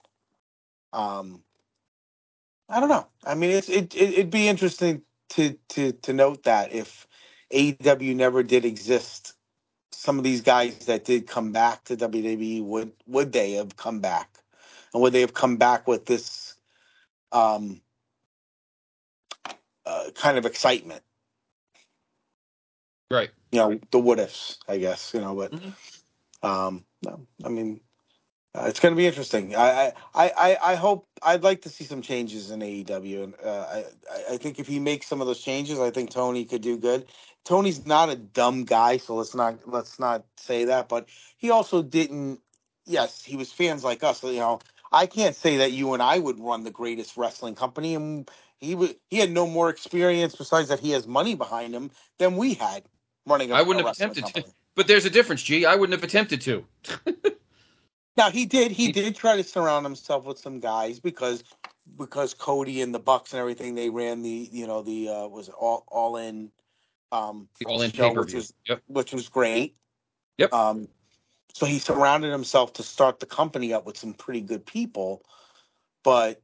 um, 0.93 1.45
I 2.69 2.81
don't 2.81 2.89
know. 2.89 3.07
I 3.25 3.37
mean, 3.37 3.53
it's 3.53 3.69
it, 3.69 3.95
it 3.95 4.15
it'd 4.15 4.31
be 4.31 4.49
interesting 4.49 5.03
to 5.31 5.57
to 5.69 5.93
to 5.93 6.13
note 6.13 6.43
that 6.43 6.73
if 6.73 7.07
AEW 7.55 8.17
never 8.17 8.43
did 8.43 8.65
exist 8.65 9.35
some 9.93 10.19
of 10.19 10.25
these 10.25 10.41
guys 10.41 10.87
that 10.87 11.05
did 11.05 11.29
come 11.29 11.53
back 11.53 11.85
to 11.85 11.97
WWE 11.97 12.65
would 12.65 12.91
would 13.07 13.33
they 13.33 13.53
have 13.53 13.77
come 13.77 14.01
back, 14.01 14.39
and 14.93 15.01
would 15.01 15.13
they 15.13 15.21
have 15.21 15.35
come 15.35 15.59
back 15.59 15.87
with 15.87 16.07
this 16.07 16.57
um, 17.31 17.81
uh, 19.87 20.11
kind 20.17 20.39
of 20.39 20.45
excitement? 20.45 21.05
Right. 23.13 23.31
You 23.53 23.61
know, 23.61 23.81
the 23.93 24.01
what 24.01 24.21
ifs, 24.21 24.61
I 24.69 24.79
guess. 24.79 25.15
You 25.15 25.23
know, 25.23 25.37
but 25.37 25.53
Mhm. 25.55 25.75
um, 26.43 26.87
no, 27.05 27.27
I 27.45 27.51
mean, 27.51 27.81
uh, 28.55 28.67
it's 28.69 28.81
going 28.81 28.93
to 28.95 28.99
be 28.99 29.09
interesting. 29.09 29.57
I, 29.57 29.95
I, 30.15 30.33
I, 30.37 30.59
I 30.63 30.77
hope 30.77 31.09
I'd 31.23 31.45
like 31.45 31.63
to 31.63 31.71
see 31.71 31.85
some 31.85 32.03
changes 32.03 32.53
in 32.53 32.61
AEW, 32.61 33.25
and 33.25 33.35
uh, 33.45 33.67
I, 33.71 33.79
I- 34.13 34.35
I 34.35 34.39
think 34.39 34.61
if 34.61 34.69
he 34.69 34.81
makes 34.81 35.09
some 35.09 35.23
of 35.23 35.29
those 35.29 35.41
changes, 35.41 35.81
I 35.81 35.91
think 35.91 36.11
Tony 36.11 36.45
could 36.47 36.63
do 36.63 36.79
good. 36.79 37.07
Tony's 37.47 37.87
not 37.87 38.11
a 38.11 38.17
dumb 38.17 38.67
guy, 38.67 38.99
so 38.99 39.17
let's 39.17 39.35
not 39.35 39.61
let's 39.69 40.01
not 40.01 40.25
say 40.39 40.67
that. 40.67 40.91
But 40.91 41.09
he 41.39 41.51
also 41.51 41.83
didn't. 41.83 42.41
Yes, 42.87 43.25
he 43.25 43.37
was 43.37 43.53
fans 43.53 43.85
like 43.85 44.05
us. 44.05 44.23
You 44.25 44.35
know, 44.41 44.61
I 44.93 45.07
can't 45.07 45.37
say 45.37 45.59
that 45.59 45.73
you 45.73 45.95
and 45.95 46.03
I 46.05 46.21
would 46.21 46.41
run 46.41 46.65
the 46.65 46.73
greatest 46.73 47.17
wrestling 47.19 47.57
company, 47.57 47.97
and 47.97 48.31
he 48.61 48.77
was 48.77 48.95
He 49.11 49.19
had 49.19 49.33
no 49.33 49.49
more 49.49 49.71
experience 49.71 50.37
besides 50.37 50.69
that 50.71 50.81
he 50.81 50.93
has 50.93 51.09
money 51.09 51.37
behind 51.37 51.75
him 51.75 51.91
than 52.21 52.37
we 52.37 52.55
had 52.55 52.85
running 53.27 53.53
a, 53.53 53.57
I 53.57 53.63
a 53.63 53.63
wouldn't 53.63 53.87
have 53.87 53.95
attempted 53.95 54.27
to. 54.29 54.35
company. 54.35 54.53
But 54.77 54.89
there's 54.89 55.05
a 55.07 55.11
difference, 55.11 55.43
G. 55.43 55.67
I 55.67 55.77
wouldn't 55.77 55.99
have 55.99 56.05
attempted 56.05 56.41
to. 56.43 56.67
Now 58.17 58.31
he 58.31 58.47
did. 58.47 58.73
He 58.73 58.89
did 58.89 59.17
try 59.17 59.37
to 59.37 59.45
surround 59.45 59.87
himself 59.87 60.25
with 60.25 60.39
some 60.39 60.61
guys 60.61 61.01
because 61.01 61.45
because 61.99 62.35
Cody 62.35 62.83
and 62.83 62.95
the 62.95 63.01
Bucks 63.01 63.33
and 63.33 63.41
everything 63.41 63.75
they 63.75 63.91
ran 63.91 64.23
the 64.23 64.49
you 64.53 64.67
know 64.67 64.83
the 64.83 65.09
uh, 65.11 65.29
was 65.29 65.49
it 65.49 65.55
all 65.59 65.85
all 65.89 66.17
in 66.19 66.53
um 67.13 67.49
The 67.61 67.67
all 67.67 67.83
in 67.83 67.93
show 67.93 68.11
pay 68.11 68.15
per 68.15 68.23
which 68.23 68.25
view. 68.25 68.37
was 68.37 68.55
Yep. 68.69 68.83
which 68.89 69.13
was 69.13 69.29
great. 69.29 69.77
Yep. 70.39 70.53
Um, 70.53 70.89
so 71.55 71.67
he 71.67 71.79
surrounded 71.81 72.33
himself 72.33 72.75
to 72.75 72.85
start 72.85 73.21
the 73.21 73.27
company 73.27 73.75
up 73.75 73.87
with 73.87 73.99
some 73.99 74.15
pretty 74.15 74.43
good 74.43 74.67
people, 74.67 75.25
but 76.05 76.42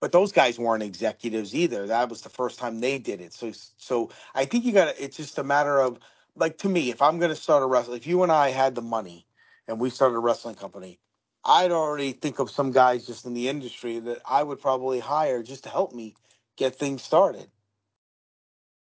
but 0.00 0.12
those 0.12 0.32
guys 0.32 0.58
weren't 0.58 0.82
executives 0.82 1.54
either. 1.54 1.86
That 1.86 2.08
was 2.08 2.22
the 2.22 2.30
first 2.30 2.58
time 2.58 2.80
they 2.80 2.98
did 2.98 3.20
it. 3.20 3.32
So 3.32 3.52
so 3.76 4.10
I 4.34 4.44
think 4.46 4.64
you 4.64 4.72
got 4.72 4.96
to. 4.96 5.02
It's 5.02 5.16
just 5.16 5.38
a 5.38 5.44
matter 5.44 5.78
of 5.80 5.98
like 6.36 6.58
to 6.58 6.68
me, 6.68 6.90
if 6.90 7.02
I'm 7.02 7.18
going 7.18 7.30
to 7.30 7.36
start 7.36 7.62
a 7.62 7.66
wrestling, 7.66 7.98
if 7.98 8.06
you 8.06 8.22
and 8.22 8.32
I 8.32 8.50
had 8.50 8.74
the 8.74 8.82
money 8.82 9.26
and 9.68 9.78
we 9.78 9.90
started 9.90 10.16
a 10.16 10.20
wrestling 10.20 10.54
company, 10.54 10.98
I'd 11.44 11.70
already 11.70 12.12
think 12.12 12.38
of 12.38 12.50
some 12.50 12.72
guys 12.72 13.06
just 13.06 13.26
in 13.26 13.34
the 13.34 13.48
industry 13.48 13.98
that 14.00 14.18
I 14.28 14.42
would 14.42 14.60
probably 14.60 15.00
hire 15.00 15.42
just 15.42 15.64
to 15.64 15.68
help 15.68 15.92
me 15.92 16.14
get 16.56 16.76
things 16.76 17.02
started. 17.02 17.48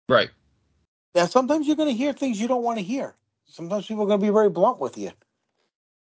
Right. 0.08 0.30
Now, 1.16 1.26
sometimes 1.26 1.68
you're 1.68 1.76
going 1.76 1.90
to 1.90 1.96
hear 1.96 2.14
things 2.14 2.40
you 2.40 2.48
don't 2.48 2.64
want 2.64 2.78
to 2.78 2.84
hear. 2.84 3.16
Sometimes 3.48 3.88
people 3.88 4.04
are 4.04 4.08
going 4.08 4.20
to 4.20 4.26
be 4.26 4.32
very 4.32 4.50
blunt 4.50 4.80
with 4.80 4.98
you, 4.98 5.12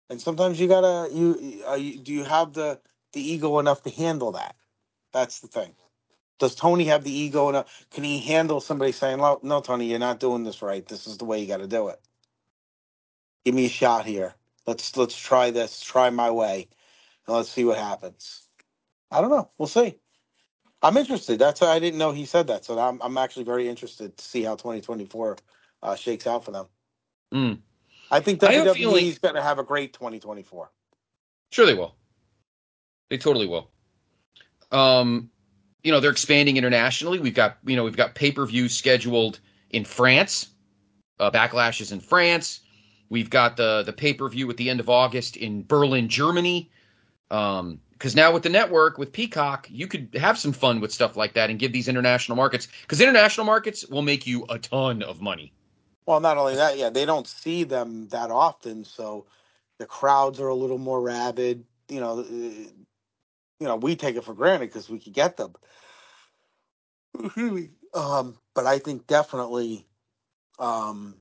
and 0.08 0.20
sometimes 0.20 0.60
you 0.60 0.68
gotta 0.68 1.12
you, 1.12 1.62
uh, 1.68 1.74
you 1.74 1.98
do 1.98 2.12
you 2.12 2.24
have 2.24 2.52
the 2.52 2.80
the 3.12 3.20
ego 3.20 3.58
enough 3.58 3.82
to 3.82 3.90
handle 3.90 4.32
that? 4.32 4.54
That's 5.12 5.40
the 5.40 5.48
thing. 5.48 5.74
Does 6.38 6.54
Tony 6.54 6.84
have 6.84 7.04
the 7.04 7.12
ego 7.12 7.48
enough? 7.48 7.86
Can 7.90 8.04
he 8.04 8.18
handle 8.18 8.60
somebody 8.60 8.92
saying, 8.92 9.18
"No, 9.18 9.38
no, 9.42 9.60
Tony, 9.60 9.86
you're 9.86 9.98
not 9.98 10.20
doing 10.20 10.44
this 10.44 10.62
right. 10.62 10.86
This 10.86 11.06
is 11.06 11.18
the 11.18 11.24
way 11.24 11.40
you 11.40 11.46
got 11.46 11.58
to 11.58 11.68
do 11.68 11.88
it." 11.88 12.00
give 13.44 13.54
me 13.54 13.66
a 13.66 13.70
shot 13.70 14.04
here. 14.06 14.34
Let's 14.66 14.96
let's 14.96 15.16
try 15.16 15.50
this. 15.50 15.80
Try 15.80 16.10
my 16.10 16.30
way, 16.30 16.68
and 17.26 17.36
let's 17.36 17.48
see 17.48 17.64
what 17.64 17.78
happens. 17.78 18.42
I 19.10 19.20
don't 19.20 19.30
know. 19.30 19.50
We'll 19.58 19.68
see. 19.68 19.98
I'm 20.82 20.96
interested. 20.96 21.38
That's 21.38 21.62
I 21.62 21.78
didn't 21.78 21.98
know 21.98 22.12
he 22.12 22.24
said 22.24 22.46
that, 22.48 22.64
so 22.64 22.78
I'm 22.78 23.00
I'm 23.02 23.18
actually 23.18 23.44
very 23.44 23.68
interested 23.68 24.16
to 24.16 24.24
see 24.24 24.42
how 24.42 24.56
2024 24.56 25.36
uh, 25.82 25.96
shakes 25.96 26.26
out 26.26 26.44
for 26.44 26.52
them. 26.52 26.66
Mm. 27.34 27.58
I 28.10 28.20
think 28.20 28.42
I 28.44 28.52
have 28.52 28.66
a 28.66 28.70
WWE 28.70 28.76
feeling- 28.76 29.06
is 29.06 29.18
going 29.18 29.34
to 29.34 29.42
have 29.42 29.58
a 29.58 29.64
great 29.64 29.92
2024. 29.94 30.70
Sure, 31.50 31.66
they 31.66 31.74
will. 31.74 31.96
They 33.10 33.18
totally 33.18 33.46
will. 33.46 33.70
Um, 34.72 35.30
you 35.82 35.92
know, 35.92 36.00
they're 36.00 36.10
expanding 36.10 36.56
internationally. 36.56 37.18
We've 37.18 37.34
got, 37.34 37.58
you 37.64 37.76
know, 37.76 37.84
we've 37.84 37.96
got 37.96 38.14
pay 38.14 38.32
per 38.32 38.46
view 38.46 38.68
scheduled 38.68 39.40
in 39.70 39.84
France. 39.84 40.48
Uh, 41.20 41.30
in 41.32 42.00
France. 42.00 42.60
We've 43.08 43.30
got 43.30 43.56
the 43.56 43.82
the 43.84 43.92
pay 43.92 44.14
per 44.14 44.28
view 44.28 44.48
at 44.50 44.56
the 44.56 44.70
end 44.70 44.80
of 44.80 44.88
August 44.88 45.36
in 45.36 45.64
Berlin, 45.64 46.08
Germany. 46.08 46.70
Um, 47.30 47.80
because 47.92 48.16
now 48.16 48.32
with 48.32 48.42
the 48.42 48.48
network 48.48 48.98
with 48.98 49.12
Peacock, 49.12 49.68
you 49.70 49.86
could 49.86 50.08
have 50.18 50.36
some 50.36 50.52
fun 50.52 50.80
with 50.80 50.92
stuff 50.92 51.16
like 51.16 51.34
that 51.34 51.50
and 51.50 51.58
give 51.58 51.72
these 51.72 51.86
international 51.86 52.34
markets 52.34 52.66
because 52.80 53.00
international 53.00 53.46
markets 53.46 53.86
will 53.86 54.02
make 54.02 54.26
you 54.26 54.44
a 54.48 54.58
ton 54.58 55.04
of 55.04 55.20
money. 55.20 55.52
Well, 56.04 56.18
not 56.18 56.36
only 56.36 56.56
that, 56.56 56.76
yeah, 56.76 56.90
they 56.90 57.04
don't 57.04 57.28
see 57.28 57.62
them 57.62 58.08
that 58.08 58.32
often, 58.32 58.84
so 58.84 59.26
the 59.78 59.86
crowds 59.86 60.40
are 60.40 60.48
a 60.48 60.54
little 60.54 60.78
more 60.78 61.00
rabid. 61.00 61.64
You 61.88 62.00
know, 62.00 62.24
you 63.62 63.68
know, 63.68 63.76
we 63.76 63.94
take 63.94 64.16
it 64.16 64.24
for 64.24 64.34
granted 64.34 64.66
because 64.66 64.90
we 64.90 64.98
could 64.98 65.12
get 65.12 65.36
them. 65.36 65.54
um, 67.94 68.36
but 68.54 68.66
I 68.66 68.80
think 68.80 69.06
definitely, 69.06 69.86
um, 70.58 71.14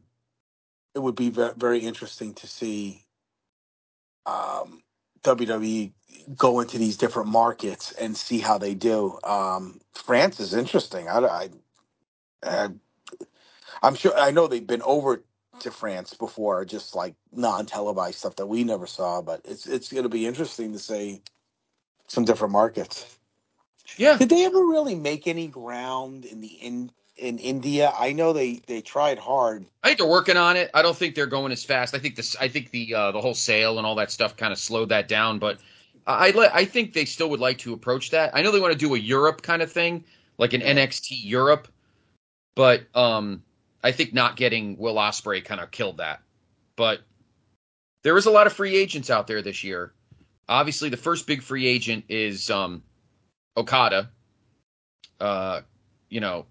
it 0.96 1.00
would 1.00 1.16
be 1.16 1.30
very, 1.30 1.54
very 1.56 1.80
interesting 1.80 2.34
to 2.34 2.48
see 2.48 3.06
um, 4.26 4.82
WWE 5.22 5.92
go 6.36 6.62
into 6.62 6.80
these 6.80 6.98
different 6.98 7.30
markets 7.30 7.92
and 7.94 8.18
see 8.18 8.40
how 8.40 8.58
they 8.58 8.74
do. 8.74 9.20
Um, 9.24 9.80
France 9.94 10.40
is 10.40 10.56
interesting. 10.56 11.08
I, 11.08 11.20
I, 11.20 11.50
I, 12.44 12.70
I'm 13.84 13.94
sure 13.96 14.18
I 14.18 14.32
know 14.32 14.48
they've 14.48 14.66
been 14.66 14.82
over 14.82 15.24
to 15.60 15.72
France 15.72 16.16
before, 16.16 16.66
just 16.66 16.96
like 16.96 17.14
non-televised 17.32 18.18
stuff 18.18 18.36
that 18.38 18.48
we 18.48 18.64
never 18.64 18.88
saw. 18.88 19.22
But 19.22 19.42
it's 19.46 19.68
it's 19.68 19.92
going 19.92 20.04
to 20.04 20.10
be 20.10 20.26
interesting 20.26 20.74
to 20.74 20.80
see 20.80 21.22
some 22.12 22.26
different 22.26 22.52
markets. 22.52 23.18
Yeah, 23.98 24.18
Did 24.18 24.30
they 24.30 24.46
ever 24.46 24.60
really 24.60 24.96
make 24.96 25.28
any 25.28 25.48
ground 25.48 26.26
in 26.26 26.42
the 26.42 26.48
in 26.48 26.92
in 27.18 27.38
India? 27.40 27.92
I 27.98 28.12
know 28.12 28.34
they 28.34 28.62
they 28.68 28.82
tried 28.82 29.18
hard. 29.18 29.66
I 29.84 29.88
think 29.88 30.00
they're 30.00 30.08
working 30.08 30.38
on 30.38 30.58
it. 30.58 30.70
I 30.74 30.82
don't 30.82 30.96
think 30.96 31.16
they're 31.16 31.26
going 31.26 31.52
as 31.52 31.64
fast. 31.64 31.96
I 31.96 32.00
think 32.00 32.16
this. 32.16 32.36
I 32.40 32.48
think 32.48 32.72
the 32.72 32.94
uh, 32.94 33.12
the 33.12 33.22
whole 33.22 33.34
sale 33.34 33.78
and 33.78 33.88
all 33.88 33.96
that 33.96 34.12
stuff 34.12 34.36
kind 34.36 34.52
of 34.52 34.60
slowed 34.60 34.90
that 34.90 35.08
down. 35.08 35.40
But 35.40 35.60
I 36.06 36.32
I 36.32 36.50
I 36.60 36.66
think 36.66 36.94
they 36.94 37.06
still 37.06 37.30
would 37.30 37.40
like 37.40 37.58
to 37.60 37.74
approach 37.74 38.12
that. 38.12 38.32
I 38.34 38.42
know 38.42 38.52
they 38.52 38.60
want 38.60 38.74
to 38.74 38.80
do 38.80 38.96
a 38.96 39.00
Europe 39.00 39.42
kind 39.42 39.62
of 39.62 39.72
thing, 39.72 40.04
like 40.38 40.54
an 40.54 40.62
NXT 40.62 41.20
Europe. 41.24 41.68
But 42.56 42.84
um, 42.94 43.42
I 43.84 43.92
think 43.94 44.14
not 44.14 44.36
getting 44.36 44.78
Will 44.78 44.96
Ospreay 44.96 45.44
kind 45.44 45.62
of 45.62 45.72
killed 45.72 45.98
that. 45.98 46.22
But 46.76 47.02
there 48.04 48.18
is 48.18 48.26
a 48.26 48.32
lot 48.32 48.48
of 48.48 48.54
free 48.54 48.76
agents 48.76 49.10
out 49.10 49.28
there 49.28 49.42
this 49.42 49.64
year. 49.64 49.94
Obviously, 50.52 50.90
the 50.90 50.98
first 50.98 51.28
big 51.28 51.42
free 51.42 51.66
agent 51.66 52.04
is 52.10 52.50
um, 52.50 52.84
Okada. 53.56 54.10
Uh, 55.18 55.62
you 56.10 56.20
know, 56.20 56.46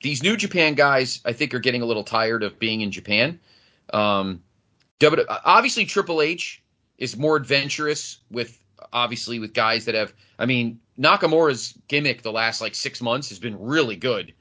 these 0.00 0.22
New 0.22 0.36
Japan 0.36 0.74
guys, 0.74 1.20
I 1.24 1.32
think, 1.32 1.52
are 1.52 1.58
getting 1.58 1.82
a 1.82 1.84
little 1.84 2.04
tired 2.04 2.44
of 2.44 2.60
being 2.60 2.80
in 2.80 2.92
Japan. 2.92 3.40
Um, 3.92 4.44
obviously, 5.44 5.84
Triple 5.84 6.22
H 6.22 6.62
is 6.96 7.16
more 7.16 7.34
adventurous 7.34 8.18
with 8.30 8.56
obviously 8.92 9.40
with 9.40 9.52
guys 9.52 9.84
that 9.86 9.96
have. 9.96 10.14
I 10.38 10.46
mean, 10.46 10.78
Nakamura's 10.96 11.76
gimmick 11.88 12.22
the 12.22 12.30
last 12.30 12.60
like 12.60 12.76
six 12.76 13.02
months 13.02 13.30
has 13.30 13.40
been 13.40 13.58
really 13.58 13.96
good 13.96 14.32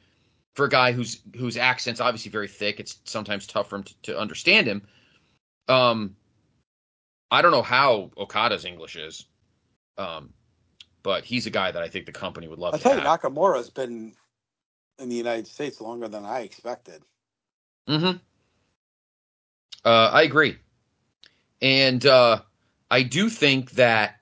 for 0.54 0.66
a 0.66 0.70
guy 0.70 0.92
whose 0.92 1.20
whose 1.36 1.58
accent's 1.58 2.00
obviously 2.00 2.30
very 2.30 2.48
thick. 2.48 2.80
It's 2.80 3.00
sometimes 3.06 3.48
tough 3.48 3.70
for 3.70 3.78
him 3.78 3.84
to, 3.86 4.02
to 4.04 4.20
understand 4.20 4.68
him. 4.68 4.84
Um, 5.68 6.16
I 7.34 7.42
don't 7.42 7.52
know 7.52 7.64
how 7.64 8.12
Okada's 8.16 8.64
English 8.64 8.96
is, 8.96 9.26
um, 9.98 10.34
but 11.02 11.26
he's 11.26 11.48
a 11.48 11.50
guy 11.50 11.72
that 11.72 11.82
I 11.82 11.90
think 11.90 12.06
the 12.06 12.12
company 12.12 12.48
would 12.48 12.60
love 12.60 12.76
I 12.76 12.78
tell 12.78 12.94
you, 12.94 13.02
have. 13.02 13.22
Nakamura's 13.22 13.72
been 13.72 14.14
in 15.00 15.10
the 15.10 15.16
United 15.16 15.48
States 15.48 15.82
longer 15.82 16.08
than 16.08 16.26
I 16.26 16.42
expected. 16.42 17.02
Mm-hmm. 17.90 18.18
Uh, 19.84 20.10
I 20.14 20.22
agree, 20.22 20.58
and 21.60 22.06
uh, 22.06 22.42
I 22.92 23.02
do 23.02 23.30
think 23.30 23.72
that 23.72 24.20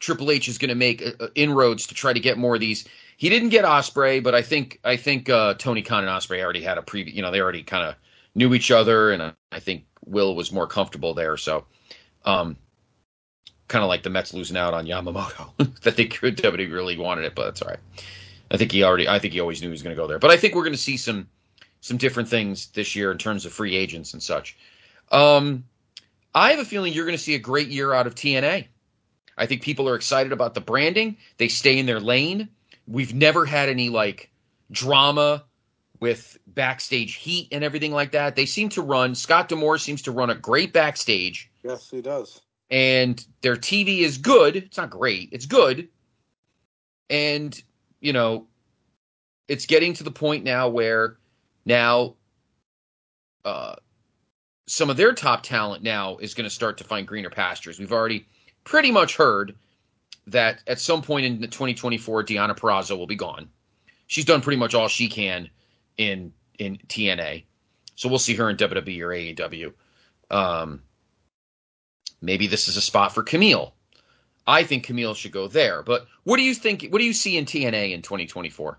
Triple 0.00 0.30
H 0.30 0.48
is 0.48 0.56
going 0.56 0.70
to 0.70 0.74
make 0.74 1.02
uh, 1.02 1.28
inroads 1.34 1.86
to 1.88 1.94
try 1.94 2.14
to 2.14 2.20
get 2.20 2.38
more 2.38 2.54
of 2.54 2.60
these. 2.60 2.88
He 3.18 3.28
didn't 3.28 3.50
get 3.50 3.66
Ospreay, 3.66 4.22
but 4.22 4.34
I 4.34 4.40
think 4.40 4.80
I 4.82 4.96
think 4.96 5.28
uh, 5.28 5.54
Tony 5.54 5.82
Khan 5.82 6.04
and 6.04 6.10
Ospreay 6.10 6.42
already 6.42 6.62
had 6.62 6.78
a 6.78 6.82
previous. 6.82 7.14
You 7.14 7.20
know, 7.20 7.30
they 7.30 7.40
already 7.42 7.62
kind 7.62 7.86
of 7.86 7.96
knew 8.34 8.54
each 8.54 8.70
other, 8.70 9.12
and 9.12 9.20
uh, 9.20 9.32
I 9.52 9.60
think 9.60 9.84
Will 10.06 10.34
was 10.34 10.50
more 10.50 10.66
comfortable 10.66 11.12
there. 11.12 11.36
So, 11.36 11.66
um, 12.24 12.56
kind 13.68 13.82
of 13.82 13.88
like 13.88 14.02
the 14.02 14.10
Mets 14.10 14.34
losing 14.34 14.56
out 14.56 14.74
on 14.74 14.86
Yamamoto. 14.86 15.50
I 15.86 15.90
think 15.90 16.14
WWE 16.14 16.72
really 16.72 16.96
wanted 16.98 17.24
it, 17.24 17.34
but 17.34 17.44
that's 17.44 17.62
all 17.62 17.68
right. 17.68 17.78
I 18.50 18.56
think 18.56 18.72
he 18.72 18.82
already. 18.82 19.08
I 19.08 19.18
think 19.18 19.32
he 19.32 19.40
always 19.40 19.60
knew 19.60 19.68
he 19.68 19.72
was 19.72 19.82
going 19.82 19.94
to 19.94 20.00
go 20.00 20.08
there. 20.08 20.18
But 20.18 20.30
I 20.30 20.36
think 20.36 20.54
we're 20.54 20.64
going 20.64 20.72
to 20.72 20.78
see 20.78 20.96
some 20.96 21.28
some 21.80 21.96
different 21.96 22.28
things 22.28 22.66
this 22.68 22.94
year 22.94 23.10
in 23.10 23.18
terms 23.18 23.46
of 23.46 23.52
free 23.52 23.74
agents 23.74 24.12
and 24.12 24.22
such. 24.22 24.56
Um, 25.10 25.64
I 26.34 26.50
have 26.50 26.60
a 26.60 26.64
feeling 26.64 26.92
you're 26.92 27.06
going 27.06 27.16
to 27.16 27.22
see 27.22 27.34
a 27.34 27.38
great 27.40 27.68
year 27.68 27.92
out 27.92 28.06
of 28.06 28.14
TNA. 28.14 28.66
I 29.38 29.46
think 29.46 29.62
people 29.62 29.88
are 29.88 29.94
excited 29.94 30.32
about 30.32 30.54
the 30.54 30.60
branding. 30.60 31.16
They 31.38 31.48
stay 31.48 31.78
in 31.78 31.86
their 31.86 32.00
lane. 32.00 32.48
We've 32.86 33.14
never 33.14 33.46
had 33.46 33.68
any 33.68 33.88
like 33.88 34.30
drama 34.70 35.44
with 36.00 36.38
backstage 36.46 37.14
heat 37.14 37.48
and 37.52 37.64
everything 37.64 37.92
like 37.92 38.12
that. 38.12 38.36
They 38.36 38.46
seem 38.46 38.68
to 38.70 38.82
run. 38.82 39.14
Scott 39.14 39.48
D'Amore 39.48 39.78
seems 39.78 40.02
to 40.02 40.12
run 40.12 40.30
a 40.30 40.34
great 40.34 40.72
backstage, 40.72 41.49
Yes, 41.62 41.90
he 41.90 42.00
does. 42.00 42.40
and 42.70 43.24
their 43.42 43.56
TV 43.56 44.00
is 44.00 44.18
good. 44.18 44.56
It's 44.56 44.76
not 44.76 44.90
great. 44.90 45.28
It's 45.32 45.46
good, 45.46 45.88
and 47.08 47.60
you 48.00 48.12
know, 48.12 48.46
it's 49.48 49.66
getting 49.66 49.92
to 49.94 50.04
the 50.04 50.10
point 50.10 50.44
now 50.44 50.68
where 50.68 51.18
now 51.66 52.14
uh, 53.44 53.74
some 54.66 54.88
of 54.90 54.96
their 54.96 55.12
top 55.12 55.42
talent 55.42 55.82
now 55.82 56.16
is 56.18 56.34
going 56.34 56.48
to 56.48 56.54
start 56.54 56.78
to 56.78 56.84
find 56.84 57.06
greener 57.06 57.30
pastures. 57.30 57.78
We've 57.78 57.92
already 57.92 58.26
pretty 58.64 58.90
much 58.90 59.16
heard 59.16 59.56
that 60.28 60.62
at 60.66 60.78
some 60.78 61.02
point 61.02 61.26
in 61.26 61.40
2024, 61.40 62.24
Deonna 62.24 62.56
Purrazzo 62.56 62.96
will 62.96 63.06
be 63.06 63.16
gone. 63.16 63.48
She's 64.06 64.24
done 64.24 64.40
pretty 64.40 64.58
much 64.58 64.74
all 64.74 64.88
she 64.88 65.08
can 65.08 65.50
in 65.96 66.32
in 66.58 66.78
TNA, 66.88 67.44
so 67.96 68.08
we'll 68.08 68.18
see 68.18 68.34
her 68.34 68.48
in 68.50 68.56
WWE 68.56 69.00
or 69.00 69.08
AEW. 69.08 69.72
Um, 70.30 70.82
maybe 72.20 72.46
this 72.46 72.68
is 72.68 72.76
a 72.76 72.80
spot 72.80 73.14
for 73.14 73.22
Kamille. 73.22 73.72
I 74.46 74.64
think 74.64 74.86
Kamille 74.86 75.14
should 75.14 75.32
go 75.32 75.48
there. 75.48 75.82
But 75.82 76.06
what 76.24 76.36
do 76.36 76.42
you 76.42 76.54
think? 76.54 76.86
What 76.90 76.98
do 76.98 77.04
you 77.04 77.12
see 77.12 77.36
in 77.36 77.44
TNA 77.44 77.92
in 77.92 78.02
2024? 78.02 78.78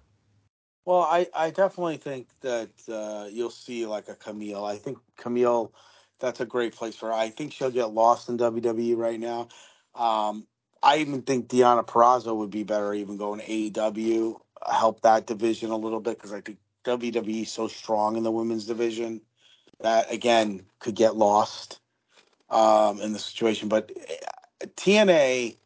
Well, 0.86 1.02
I, 1.02 1.28
I 1.36 1.52
definitely 1.52 1.98
think 1.98 2.28
that 2.42 2.70
uh, 2.92 3.28
you'll 3.32 3.52
see 3.52 3.86
like 3.86 4.10
a 4.10 4.16
Kamille. 4.16 4.68
I 4.68 4.78
think 4.78 4.98
Kamille, 5.18 5.72
that's 6.20 6.40
a 6.40 6.46
great 6.46 6.74
place 6.74 6.96
for 6.96 7.08
her. 7.08 7.14
I 7.14 7.30
think 7.30 7.54
she'll 7.54 7.72
get 7.72 7.94
lost 7.94 8.30
in 8.30 8.38
WWE 8.38 8.98
right 8.98 9.20
now. 9.20 9.48
Um, 9.94 10.48
I 10.82 10.98
even 10.98 11.22
think 11.22 11.48
Deonna 11.48 11.86
Purrazzo 11.86 12.36
would 12.36 12.50
be 12.50 12.64
better 12.64 12.94
even 12.94 13.18
going 13.18 13.40
to 13.40 13.46
AEW, 13.46 14.40
help 14.68 15.02
that 15.02 15.28
division 15.28 15.70
a 15.70 15.78
little 15.78 16.00
bit 16.00 16.18
because 16.18 16.34
I 16.34 16.42
think 16.42 16.58
WWE 16.86 17.44
is 17.44 17.52
so 17.52 17.68
strong 17.68 18.18
in 18.18 18.24
the 18.24 18.32
women's 18.32 18.66
division 18.66 19.22
that 19.82 20.12
again 20.12 20.66
could 20.80 20.96
get 20.96 21.16
lost 21.16 21.80
um, 22.52 23.02
in 23.02 23.14
the 23.14 23.20
situation. 23.20 23.70
But 23.70 23.92
uh, 24.62 24.68
TNA 24.78 25.58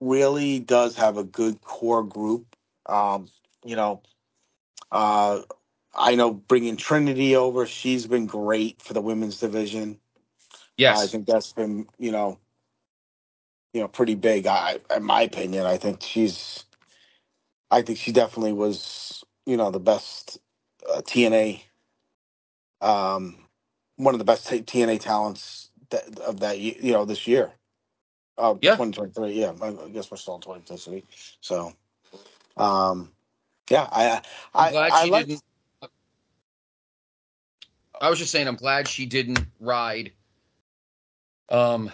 really 0.00 0.60
does 0.60 0.96
have 0.96 1.16
a 1.16 1.24
good 1.24 1.60
core 1.62 2.04
group. 2.04 2.56
Um, 2.86 3.28
you 3.64 3.76
know, 3.76 4.02
uh, 4.92 5.42
I 5.94 6.14
know 6.16 6.32
bringing 6.32 6.76
Trinity 6.76 7.36
over, 7.36 7.66
she's 7.66 8.06
been 8.06 8.26
great 8.26 8.82
for 8.82 8.94
the 8.94 9.00
women's 9.00 9.40
division. 9.40 9.98
Yes, 10.76 10.98
I 10.98 11.06
think 11.06 11.26
that's 11.26 11.52
been, 11.52 11.86
you 11.98 12.12
know, 12.12 12.38
you 13.72 13.80
know, 13.80 13.88
pretty 13.88 14.14
big. 14.14 14.46
I, 14.46 14.80
in 14.94 15.04
my 15.04 15.22
opinion, 15.22 15.66
I 15.66 15.78
think 15.78 16.02
she's, 16.02 16.64
I 17.70 17.82
think 17.82 17.98
she 17.98 18.12
definitely 18.12 18.52
was, 18.52 19.24
you 19.46 19.56
know, 19.56 19.70
the 19.70 19.80
best 19.80 20.38
uh, 20.92 21.00
TNA, 21.02 21.62
um, 22.80 23.36
one 23.96 24.14
of 24.14 24.18
the 24.18 24.24
best 24.24 24.48
t- 24.48 24.62
TNA 24.62 25.00
talents 25.00 25.70
that, 25.90 26.18
of 26.20 26.40
that, 26.40 26.58
ye- 26.60 26.78
you 26.82 26.92
know, 26.92 27.04
this 27.04 27.26
year. 27.26 27.52
Uh, 28.38 28.54
Yeah. 28.60 28.78
2023. 28.78 29.32
Yeah, 29.34 29.52
I 29.62 29.68
I 29.68 29.88
guess 29.90 30.10
we're 30.10 30.16
still 30.18 30.36
in 30.36 30.42
2023. 30.42 31.04
So, 31.40 31.72
um, 32.56 33.12
yeah, 33.70 33.88
I, 33.92 34.22
I'm 34.54 34.66
I, 34.66 34.68
glad 34.68 34.96
I 35.00 35.04
she 35.04 35.10
like, 35.10 35.28
didn't. 35.28 35.42
I 38.00 38.10
was 38.10 38.18
just 38.18 38.32
saying, 38.32 38.48
I'm 38.48 38.56
glad 38.56 38.88
she 38.88 39.06
didn't 39.06 39.46
ride 39.60 40.12
Um, 41.48 41.90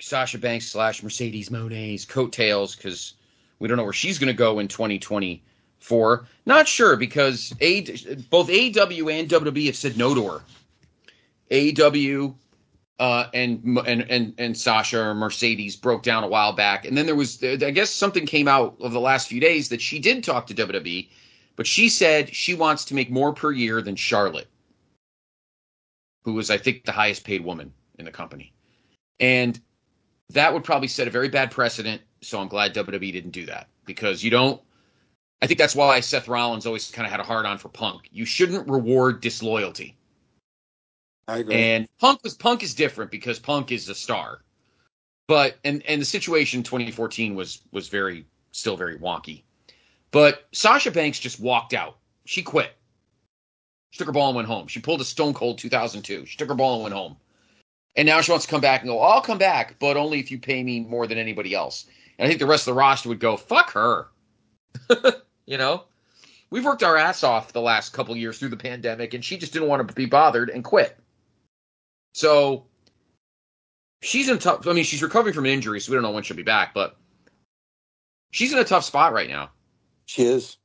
Sasha 0.00 0.38
Banks 0.38 0.66
slash 0.66 1.02
Mercedes 1.02 1.50
Moné's 1.50 2.04
coattails 2.04 2.76
because 2.76 3.14
we 3.58 3.68
don't 3.68 3.76
know 3.76 3.84
where 3.84 3.92
she's 3.92 4.18
going 4.18 4.28
to 4.28 4.34
go 4.34 4.58
in 4.58 4.68
2024. 4.68 6.26
Not 6.46 6.68
sure 6.68 6.96
because 6.96 7.54
a 7.60 7.82
both 8.30 8.48
AEW 8.48 9.12
and 9.12 9.28
WWE 9.28 9.66
have 9.66 9.76
said 9.76 9.96
no 9.96 10.14
to 10.14 10.28
her. 10.28 10.40
AEW 11.50 12.34
uh, 13.02 13.28
and 13.34 13.80
and 13.84 14.08
and 14.08 14.32
and 14.38 14.56
Sasha 14.56 15.00
or 15.00 15.12
Mercedes 15.12 15.74
broke 15.74 16.04
down 16.04 16.22
a 16.22 16.28
while 16.28 16.52
back, 16.52 16.84
and 16.84 16.96
then 16.96 17.04
there 17.04 17.16
was 17.16 17.42
I 17.42 17.72
guess 17.72 17.90
something 17.90 18.26
came 18.26 18.46
out 18.46 18.76
of 18.80 18.92
the 18.92 19.00
last 19.00 19.26
few 19.26 19.40
days 19.40 19.70
that 19.70 19.80
she 19.80 19.98
did 19.98 20.22
talk 20.22 20.46
to 20.46 20.54
WWE, 20.54 21.08
but 21.56 21.66
she 21.66 21.88
said 21.88 22.32
she 22.32 22.54
wants 22.54 22.84
to 22.84 22.94
make 22.94 23.10
more 23.10 23.32
per 23.32 23.50
year 23.50 23.82
than 23.82 23.96
Charlotte, 23.96 24.46
who 26.22 26.34
was 26.34 26.48
I 26.48 26.58
think 26.58 26.84
the 26.84 26.92
highest 26.92 27.24
paid 27.24 27.44
woman 27.44 27.74
in 27.98 28.04
the 28.04 28.12
company, 28.12 28.52
and 29.18 29.58
that 30.30 30.54
would 30.54 30.62
probably 30.62 30.86
set 30.86 31.08
a 31.08 31.10
very 31.10 31.28
bad 31.28 31.50
precedent. 31.50 32.02
So 32.20 32.38
I'm 32.38 32.46
glad 32.46 32.72
WWE 32.72 33.12
didn't 33.12 33.32
do 33.32 33.46
that 33.46 33.66
because 33.84 34.22
you 34.22 34.30
don't. 34.30 34.62
I 35.42 35.48
think 35.48 35.58
that's 35.58 35.74
why 35.74 35.98
Seth 35.98 36.28
Rollins 36.28 36.66
always 36.66 36.88
kind 36.92 37.04
of 37.04 37.10
had 37.10 37.18
a 37.18 37.24
hard 37.24 37.46
on 37.46 37.58
for 37.58 37.68
Punk. 37.68 38.02
You 38.12 38.24
shouldn't 38.24 38.68
reward 38.68 39.20
disloyalty. 39.20 39.96
I 41.28 41.38
agree. 41.38 41.54
And 41.54 41.88
Punk 41.98 42.22
was 42.22 42.34
Punk 42.34 42.62
is 42.62 42.74
different 42.74 43.10
because 43.10 43.38
Punk 43.38 43.72
is 43.72 43.88
a 43.88 43.94
star. 43.94 44.40
But 45.28 45.56
and 45.64 45.82
and 45.86 46.00
the 46.00 46.06
situation 46.06 46.58
in 46.58 46.64
2014 46.64 47.34
was 47.34 47.60
was 47.70 47.88
very 47.88 48.26
still 48.50 48.76
very 48.76 48.98
wonky. 48.98 49.42
But 50.10 50.46
Sasha 50.52 50.90
Banks 50.90 51.18
just 51.18 51.40
walked 51.40 51.74
out. 51.74 51.96
She 52.24 52.42
quit. 52.42 52.72
She 53.90 53.98
took 53.98 54.06
her 54.06 54.12
ball 54.12 54.28
and 54.28 54.36
went 54.36 54.48
home. 54.48 54.68
She 54.68 54.80
pulled 54.80 55.00
a 55.00 55.04
Stone 55.04 55.34
Cold 55.34 55.58
2002. 55.58 56.26
She 56.26 56.36
took 56.36 56.48
her 56.48 56.54
ball 56.54 56.74
and 56.74 56.82
went 56.82 56.94
home. 56.94 57.16
And 57.94 58.06
now 58.06 58.20
she 58.20 58.30
wants 58.30 58.46
to 58.46 58.50
come 58.50 58.60
back 58.60 58.80
and 58.80 58.88
go, 58.88 59.00
I'll 59.00 59.20
come 59.20 59.38
back, 59.38 59.76
but 59.78 59.98
only 59.98 60.18
if 60.18 60.30
you 60.30 60.38
pay 60.38 60.62
me 60.62 60.80
more 60.80 61.06
than 61.06 61.18
anybody 61.18 61.54
else. 61.54 61.86
And 62.18 62.24
I 62.24 62.28
think 62.28 62.40
the 62.40 62.46
rest 62.46 62.66
of 62.66 62.74
the 62.74 62.78
roster 62.78 63.10
would 63.10 63.20
go, 63.20 63.36
fuck 63.36 63.72
her. 63.72 64.08
you 65.46 65.58
know? 65.58 65.84
We've 66.48 66.64
worked 66.64 66.82
our 66.82 66.96
ass 66.96 67.22
off 67.22 67.52
the 67.52 67.60
last 67.60 67.92
couple 67.92 68.16
years 68.16 68.38
through 68.38 68.50
the 68.50 68.56
pandemic, 68.56 69.14
and 69.14 69.24
she 69.24 69.36
just 69.36 69.52
didn't 69.52 69.68
want 69.68 69.86
to 69.86 69.94
be 69.94 70.06
bothered 70.06 70.50
and 70.50 70.64
quit. 70.64 70.98
So 72.12 72.66
she's 74.02 74.28
in 74.28 74.38
tough. 74.38 74.66
I 74.66 74.72
mean, 74.72 74.84
she's 74.84 75.02
recovering 75.02 75.34
from 75.34 75.44
an 75.44 75.50
injury, 75.50 75.80
so 75.80 75.90
we 75.90 75.96
don't 75.96 76.02
know 76.02 76.10
when 76.10 76.22
she'll 76.22 76.36
be 76.36 76.42
back. 76.42 76.74
But 76.74 76.96
she's 78.30 78.52
in 78.52 78.58
a 78.58 78.64
tough 78.64 78.84
spot 78.84 79.12
right 79.12 79.28
now. 79.28 79.50
she 80.06 80.24
is. 80.24 80.56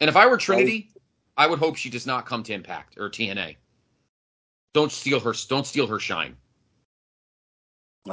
And 0.00 0.08
if 0.08 0.16
I 0.16 0.26
were 0.26 0.36
Trinity, 0.36 0.90
I 1.36 1.46
would 1.46 1.58
hope 1.58 1.76
she 1.76 1.90
does 1.90 2.06
not 2.06 2.26
come 2.26 2.42
to 2.44 2.52
Impact 2.52 2.96
or 2.98 3.10
TNA. 3.10 3.56
Don't 4.74 4.92
steal 4.92 5.20
her. 5.20 5.34
Don't 5.48 5.66
steal 5.66 5.86
her 5.86 5.98
shine. 5.98 6.36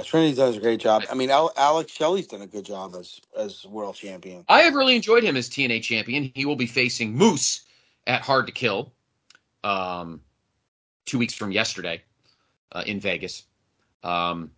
Trinity 0.04 0.36
does 0.36 0.58
a 0.58 0.60
great 0.60 0.80
job. 0.80 1.04
I 1.10 1.16
mean, 1.16 1.30
Alex 1.30 1.92
Shelley's 1.92 2.28
done 2.28 2.42
a 2.42 2.48
good 2.48 2.66
job 2.66 2.96
as 2.96 3.22
as 3.38 3.66
world 3.66 3.96
champion. 3.96 4.44
I 4.50 4.62
have 4.62 4.74
really 4.74 4.96
enjoyed 4.96 5.24
him 5.24 5.38
as 5.38 5.50
TNA 5.50 5.84
champion. 5.84 6.32
He 6.36 6.46
will 6.46 6.56
be 6.56 6.66
facing 6.66 7.14
Moose 7.14 7.62
at 8.08 8.22
Hard 8.22 8.48
to 8.48 8.52
Kill, 8.52 8.92
um, 9.64 10.22
two 11.06 11.18
weeks 11.18 11.34
from 11.34 11.52
yesterday, 11.52 12.04
uh, 12.72 12.84
in 12.86 13.00
Vegas. 13.00 13.46
Um, 14.04 14.52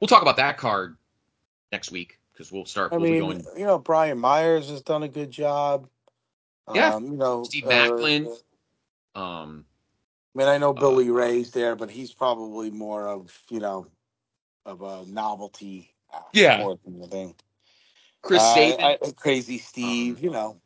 we'll 0.00 0.08
talk 0.08 0.22
about 0.22 0.36
that 0.36 0.58
card 0.58 0.96
next 1.72 1.90
week 1.90 2.18
because 2.32 2.50
we'll 2.52 2.64
start. 2.66 2.92
I 2.92 2.96
we'll 2.96 3.10
mean, 3.10 3.20
going. 3.20 3.44
you 3.56 3.66
know, 3.66 3.78
Brian 3.78 4.18
Myers 4.18 4.68
has 4.70 4.82
done 4.82 5.02
a 5.02 5.08
good 5.08 5.30
job. 5.30 5.88
Yeah. 6.72 6.94
Um, 6.94 7.04
you 7.06 7.16
know, 7.16 7.44
Steve 7.44 7.66
uh, 7.66 7.70
um, 7.70 8.28
I 9.14 9.20
Um, 9.20 9.64
mean, 10.34 10.46
I 10.46 10.58
know 10.58 10.70
Uh, 10.70 10.74
Billy 10.74 11.10
Ray's 11.10 11.50
there, 11.50 11.74
but 11.74 11.90
he's 11.90 12.12
probably 12.12 12.70
more 12.70 13.08
of 13.08 13.36
you 13.50 13.60
know, 13.60 13.86
of 14.64 14.82
a 14.82 15.04
novelty. 15.06 15.94
Yeah. 16.32 16.58
more 16.58 16.78
anything. 16.86 17.34
Chris 18.22 18.42
Uh. 18.42 18.54
I- 18.78 18.98
I- 19.02 19.12
Crazy 19.12 19.58
Steve. 19.58 20.18
Um, 20.18 20.24
you 20.24 20.30
know, 20.30 20.60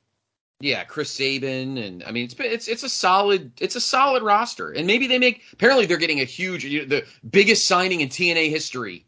Yeah, 0.65 0.83
Chris 0.85 1.11
Sabin, 1.11 1.77
and 1.77 2.03
I 2.05 2.11
mean 2.11 2.25
it's 2.25 2.33
been 2.33 2.51
it's 2.51 2.69
it's 2.69 2.85
a 2.85 2.89
solid 2.89 3.53
it's 3.61 3.77
a 3.77 3.81
solid 3.83 4.23
roster, 4.23 4.71
and 4.71 4.87
maybe 4.87 5.07
they 5.07 5.19
make 5.19 5.43
apparently 5.53 5.85
they're 5.85 5.99
getting 5.99 6.23
a 6.23 6.25
huge 6.25 6.63
the 6.63 7.05
biggest 7.31 7.67
signing 7.67 8.01
in 8.01 8.09
TNA 8.09 8.49
history 8.49 9.05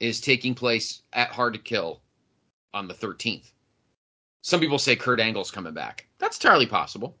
is 0.00 0.20
taking 0.20 0.52
place 0.52 1.02
at 1.12 1.30
Hard 1.30 1.52
to 1.52 1.60
Kill 1.60 2.00
on 2.74 2.88
the 2.88 2.94
13th. 2.94 3.52
Some 4.42 4.58
people 4.58 4.80
say 4.80 4.96
Kurt 4.96 5.20
Angle's 5.20 5.52
coming 5.52 5.74
back. 5.74 6.08
That's 6.18 6.38
entirely 6.38 6.66
possible. 6.66 7.16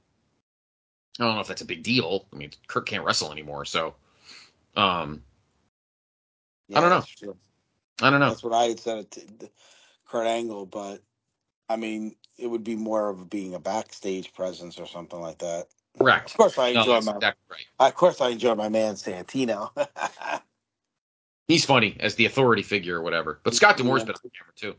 I 1.20 1.26
don't 1.26 1.36
know 1.36 1.40
if 1.40 1.46
that's 1.46 1.62
a 1.62 1.64
big 1.64 1.84
deal. 1.84 2.26
I 2.32 2.36
mean, 2.36 2.50
Kurt 2.66 2.86
can't 2.86 3.04
wrestle 3.04 3.30
anymore, 3.30 3.64
so 3.66 3.94
um, 4.74 5.22
yeah, 6.66 6.78
I 6.78 6.80
don't 6.80 6.90
know. 6.90 7.36
I 8.02 8.10
don't 8.10 8.18
know. 8.18 8.30
That's 8.30 8.42
what 8.42 8.52
I 8.52 8.64
had 8.64 8.80
said 8.80 9.06
Kurt 10.08 10.26
Angle, 10.26 10.66
but 10.66 11.02
I 11.70 11.76
mean, 11.76 12.16
it 12.36 12.48
would 12.48 12.64
be 12.64 12.74
more 12.74 13.08
of 13.10 13.30
being 13.30 13.54
a 13.54 13.60
backstage 13.60 14.34
presence 14.34 14.80
or 14.80 14.86
something 14.86 15.20
like 15.20 15.38
that. 15.38 15.68
Correct. 15.96 16.32
Of 16.32 16.36
course, 16.36 16.58
I 16.58 16.72
No, 16.72 16.80
enjoy 16.80 16.94
that's 16.94 17.06
my. 17.06 17.12
exactly 17.14 17.42
right. 17.48 17.88
Of 17.88 17.94
course, 17.94 18.20
I 18.20 18.30
enjoy 18.30 18.56
my 18.56 18.68
man 18.68 18.94
Santino. 18.94 19.70
He's 21.48 21.64
funny 21.64 21.96
as 22.00 22.16
the 22.16 22.26
authority 22.26 22.62
figure 22.62 22.96
or 22.96 23.02
whatever. 23.02 23.40
But 23.44 23.54
Scott 23.54 23.76
D'Amore's 23.76 24.04
been 24.04 24.16
on 24.16 24.30
camera 24.36 24.52
too. 24.56 24.74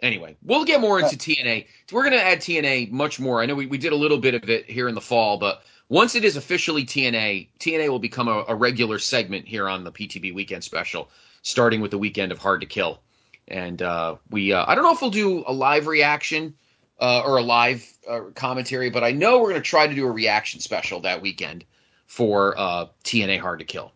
Anyway, 0.00 0.36
we'll 0.42 0.66
get 0.66 0.80
more 0.80 1.00
into 1.00 1.16
TNA. 1.16 1.66
We're 1.90 2.02
going 2.02 2.12
to 2.12 2.22
add 2.22 2.40
TNA 2.40 2.90
much 2.90 3.18
more. 3.18 3.40
I 3.40 3.46
know 3.46 3.54
we, 3.54 3.66
we 3.66 3.78
did 3.78 3.92
a 3.92 3.96
little 3.96 4.18
bit 4.18 4.34
of 4.34 4.50
it 4.50 4.68
here 4.68 4.88
in 4.88 4.94
the 4.94 5.00
fall, 5.00 5.38
but 5.38 5.62
once 5.88 6.14
it 6.14 6.24
is 6.24 6.36
officially 6.36 6.84
TNA, 6.84 7.48
TNA 7.60 7.88
will 7.88 7.98
become 7.98 8.28
a, 8.28 8.44
a 8.48 8.54
regular 8.54 8.98
segment 8.98 9.46
here 9.46 9.68
on 9.68 9.84
the 9.84 9.92
PTB 9.92 10.34
Weekend 10.34 10.64
Special, 10.64 11.08
starting 11.42 11.80
with 11.80 11.90
the 11.90 11.98
weekend 11.98 12.32
of 12.32 12.38
Hard 12.38 12.60
to 12.60 12.66
Kill. 12.66 13.00
And 13.48 13.82
uh, 13.82 14.16
we, 14.30 14.52
uh, 14.52 14.64
I 14.66 14.74
don't 14.74 14.84
know 14.84 14.92
if 14.92 15.00
we'll 15.00 15.10
do 15.10 15.44
a 15.46 15.52
live 15.52 15.86
reaction 15.86 16.54
uh, 17.00 17.22
or 17.24 17.38
a 17.38 17.42
live 17.42 17.86
uh, 18.08 18.20
commentary, 18.34 18.90
but 18.90 19.04
I 19.04 19.10
know 19.10 19.38
we're 19.38 19.50
going 19.50 19.62
to 19.62 19.68
try 19.68 19.86
to 19.86 19.94
do 19.94 20.06
a 20.06 20.10
reaction 20.10 20.60
special 20.60 21.00
that 21.00 21.20
weekend 21.20 21.64
for 22.06 22.58
uh, 22.58 22.86
TNA 23.04 23.40
Hard 23.40 23.58
to 23.58 23.64
Kill. 23.64 23.92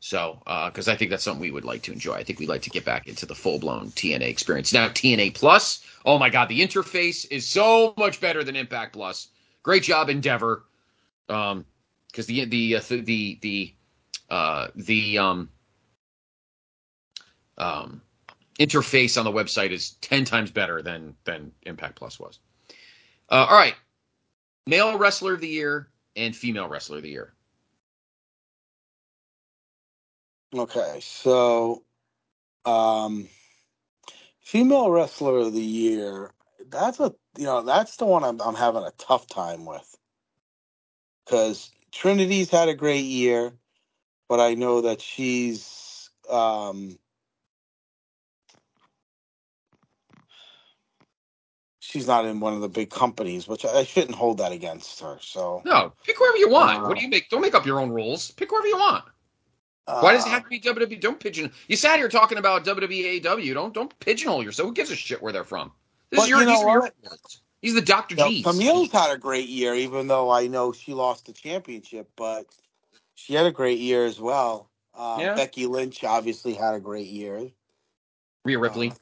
So, 0.00 0.40
because 0.66 0.88
I 0.88 0.94
think 0.94 1.10
that's 1.10 1.24
something 1.24 1.40
we 1.40 1.50
would 1.50 1.64
like 1.64 1.82
to 1.82 1.92
enjoy. 1.92 2.14
I 2.14 2.22
think 2.22 2.38
we'd 2.38 2.48
like 2.48 2.62
to 2.62 2.70
get 2.70 2.84
back 2.84 3.08
into 3.08 3.26
the 3.26 3.34
full 3.34 3.58
blown 3.58 3.88
TNA 3.90 4.28
experience. 4.28 4.72
Now, 4.72 4.88
TNA 4.88 5.34
Plus, 5.34 5.84
oh 6.04 6.18
my 6.18 6.30
God, 6.30 6.48
the 6.48 6.60
interface 6.60 7.26
is 7.30 7.46
so 7.46 7.94
much 7.96 8.20
better 8.20 8.44
than 8.44 8.54
Impact 8.54 8.92
Plus. 8.92 9.28
Great 9.64 9.82
job, 9.82 10.08
Endeavor. 10.08 10.64
Um, 11.28 11.66
because 12.08 12.26
the 12.26 12.44
the 12.46 12.76
uh, 12.76 12.80
the 12.88 13.00
the 13.00 13.38
the 13.42 13.74
uh, 14.30 14.68
the 14.74 15.18
um 15.18 15.48
um 17.56 18.02
interface 18.58 19.18
on 19.18 19.24
the 19.24 19.32
website 19.32 19.70
is 19.70 19.92
ten 20.00 20.24
times 20.24 20.50
better 20.50 20.82
than 20.82 21.14
than 21.24 21.52
Impact 21.62 21.96
Plus 21.96 22.18
was. 22.18 22.38
Uh, 23.28 23.46
all 23.48 23.58
right, 23.58 23.74
male 24.66 24.96
wrestler 24.98 25.34
of 25.34 25.40
the 25.40 25.48
year 25.48 25.88
and 26.16 26.34
female 26.34 26.68
wrestler 26.68 26.96
of 26.96 27.02
the 27.02 27.10
year. 27.10 27.32
okay, 30.54 30.98
so, 31.02 31.82
um, 32.64 33.28
female 34.40 34.90
wrestler 34.90 35.38
of 35.38 35.52
the 35.52 35.60
year. 35.60 36.32
That's 36.70 37.00
a 37.00 37.14
you 37.36 37.44
know 37.44 37.62
that's 37.62 37.96
the 37.96 38.06
one 38.06 38.24
I'm 38.24 38.40
I'm 38.40 38.54
having 38.54 38.82
a 38.82 38.92
tough 38.98 39.26
time 39.26 39.64
with 39.64 39.96
because 41.24 41.70
Trinity's 41.92 42.50
had 42.50 42.68
a 42.68 42.74
great 42.74 43.04
year, 43.04 43.52
but 44.28 44.40
I 44.40 44.54
know 44.54 44.82
that 44.82 45.00
she's 45.00 46.10
um 46.30 46.98
she's 51.88 52.06
not 52.06 52.26
in 52.26 52.38
one 52.38 52.52
of 52.52 52.60
the 52.60 52.68
big 52.68 52.90
companies, 52.90 53.48
which 53.48 53.64
I 53.64 53.84
shouldn't 53.84 54.14
hold 54.14 54.38
that 54.38 54.52
against 54.52 55.00
her. 55.00 55.18
So 55.20 55.62
No, 55.64 55.92
pick 56.04 56.18
whoever 56.18 56.36
you 56.36 56.50
want. 56.50 56.84
Uh, 56.84 56.88
what 56.88 56.96
do 56.98 57.02
you 57.02 57.08
make? 57.08 57.30
Don't 57.30 57.40
make 57.40 57.54
up 57.54 57.64
your 57.64 57.80
own 57.80 57.90
rules. 57.90 58.30
Pick 58.32 58.50
whoever 58.50 58.66
you 58.66 58.76
want. 58.76 59.04
Why 59.86 60.12
does 60.12 60.26
it 60.26 60.28
have 60.28 60.42
to 60.42 60.50
be 60.50 60.60
WWE? 60.60 61.00
Don't 61.00 61.18
pigeon. 61.18 61.50
You 61.66 61.74
sat 61.74 61.96
here 61.98 62.10
talking 62.10 62.36
about 62.36 62.62
WWE 62.66 63.22
AEW. 63.22 63.54
Don't 63.54 63.72
don't 63.72 63.98
pigeonhole 64.00 64.44
yourself. 64.44 64.68
Who 64.68 64.74
gives 64.74 64.90
a 64.90 64.96
shit 64.96 65.22
where 65.22 65.32
they're 65.32 65.44
from? 65.44 65.72
This 66.10 66.18
But 66.18 66.22
is 66.24 66.28
your, 66.28 66.40
you 66.40 66.44
know 66.44 66.50
these 66.52 66.60
are 66.60 66.70
your 66.72 66.80
what? 66.80 66.94
words. 67.02 67.40
He's 67.62 67.74
the 67.74 67.80
Dr. 67.80 68.20
Uh, 68.20 68.28
G's. 68.28 68.44
Kamille's 68.44 68.92
had 68.92 69.10
a 69.10 69.18
great 69.18 69.48
year, 69.48 69.74
even 69.74 70.06
though 70.06 70.30
I 70.30 70.46
know 70.46 70.72
she 70.72 70.92
lost 70.92 71.24
the 71.26 71.32
championship, 71.32 72.08
but 72.16 72.46
she 73.14 73.32
had 73.34 73.46
a 73.46 73.50
great 73.50 73.78
year 73.78 74.04
as 74.04 74.20
well. 74.20 74.70
Um, 74.94 75.20
Yeah. 75.20 75.34
Becky 75.34 75.66
Lynch 75.66 76.04
obviously 76.04 76.52
had 76.52 76.74
a 76.74 76.80
great 76.80 77.06
year. 77.08 77.50
Rhea 78.44 78.58
Ripley. 78.58 78.92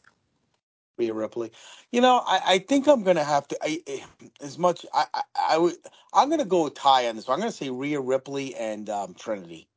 Rhea 0.99 1.13
Ripley. 1.13 1.53
You 1.93 2.01
know, 2.01 2.23
I, 2.27 2.41
I 2.47 2.59
think 2.59 2.87
I'm 2.87 3.03
gonna 3.03 3.25
have 3.25 3.47
to. 3.49 3.59
I, 3.63 3.81
I- 3.89 4.05
as 4.41 4.59
much 4.59 4.85
I, 4.95 5.05
I, 5.15 5.23
I 5.51 5.59
would. 5.59 5.75
I'm 6.13 6.31
gonna 6.31 6.45
go 6.45 6.65
with 6.65 6.75
tie 6.75 7.09
on 7.09 7.17
this. 7.17 7.27
one. 7.29 7.35
I'm 7.35 7.41
gonna 7.41 7.53
say 7.53 7.71
Rhea 7.71 8.01
Ripley 8.01 8.55
and 8.55 8.89
um, 8.91 9.15
Trinity. 9.15 9.69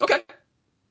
okay. 0.00 0.20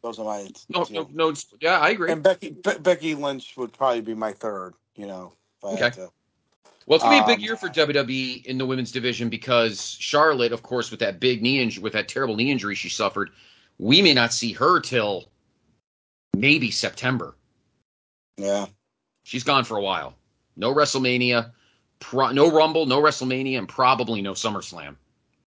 Those 0.02 0.20
are 0.20 0.26
my. 0.26 0.50
No, 0.70 0.86
no, 0.92 1.08
no. 1.14 1.30
it's- 1.30 1.46
Yeah, 1.62 1.80
I 1.80 1.90
agree. 1.90 2.12
And 2.12 2.22
Becky 2.24 2.50
Be- 2.52 2.80
Becky 2.82 3.16
Lynch 3.16 3.56
would 3.56 3.72
probably 3.74 4.02
be 4.02 4.14
my 4.16 4.34
third. 4.34 4.74
You 4.96 5.08
know. 5.08 5.34
If 5.60 5.66
I 5.66 5.72
had 5.72 5.82
Okay. 5.84 5.96
to. 6.02 6.12
Well, 6.86 6.96
it's 6.98 7.04
gonna 7.04 7.16
be 7.16 7.24
a 7.24 7.28
big 7.36 7.40
Um, 7.40 7.44
year 7.46 7.56
for 7.56 7.70
WWE 7.70 8.46
in 8.46 8.58
the 8.58 8.66
women's 8.66 8.92
division 8.92 9.30
because 9.30 9.96
Charlotte, 10.00 10.52
of 10.52 10.64
course, 10.64 10.92
with 10.92 11.00
that 11.00 11.20
big 11.22 11.42
knee 11.42 11.62
injury, 11.62 11.82
with 11.82 11.94
that 11.94 12.10
terrible 12.10 12.36
knee 12.36 12.52
injury 12.52 12.76
she 12.76 12.90
suffered, 12.90 13.30
we 13.78 14.02
may 14.02 14.14
not 14.14 14.34
see 14.34 14.52
her 14.52 14.82
till 14.82 15.32
maybe 16.36 16.70
September. 16.72 17.38
Yeah. 18.36 18.66
She's 19.24 19.44
gone 19.44 19.64
for 19.64 19.78
a 19.78 19.82
while. 19.82 20.16
No 20.56 20.74
WrestleMania, 20.74 21.52
pro- 22.00 22.32
no 22.32 22.52
Rumble, 22.52 22.86
no 22.86 23.02
WrestleMania, 23.02 23.58
and 23.58 23.68
probably 23.68 24.22
no 24.22 24.34
SummerSlam. 24.34 24.96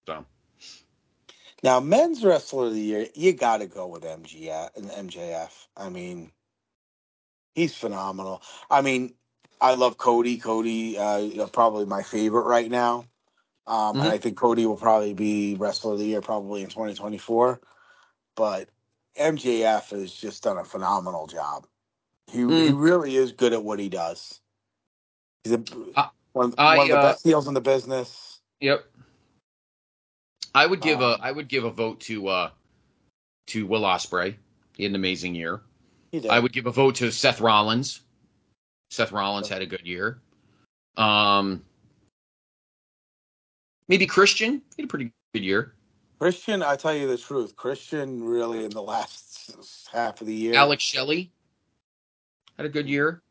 So 0.07 0.24
Now, 1.62 1.81
men's 1.81 2.24
wrestler 2.24 2.66
of 2.66 2.74
the 2.74 2.81
year, 2.81 3.07
you 3.14 3.33
got 3.33 3.59
to 3.59 3.66
go 3.66 3.87
with 3.87 4.03
MGF 4.03 4.77
and 4.77 5.11
MJF. 5.11 5.51
I 5.77 5.89
mean, 5.89 6.33
he's 7.55 7.74
phenomenal. 7.74 8.43
I 8.70 8.83
mean, 8.83 9.14
I 9.61 9.74
love 9.74 9.97
Cody. 9.99 10.39
Cody, 10.39 10.99
uh, 10.99 11.47
probably 11.49 11.87
my 11.87 12.03
favorite 12.03 12.45
right 12.45 12.70
now. 12.70 13.07
Um, 13.66 13.97
Mhm. 13.97 14.05
And 14.05 14.12
I 14.12 14.18
think 14.18 14.37
Cody 14.37 14.64
will 14.64 14.77
probably 14.77 15.12
be 15.12 15.57
wrestler 15.57 15.95
of 15.95 15.99
the 15.99 16.05
year 16.07 16.20
probably 16.20 16.62
in 16.62 16.68
2024. 16.68 17.61
But 18.37 18.68
MJF 19.16 19.91
has 19.91 20.12
just 20.12 20.43
done 20.43 20.59
a 20.59 20.64
phenomenal 20.64 21.27
job. 21.27 21.66
He 22.31 22.39
he 22.39 22.45
Mm. 22.45 22.81
really 22.81 23.16
is 23.16 23.33
good 23.33 23.53
at 23.53 23.62
what 23.62 23.79
he 23.79 23.89
does. 23.89 24.41
He's 25.45 25.53
a, 25.55 25.62
Uh, 25.95 26.09
one, 26.33 26.55
I, 26.59 26.77
one 26.77 26.87
of 26.87 26.91
the 26.91 26.99
uh, 26.99 27.12
best 27.12 27.24
heels 27.24 27.47
in 27.49 27.55
the 27.55 27.61
business. 27.61 28.41
Yep. 28.61 28.85
I 30.55 30.66
would 30.66 30.81
give 30.81 31.01
a 31.01 31.14
Um, 31.14 31.20
I 31.22 31.31
would 31.33 31.49
give 31.49 31.64
a 31.64 31.70
vote 31.70 32.01
to 32.03 32.29
uh 32.29 32.51
to 33.49 33.66
Will 33.66 33.83
Ospreay. 33.83 34.37
He 34.77 34.83
had 34.83 34.91
an 34.91 34.97
amazing 34.97 35.35
year. 35.35 35.61
He 36.11 36.20
did. 36.20 36.31
I 36.31 36.41
would 36.41 36.53
give 36.53 36.66
a 36.66 36.72
vote 36.72 36.97
to 36.97 37.12
Seth 37.12 37.41
Rollins. 37.41 38.01
Seth 38.91 39.12
Rollins 39.12 39.49
had 39.49 39.62
a 39.62 39.66
good 39.66 39.87
year. 39.87 40.20
Um 40.97 41.64
maybe 43.89 44.07
Christian. 44.07 44.62
He 44.77 44.83
had 44.83 44.85
a 44.87 44.89
pretty 44.89 45.12
good 45.33 45.45
year. 45.45 45.74
Christian, 46.18 46.62
I 46.62 46.77
tell 46.77 46.95
you 46.95 47.07
the 47.07 47.18
truth, 47.18 47.55
Christian 47.57 48.24
really 48.24 48.64
in 48.64 48.70
the 48.70 48.83
last 48.83 49.53
half 49.93 50.20
of 50.22 50.27
the 50.27 50.35
year. 50.35 50.55
Alex 50.55 50.83
Shelley 50.83 51.31
had 52.57 52.67
a 52.67 52.71
good 52.71 52.89
year. 52.89 53.23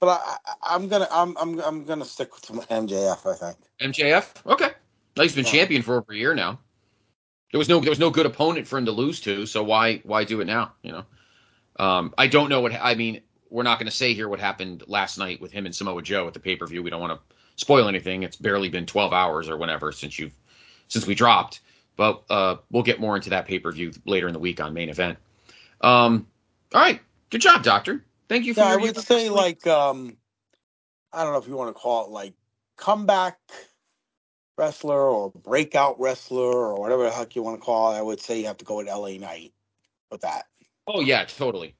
But 0.00 0.20
I, 0.24 0.36
I'm 0.62 0.88
gonna 0.88 1.08
I'm 1.10 1.36
I'm 1.36 1.60
I'm 1.60 1.84
gonna 1.84 2.04
stick 2.04 2.32
with 2.32 2.68
MJF. 2.68 3.30
I 3.30 3.34
think. 3.34 3.56
MJF. 3.80 4.46
Okay. 4.46 4.70
Well, 5.16 5.24
he's 5.24 5.34
been 5.34 5.44
Yeah. 5.44 5.52
champion 5.52 5.82
for 5.82 5.96
over 5.96 6.12
a 6.12 6.16
year 6.16 6.34
now. 6.34 6.58
There 7.52 7.58
was 7.58 7.68
no 7.68 7.80
there 7.80 7.90
was 7.90 7.98
no 7.98 8.10
good 8.10 8.26
opponent 8.26 8.66
for 8.66 8.78
him 8.78 8.86
to 8.86 8.92
lose 8.92 9.20
to, 9.22 9.44
so 9.46 9.62
why 9.62 9.98
why 10.04 10.24
do 10.24 10.40
it 10.40 10.46
now? 10.46 10.72
You 10.82 10.92
know. 10.92 11.04
Um, 11.76 12.14
I 12.16 12.26
don't 12.26 12.48
know 12.48 12.60
what 12.60 12.72
I 12.72 12.94
mean. 12.94 13.22
We're 13.50 13.62
not 13.64 13.78
going 13.78 13.88
to 13.90 13.96
say 13.96 14.14
here 14.14 14.28
what 14.28 14.38
happened 14.38 14.84
last 14.86 15.18
night 15.18 15.40
with 15.40 15.50
him 15.50 15.66
and 15.66 15.74
Samoa 15.74 16.02
Joe 16.02 16.28
at 16.28 16.34
the 16.34 16.40
pay 16.40 16.54
per 16.56 16.66
view. 16.66 16.82
We 16.82 16.90
don't 16.90 17.00
want 17.00 17.18
to 17.18 17.36
spoil 17.56 17.88
anything. 17.88 18.22
It's 18.22 18.36
barely 18.36 18.68
been 18.68 18.86
12 18.86 19.12
hours 19.12 19.48
or 19.48 19.56
whatever 19.56 19.90
since 19.90 20.18
you've 20.18 20.32
since 20.88 21.06
we 21.06 21.14
dropped. 21.14 21.60
But 21.96 22.22
uh, 22.30 22.56
we'll 22.70 22.84
get 22.84 23.00
more 23.00 23.16
into 23.16 23.30
that 23.30 23.46
pay 23.46 23.58
per 23.58 23.72
view 23.72 23.92
later 24.06 24.26
in 24.28 24.32
the 24.32 24.38
week 24.38 24.60
on 24.60 24.72
main 24.72 24.88
event. 24.88 25.18
Um, 25.80 26.26
all 26.72 26.80
right, 26.80 27.00
good 27.30 27.40
job, 27.40 27.62
Doctor. 27.64 28.04
Thank 28.30 28.46
you 28.46 28.54
for 28.54 28.60
Yeah, 28.60 28.68
I 28.68 28.70
your 28.70 28.80
would 28.82 28.96
say 28.96 29.28
like 29.28 29.66
um, 29.66 30.16
I 31.12 31.24
don't 31.24 31.32
know 31.32 31.40
if 31.40 31.48
you 31.48 31.56
want 31.56 31.74
to 31.74 31.80
call 31.80 32.04
it 32.04 32.12
like 32.12 32.32
comeback 32.76 33.36
wrestler 34.56 35.02
or 35.02 35.32
breakout 35.32 35.98
wrestler 35.98 36.52
or 36.52 36.76
whatever 36.76 37.02
the 37.02 37.10
heck 37.10 37.34
you 37.34 37.42
want 37.42 37.60
to 37.60 37.64
call 37.64 37.92
it. 37.92 37.98
I 37.98 38.02
would 38.02 38.20
say 38.20 38.38
you 38.38 38.46
have 38.46 38.58
to 38.58 38.64
go 38.64 38.76
with 38.76 38.86
LA 38.86 39.14
Knight 39.18 39.52
with 40.12 40.20
that. 40.20 40.44
Oh 40.86 41.00
yeah, 41.00 41.24
totally. 41.24 41.74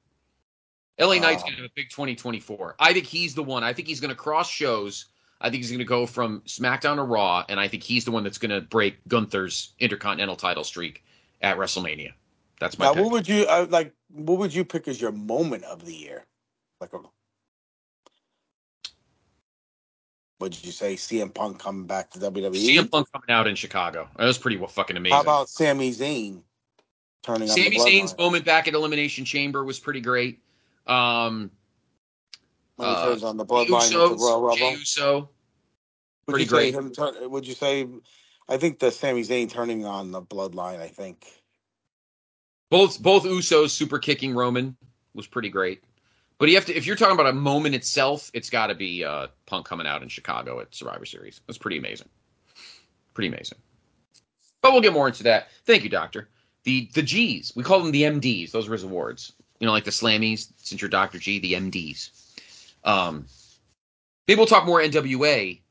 LA 0.99 1.19
Knight's 1.19 1.41
Um, 1.41 1.51
gonna 1.51 1.61
have 1.61 1.71
a 1.71 1.73
big 1.73 1.89
2024. 1.89 2.75
I 2.77 2.91
think 2.91 3.05
he's 3.05 3.33
the 3.33 3.43
one. 3.43 3.63
I 3.63 3.71
think 3.71 3.87
he's 3.87 4.01
gonna 4.01 4.13
cross 4.13 4.49
shows. 4.49 5.05
I 5.39 5.49
think 5.49 5.63
he's 5.63 5.71
gonna 5.71 5.85
go 5.85 6.05
from 6.05 6.41
SmackDown 6.41 6.97
to 6.97 7.03
Raw, 7.03 7.45
and 7.47 7.61
I 7.61 7.69
think 7.69 7.81
he's 7.81 8.03
the 8.03 8.11
one 8.11 8.25
that's 8.25 8.37
gonna 8.37 8.59
break 8.59 8.97
Gunther's 9.07 9.71
Intercontinental 9.79 10.35
title 10.35 10.65
streak 10.65 11.05
at 11.41 11.55
WrestleMania. 11.55 12.11
That's 12.59 12.77
my 12.77 12.87
Now, 12.87 12.93
pick. 12.93 13.03
what 13.03 13.11
would 13.13 13.29
you 13.29 13.45
uh, 13.45 13.67
like? 13.69 13.93
What 14.09 14.39
would 14.39 14.53
you 14.53 14.65
pick 14.65 14.89
as 14.89 14.99
your 14.99 15.13
moment 15.13 15.63
of 15.63 15.85
the 15.85 15.95
year? 15.95 16.25
Like, 16.81 16.93
a, 16.93 16.99
would 20.39 20.65
you 20.65 20.71
say 20.71 20.95
CM 20.95 21.31
Punk 21.33 21.59
coming 21.59 21.85
back 21.85 22.09
to 22.11 22.19
WWE? 22.19 22.55
CM 22.55 22.89
Punk 22.89 23.07
coming 23.11 23.29
out 23.29 23.47
in 23.47 23.55
Chicago. 23.55 24.09
That 24.17 24.25
was 24.25 24.39
pretty 24.39 24.57
fucking 24.57 24.97
amazing. 24.97 25.15
How 25.15 25.21
about 25.21 25.49
Sami 25.49 25.91
Zayn 25.91 26.41
turning 27.21 27.47
Sami 27.47 27.77
on 27.77 27.85
the 27.85 27.91
Zayn's 27.91 28.17
moment 28.17 28.45
back 28.45 28.67
at 28.67 28.73
Elimination 28.73 29.25
Chamber 29.25 29.63
was 29.63 29.79
pretty 29.79 30.01
great. 30.01 30.39
Um, 30.87 31.51
when 32.77 32.89
he 32.89 32.95
uh, 32.95 33.05
turns 33.05 33.23
on 33.23 33.37
the 33.37 33.45
bloodline 33.45 33.83
at 33.83 33.89
the 33.89 33.95
Usos, 33.95 34.19
Royal 34.19 34.55
Jey 34.55 34.63
Rumble? 34.63 34.79
Uso. 34.79 35.29
Would 36.25 36.33
pretty 36.33 36.45
great. 36.45 36.73
him? 36.73 36.91
Turn, 36.91 37.29
would 37.29 37.47
you 37.47 37.53
say? 37.53 37.87
I 38.49 38.57
think 38.57 38.79
the 38.79 38.91
Sami 38.91 39.21
Zayn 39.21 39.49
turning 39.49 39.85
on 39.85 40.11
the 40.11 40.21
bloodline. 40.21 40.79
I 40.79 40.87
think. 40.87 41.27
Both 42.71 42.99
both 43.01 43.23
Usos 43.23 43.69
super 43.69 43.99
kicking 43.99 44.33
Roman 44.33 44.75
was 45.13 45.27
pretty 45.27 45.49
great. 45.49 45.83
But 46.41 46.49
you 46.49 46.55
have 46.55 46.65
to 46.65 46.75
if 46.75 46.87
you're 46.87 46.95
talking 46.95 47.13
about 47.13 47.27
a 47.27 47.33
moment 47.33 47.75
itself, 47.75 48.31
it's 48.33 48.49
got 48.49 48.67
to 48.67 48.73
be 48.73 49.05
uh, 49.05 49.27
Punk 49.45 49.67
coming 49.67 49.85
out 49.85 50.01
in 50.01 50.09
Chicago 50.09 50.59
at 50.59 50.73
Survivor 50.73 51.05
Series. 51.05 51.39
That's 51.45 51.59
pretty 51.59 51.77
amazing. 51.77 52.09
Pretty 53.13 53.27
amazing. 53.27 53.59
But 54.63 54.71
we'll 54.71 54.81
get 54.81 54.91
more 54.91 55.07
into 55.07 55.21
that. 55.21 55.49
Thank 55.65 55.83
you, 55.83 55.89
Doctor. 55.91 56.29
The 56.63 56.89
the 56.95 57.03
G's 57.03 57.53
we 57.55 57.61
call 57.61 57.79
them 57.83 57.91
the 57.91 58.01
MDs. 58.01 58.49
Those 58.49 58.67
were 58.67 58.73
his 58.73 58.83
awards. 58.83 59.33
You 59.59 59.67
know, 59.67 59.71
like 59.71 59.83
the 59.83 59.91
Slammies. 59.91 60.51
Since 60.57 60.81
you're 60.81 60.89
Doctor 60.89 61.19
G, 61.19 61.37
the 61.37 61.53
MDs. 61.53 62.09
Um, 62.83 63.27
maybe 64.27 64.39
we'll 64.39 64.47
talk 64.47 64.65
more 64.65 64.81
NWA 64.81 65.61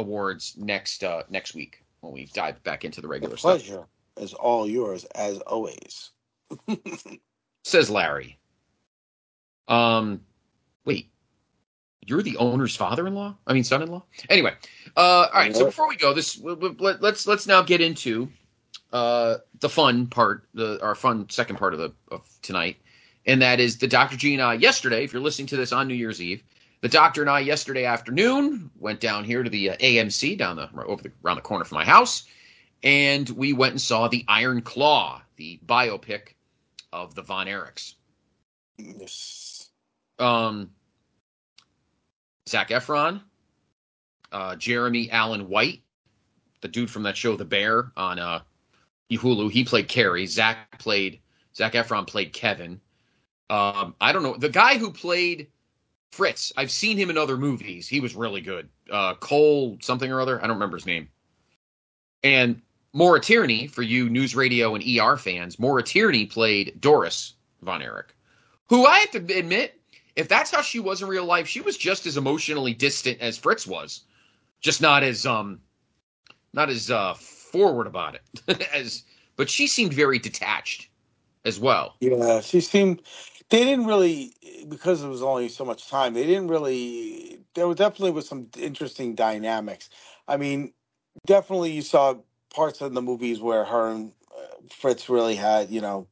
awards 0.00 0.56
next 0.58 1.04
uh, 1.04 1.22
next 1.30 1.54
week 1.54 1.84
when 2.00 2.12
we 2.12 2.24
dive 2.34 2.60
back 2.64 2.84
into 2.84 3.00
the 3.00 3.06
The 3.06 3.12
regular 3.12 3.36
stuff. 3.36 3.60
pleasure 3.60 3.86
is 4.16 4.34
all 4.34 4.68
yours 4.68 5.04
as 5.14 5.38
always. 5.38 6.10
says 7.62 7.88
Larry. 7.88 8.39
Um, 9.68 10.20
wait, 10.84 11.10
you're 12.04 12.22
the 12.22 12.36
owner's 12.38 12.74
father-in-law? 12.76 13.36
I 13.46 13.52
mean, 13.52 13.64
son-in-law. 13.64 14.02
Anyway, 14.28 14.52
uh, 14.96 15.00
all 15.00 15.30
right. 15.34 15.54
So 15.54 15.64
before 15.66 15.88
we 15.88 15.96
go, 15.96 16.12
this 16.12 16.36
we- 16.36 16.54
we- 16.54 16.74
let, 16.78 17.02
let's 17.02 17.26
let's 17.26 17.46
now 17.46 17.62
get 17.62 17.80
into 17.80 18.28
uh 18.92 19.36
the 19.60 19.68
fun 19.68 20.06
part, 20.06 20.48
the 20.54 20.82
our 20.82 20.94
fun 20.94 21.28
second 21.30 21.56
part 21.56 21.74
of 21.74 21.80
the 21.80 21.92
of 22.10 22.28
tonight, 22.42 22.76
and 23.26 23.42
that 23.42 23.60
is 23.60 23.78
the 23.78 23.86
Doctor 23.86 24.16
G 24.16 24.34
and 24.34 24.42
I 24.42 24.54
yesterday. 24.54 25.04
If 25.04 25.12
you're 25.12 25.22
listening 25.22 25.46
to 25.48 25.56
this 25.56 25.72
on 25.72 25.86
New 25.86 25.94
Year's 25.94 26.20
Eve, 26.20 26.42
the 26.80 26.88
Doctor 26.88 27.20
and 27.20 27.30
I 27.30 27.40
yesterday 27.40 27.84
afternoon 27.84 28.70
went 28.78 29.00
down 29.00 29.22
here 29.24 29.42
to 29.42 29.50
the 29.50 29.70
uh, 29.70 29.76
AMC 29.76 30.36
down 30.38 30.56
the 30.56 30.68
over 30.84 31.02
the 31.02 31.12
around 31.24 31.36
the 31.36 31.42
corner 31.42 31.64
from 31.64 31.76
my 31.76 31.84
house, 31.84 32.24
and 32.82 33.28
we 33.30 33.52
went 33.52 33.72
and 33.72 33.80
saw 33.80 34.08
the 34.08 34.24
Iron 34.26 34.62
Claw, 34.62 35.22
the 35.36 35.60
biopic 35.64 36.34
of 36.92 37.14
the 37.14 37.22
Von 37.22 37.46
Erichs. 37.46 37.94
Yes. 38.78 39.49
Um, 40.20 40.70
Zac 42.48 42.70
Efron, 42.70 43.22
uh, 44.32 44.56
Jeremy 44.56 45.10
Allen 45.10 45.48
White, 45.48 45.82
the 46.60 46.68
dude 46.68 46.90
from 46.90 47.04
that 47.04 47.16
show 47.16 47.36
The 47.36 47.44
Bear 47.44 47.92
on 47.96 48.18
uh, 48.18 48.40
Hulu. 49.10 49.50
He 49.50 49.64
played 49.64 49.88
Kerry. 49.88 50.26
Zac 50.26 50.78
played 50.78 51.20
Zac 51.54 51.72
Efron 51.72 52.06
played 52.06 52.32
Kevin. 52.32 52.80
Um, 53.48 53.94
I 54.00 54.12
don't 54.12 54.22
know 54.22 54.36
the 54.36 54.48
guy 54.48 54.78
who 54.78 54.92
played 54.92 55.48
Fritz. 56.12 56.52
I've 56.56 56.70
seen 56.70 56.96
him 56.96 57.10
in 57.10 57.18
other 57.18 57.36
movies. 57.36 57.88
He 57.88 58.00
was 58.00 58.14
really 58.14 58.40
good. 58.40 58.68
Uh, 58.90 59.14
Cole 59.14 59.78
something 59.80 60.10
or 60.10 60.20
other. 60.20 60.38
I 60.38 60.46
don't 60.46 60.56
remember 60.56 60.76
his 60.76 60.86
name. 60.86 61.08
And 62.22 62.60
Maura 62.92 63.20
Tierney, 63.20 63.66
for 63.66 63.82
you 63.82 64.08
news 64.10 64.34
radio 64.34 64.74
and 64.74 64.84
ER 64.84 65.16
fans, 65.16 65.58
Maura 65.58 65.82
Tierney 65.82 66.26
played 66.26 66.80
Doris 66.80 67.34
Von 67.62 67.82
Erich, 67.82 68.14
who 68.68 68.86
I 68.86 68.98
have 68.98 69.10
to 69.12 69.38
admit, 69.38 69.79
if 70.16 70.28
that's 70.28 70.50
how 70.50 70.62
she 70.62 70.80
was 70.80 71.02
in 71.02 71.08
real 71.08 71.24
life, 71.24 71.46
she 71.46 71.60
was 71.60 71.76
just 71.76 72.06
as 72.06 72.16
emotionally 72.16 72.74
distant 72.74 73.20
as 73.20 73.38
Fritz 73.38 73.66
was, 73.66 74.02
just 74.60 74.80
not 74.80 75.02
as 75.02 75.26
um, 75.26 75.60
not 76.52 76.68
as 76.68 76.90
uh 76.90 77.14
forward 77.14 77.86
about 77.86 78.16
it 78.16 78.68
as. 78.74 79.02
But 79.36 79.48
she 79.48 79.66
seemed 79.66 79.94
very 79.94 80.18
detached 80.18 80.90
as 81.44 81.58
well. 81.58 81.96
Yeah, 82.00 82.40
she 82.40 82.60
seemed. 82.60 83.02
They 83.48 83.64
didn't 83.64 83.86
really 83.86 84.34
because 84.68 85.02
it 85.02 85.08
was 85.08 85.22
only 85.22 85.48
so 85.48 85.64
much 85.64 85.88
time. 85.88 86.14
They 86.14 86.26
didn't 86.26 86.48
really. 86.48 87.40
There 87.54 87.66
was 87.66 87.76
definitely 87.76 88.12
was 88.12 88.28
some 88.28 88.48
interesting 88.58 89.14
dynamics. 89.14 89.88
I 90.28 90.36
mean, 90.36 90.72
definitely 91.26 91.72
you 91.72 91.82
saw 91.82 92.14
parts 92.54 92.80
of 92.80 92.94
the 92.94 93.02
movies 93.02 93.40
where 93.40 93.64
her 93.64 93.90
and 93.90 94.12
uh, 94.36 94.56
Fritz 94.70 95.08
really 95.08 95.34
had, 95.34 95.70
you 95.70 95.80
know, 95.80 96.06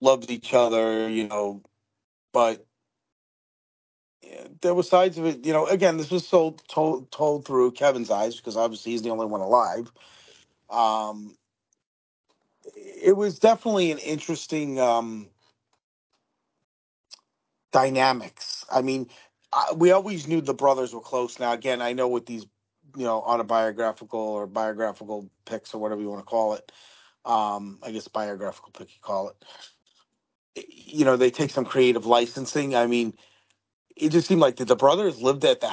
loved 0.00 0.30
each 0.30 0.52
other, 0.54 1.08
you 1.08 1.26
know, 1.28 1.62
but 2.32 2.66
yeah, 4.22 4.46
there 4.62 4.74
were 4.74 4.84
sides 4.84 5.18
of 5.18 5.26
it. 5.26 5.46
You 5.46 5.52
know, 5.52 5.66
again, 5.66 5.98
this 5.98 6.10
was 6.10 6.26
so 6.26 6.56
told 6.68 7.10
told 7.12 7.46
through 7.46 7.72
Kevin's 7.72 8.10
eyes 8.10 8.36
because 8.36 8.56
obviously 8.56 8.92
he's 8.92 9.02
the 9.02 9.10
only 9.10 9.26
one 9.26 9.40
alive. 9.42 9.92
Um, 10.70 11.36
it 12.76 13.16
was 13.16 13.38
definitely 13.38 13.92
an 13.92 13.98
interesting. 13.98 14.80
Um, 14.80 15.28
dynamics. 17.72 18.64
I 18.70 18.82
mean, 18.82 19.08
I, 19.52 19.72
we 19.76 19.90
always 19.92 20.26
knew 20.26 20.40
the 20.40 20.54
brothers 20.54 20.94
were 20.94 21.00
close. 21.00 21.38
Now, 21.38 21.52
again, 21.52 21.82
I 21.82 21.92
know 21.92 22.08
with 22.08 22.26
these, 22.26 22.46
you 22.96 23.04
know, 23.04 23.22
autobiographical 23.22 24.20
or 24.20 24.46
biographical 24.46 25.30
picks 25.44 25.74
or 25.74 25.80
whatever 25.80 26.00
you 26.00 26.08
want 26.08 26.20
to 26.20 26.26
call 26.26 26.54
it, 26.54 26.72
um, 27.24 27.78
I 27.82 27.90
guess 27.90 28.08
biographical 28.08 28.70
pick 28.72 28.88
you 28.88 29.00
call 29.02 29.28
it. 29.28 29.36
You 30.56 31.04
know, 31.04 31.16
they 31.16 31.30
take 31.30 31.50
some 31.50 31.64
creative 31.64 32.06
licensing. 32.06 32.74
I 32.76 32.86
mean, 32.86 33.14
it 33.96 34.10
just 34.10 34.28
seemed 34.28 34.40
like 34.40 34.56
the, 34.56 34.64
the 34.64 34.76
brothers 34.76 35.22
lived 35.22 35.44
at 35.44 35.60
the 35.60 35.72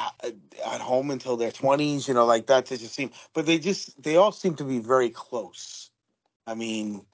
at 0.65 0.81
home 0.81 1.11
until 1.11 1.37
their 1.37 1.51
twenties. 1.51 2.07
You 2.07 2.13
know, 2.13 2.25
like 2.25 2.47
that 2.47 2.67
just 2.67 2.93
seemed. 2.93 3.11
But 3.33 3.45
they 3.45 3.59
just 3.59 4.01
they 4.01 4.17
all 4.17 4.31
seem 4.31 4.55
to 4.55 4.63
be 4.63 4.79
very 4.79 5.09
close. 5.09 5.89
I 6.47 6.55
mean, 6.55 7.05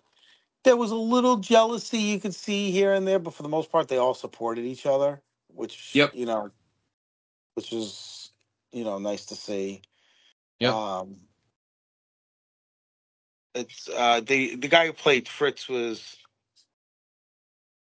there 0.63 0.77
was 0.77 0.91
a 0.91 0.95
little 0.95 1.37
jealousy 1.37 1.99
you 1.99 2.19
could 2.19 2.35
see 2.35 2.71
here 2.71 2.93
and 2.93 3.07
there, 3.07 3.19
but 3.19 3.33
for 3.33 3.43
the 3.43 3.49
most 3.49 3.71
part, 3.71 3.87
they 3.87 3.97
all 3.97 4.13
supported 4.13 4.65
each 4.65 4.85
other, 4.85 5.21
which 5.47 5.95
Yep. 5.95 6.15
you 6.15 6.25
know, 6.25 6.51
which 7.55 7.73
is 7.73 8.31
you 8.71 8.83
know 8.83 8.99
nice 8.99 9.25
to 9.27 9.35
see. 9.35 9.81
Yep. 10.59 10.73
Um, 10.73 11.17
it's 13.55 13.89
uh, 13.89 14.21
the 14.21 14.55
the 14.55 14.67
guy 14.67 14.87
who 14.87 14.93
played 14.93 15.27
Fritz 15.27 15.69
was 15.69 16.17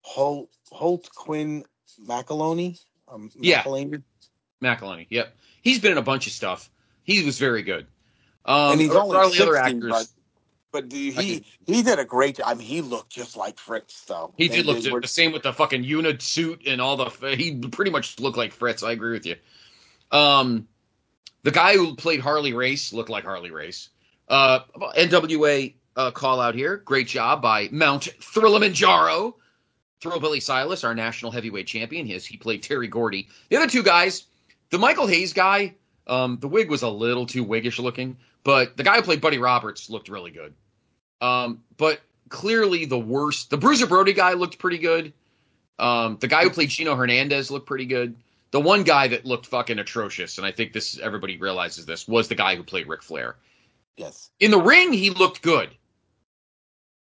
Holt 0.09 0.49
Holt 0.73 1.11
Quinn 1.15 1.65
McCallany. 2.07 2.81
Um, 3.07 3.31
Yeah. 3.39 3.63
McElhenney. 4.63 5.07
Yep, 5.11 5.37
he's 5.63 5.79
been 5.81 5.93
in 5.93 5.99
a 5.99 6.03
bunch 6.03 6.27
of 6.27 6.33
stuff. 6.33 6.71
He 7.05 7.25
was 7.25 7.39
very 7.39 7.63
good. 7.63 7.87
Um, 8.45 8.73
and 8.73 8.81
he's 8.81 8.91
only 8.95 9.17
all 9.17 9.31
the 9.31 9.43
other 9.43 9.57
actors. 9.57 9.91
but 9.91 10.07
but 10.73 10.93
he 10.93 11.45
he 11.67 11.83
did 11.83 11.99
a 11.99 12.05
great 12.05 12.37
job. 12.37 12.47
I 12.49 12.55
mean, 12.55 12.67
he 12.67 12.81
looked 12.81 13.11
just 13.11 13.37
like 13.37 13.59
Fritz, 13.59 14.05
though. 14.07 14.33
He 14.39 14.49
did 14.49 14.65
look 14.67 14.83
were- 14.91 15.01
the 15.01 15.09
same 15.09 15.33
with 15.33 15.43
the 15.43 15.53
fucking 15.53 15.85
unit 15.85 16.23
suit 16.23 16.63
and 16.67 16.81
all 16.81 16.97
the. 16.97 17.37
He 17.37 17.59
pretty 17.59 17.91
much 17.91 18.19
looked 18.19 18.39
like 18.39 18.53
Fritz. 18.53 18.83
I 18.83 18.93
agree 18.93 19.13
with 19.13 19.27
you. 19.27 19.37
Um, 20.11 20.69
the 21.43 21.51
guy 21.51 21.75
who 21.75 21.95
played 21.97 22.21
Harley 22.21 22.55
Race 22.55 22.93
looked 22.95 23.11
like 23.11 23.25
Harley 23.25 23.51
Race. 23.51 23.91
Uh, 24.27 24.61
NWA 24.97 25.75
uh, 25.97 26.11
call 26.13 26.41
out 26.41 26.55
here. 26.55 26.79
Great 26.79 27.09
job 27.09 27.43
by 27.43 27.69
Mount 27.71 28.09
Thrillamanjaro. 30.01 30.11
Thrillbilly 30.11 30.41
Silas, 30.41 30.85
our 30.85 30.95
national 30.95 31.33
heavyweight 31.33 31.67
champion. 31.67 32.07
His 32.07 32.25
he 32.27 32.37
played 32.37 32.63
Terry 32.63 32.89
Gordy. 32.89 33.29
The 33.49 33.57
other 33.57 33.69
two 33.69 33.83
guys, 33.83 34.25
the 34.71 34.79
Michael 34.79 35.07
Hayes 35.07 35.33
guy, 35.33 35.75
um, 36.07 36.39
the 36.41 36.49
wig 36.49 36.71
was 36.71 36.83
a 36.83 36.89
little 36.89 37.27
too 37.27 37.45
wiggish 37.45 37.79
looking, 37.79 38.17
but 38.45 38.77
the 38.77 38.83
guy 38.83 38.97
who 38.97 39.03
played 39.03 39.21
Buddy 39.21 39.39
Roberts 39.39 39.91
looked 39.91 40.09
really 40.09 40.31
good. 40.31 40.55
Um, 41.21 41.63
but 41.77 42.01
clearly 42.29 42.85
the 42.85 42.99
worst. 42.99 43.51
The 43.51 43.57
Bruiser 43.57 43.87
Brody 43.87 44.13
guy 44.13 44.35
looked 44.35 44.59
pretty 44.59 44.79
good. 44.79 45.13
Um, 45.79 46.17
the 46.21 46.29
guy 46.29 46.43
who 46.43 46.51
played 46.51 46.71
Gino 46.71 46.95
Hernandez 46.95 47.51
looked 47.51 47.67
pretty 47.67 47.87
good. 47.87 48.17
The 48.51 48.61
one 48.61 48.83
guy 48.83 49.09
that 49.09 49.27
looked 49.27 49.47
fucking 49.47 49.79
atrocious, 49.79 50.39
and 50.39 50.47
I 50.47 50.53
think 50.53 50.73
this 50.73 50.99
everybody 50.99 51.37
realizes 51.37 51.85
this, 51.85 52.09
was 52.09 52.29
the 52.29 52.35
guy 52.35 52.57
who 52.57 52.63
played 52.63 52.89
Ric 52.89 53.03
Flair. 53.03 53.37
yes. 53.97 54.31
In 54.41 54.51
the 54.51 54.61
ring, 54.61 54.93
he 54.93 55.11
looked 55.11 55.43
good, 55.43 55.69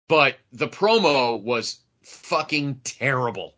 but 0.08 0.36
the 0.52 0.66
promo 0.66 1.40
was 1.40 1.78
fucking 2.06 2.80
terrible. 2.84 3.56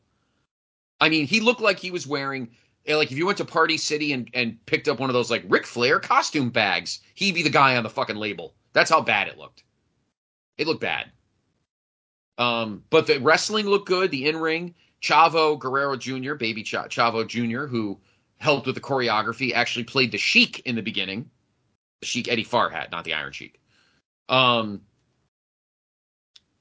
I 1.00 1.08
mean, 1.10 1.26
he 1.26 1.40
looked 1.40 1.60
like 1.60 1.78
he 1.78 1.90
was 1.90 2.06
wearing 2.06 2.48
eh, 2.86 2.96
like 2.96 3.12
if 3.12 3.18
you 3.18 3.26
went 3.26 3.38
to 3.38 3.44
Party 3.44 3.76
City 3.76 4.12
and 4.12 4.28
and 4.32 4.64
picked 4.66 4.88
up 4.88 4.98
one 4.98 5.10
of 5.10 5.14
those 5.14 5.30
like 5.30 5.44
Ric 5.48 5.66
Flair 5.66 6.00
costume 6.00 6.50
bags, 6.50 7.00
he'd 7.14 7.34
be 7.34 7.42
the 7.42 7.50
guy 7.50 7.76
on 7.76 7.82
the 7.82 7.90
fucking 7.90 8.16
label. 8.16 8.54
That's 8.72 8.90
how 8.90 9.02
bad 9.02 9.28
it 9.28 9.38
looked. 9.38 9.64
It 10.56 10.66
looked 10.66 10.80
bad. 10.80 11.10
Um, 12.38 12.84
but 12.90 13.06
the 13.06 13.18
wrestling 13.18 13.66
looked 13.66 13.88
good. 13.88 14.10
The 14.10 14.28
in 14.28 14.36
ring, 14.36 14.74
Chavo 15.02 15.58
Guerrero 15.58 15.96
Jr., 15.96 16.34
baby 16.34 16.62
Ch- 16.62 16.74
Chavo 16.74 17.26
Jr., 17.26 17.66
who 17.66 18.00
helped 18.38 18.66
with 18.66 18.76
the 18.76 18.80
choreography, 18.80 19.52
actually 19.52 19.84
played 19.84 20.12
the 20.12 20.18
Sheik 20.18 20.60
in 20.60 20.74
the 20.74 20.82
beginning. 20.82 21.30
The 22.00 22.06
Sheik 22.06 22.28
Eddie 22.28 22.44
Farhat, 22.44 22.92
not 22.92 23.04
the 23.04 23.14
Iron 23.14 23.32
Sheik. 23.32 23.60
Um, 24.28 24.82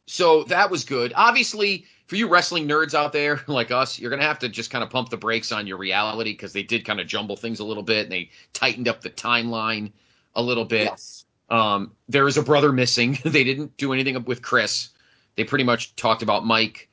so 0.08 0.44
that 0.46 0.72
was 0.72 0.86
good. 0.86 1.14
Obviously, 1.16 1.86
for 2.08 2.16
you 2.16 2.28
wrestling 2.28 2.68
nerds 2.68 2.94
out 2.94 3.14
there 3.14 3.42
like 3.48 3.70
us, 3.70 4.00
you're 4.00 4.10
gonna 4.10 4.24
have 4.24 4.40
to 4.40 4.50
just 4.50 4.72
kind 4.72 4.84
of 4.84 4.90
pump 4.90 5.10
the 5.10 5.18
brakes 5.18 5.52
on 5.52 5.68
your 5.68 5.78
reality 5.78 6.32
because 6.32 6.54
they 6.54 6.64
did 6.64 6.86
kind 6.86 7.00
of 7.00 7.08
jumble 7.08 7.36
things 7.36 7.60
a 7.60 7.64
little 7.64 7.84
bit 7.84 8.04
and 8.04 8.12
they 8.12 8.30
tightened 8.54 8.88
up 8.88 9.02
the 9.02 9.10
timeline 9.10 9.92
a 10.34 10.42
little 10.42 10.66
bit. 10.66 10.86
Yes. 10.86 11.26
Um, 11.50 11.94
there 12.10 12.28
is 12.28 12.38
a 12.38 12.44
brother 12.44 12.72
missing. 12.72 13.20
they 13.26 13.44
didn't 13.44 13.78
do 13.78 13.94
anything 13.94 14.22
with 14.24 14.42
Chris. 14.42 14.90
They 15.36 15.44
pretty 15.44 15.66
much 15.66 15.96
talked 15.96 16.24
about 16.24 16.46
Mike, 16.46 16.90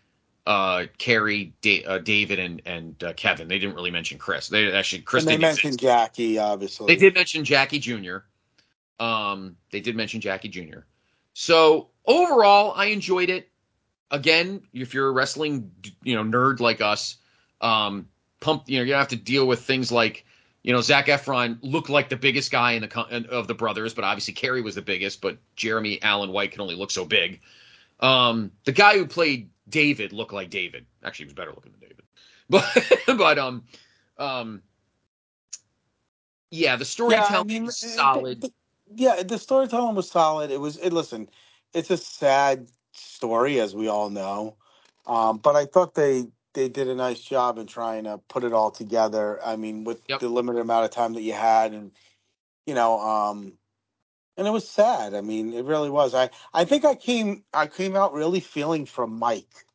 uh, 0.47 0.85
Kerry, 0.99 1.55
da- 1.63 1.85
uh, 1.85 1.99
David, 1.99 2.39
and 2.41 2.63
and 2.67 3.03
uh, 3.03 3.13
Kevin. 3.15 3.49
They 3.49 3.59
didn't 3.59 3.77
really 3.77 3.91
mention 3.93 4.19
Chris. 4.19 4.49
They 4.49 4.73
actually 4.73 5.03
Chris 5.03 5.23
and 5.23 5.31
they 5.31 5.39
mentioned 5.39 5.75
exist. 5.75 5.81
Jackie, 5.81 6.39
obviously. 6.39 6.89
They 6.89 6.97
did 6.97 7.15
mention 7.15 7.45
Jackie 7.45 7.79
Jr. 7.79 8.19
Um, 8.99 9.57
they 9.71 9.81
did 9.81 9.97
mention 9.97 10.21
Jackie 10.21 10.49
Jr. 10.49 10.81
So 11.35 11.91
overall, 12.07 12.73
I 12.75 12.87
enjoyed 12.87 13.29
it. 13.29 13.51
Again, 14.11 14.63
if 14.73 14.95
you're 14.95 15.09
a 15.09 15.13
wrestling, 15.13 15.73
you 16.03 16.15
know, 16.15 16.23
nerd 16.23 16.61
like 16.61 16.81
us, 16.81 17.17
um, 17.61 18.09
pump, 18.41 18.65
you 18.67 18.79
know, 18.79 18.85
you 18.85 18.95
have 18.95 19.09
to 19.09 19.17
deal 19.17 19.47
with 19.47 19.63
things 19.63 19.91
like, 19.91 20.25
you 20.63 20.73
know, 20.73 20.81
Zac 20.81 21.07
Efron 21.07 21.59
looked 21.63 21.91
like 21.91 22.09
the 22.09 22.17
biggest 22.17 22.51
guy 22.51 22.73
in 22.73 22.83
the 22.83 23.27
of 23.31 23.49
the 23.49 23.55
brothers, 23.55 23.93
but 23.93 24.05
obviously 24.05 24.33
Kerry 24.33 24.63
was 24.63 24.77
the 24.77 24.83
biggest, 24.83 25.21
but 25.21 25.37
Jeremy 25.57 26.01
Allen 26.01 26.31
White 26.31 26.53
can 26.53 26.61
only 26.61 26.77
look 26.77 26.91
so 26.91 27.05
big. 27.05 27.41
Um, 28.01 28.53
the 28.65 28.73
guy 28.73 28.97
who 28.97 29.07
played 29.07 29.51
David 29.69 30.13
looked 30.13 30.33
like 30.33 30.51
David. 30.51 30.87
Actually, 31.03 31.25
he 31.25 31.29
was 31.29 31.35
better 31.35 31.51
looking 31.51 31.73
than 31.73 31.81
David. 31.81 32.05
But 32.51 33.17
but 33.17 33.39
um 33.39 33.65
um 34.19 34.63
yeah, 36.51 36.77
the 36.77 36.85
storytelling 36.85 37.65
was 37.65 37.83
uh, 37.83 37.89
solid. 37.89 38.41
th- 38.43 38.53
th- 38.53 38.53
yeah, 38.97 39.23
the 39.23 39.39
storytelling 39.39 39.95
was 39.95 40.11
solid. 40.11 40.51
It 40.51 40.61
was. 40.61 40.77
It, 40.79 40.93
listen, 40.93 41.29
it's 41.73 41.91
a 41.91 41.97
sad 41.97 42.69
story, 42.93 43.61
as 43.61 43.75
we 43.75 43.89
all 43.89 44.11
know, 44.11 44.57
um, 45.07 45.39
but 45.39 45.57
I 45.57 45.67
thought 45.67 45.95
they 45.95 46.27
they 46.55 46.69
did 46.69 46.89
a 46.89 46.95
nice 46.95 47.21
job 47.21 47.59
in 47.59 47.67
trying 47.67 48.05
to 48.05 48.19
put 48.29 48.45
it 48.45 48.53
all 48.53 48.71
together. 48.71 49.41
I 49.45 49.57
mean, 49.57 49.85
with 49.85 50.03
Yep. 50.09 50.21
the 50.21 50.29
limited 50.29 50.61
amount 50.61 50.85
of 50.85 50.91
time 50.91 51.15
that 51.15 51.23
you 51.23 51.33
had, 51.33 51.73
and 51.73 51.93
you 52.67 52.75
know, 52.75 53.01
um, 53.01 53.53
and 54.37 54.47
it 54.47 54.51
was 54.51 54.69
sad. 54.69 55.15
I 55.15 55.21
mean, 55.21 55.53
it 55.53 55.65
really 55.65 55.91
was. 55.91 56.15
I 56.15 56.31
I 56.53 56.65
think 56.65 56.85
I 56.85 56.95
came 56.95 57.45
I 57.53 57.67
came 57.67 57.97
out 57.97 58.13
really 58.13 58.41
feeling 58.41 58.87
for 58.87 59.07
Mike. 59.07 59.67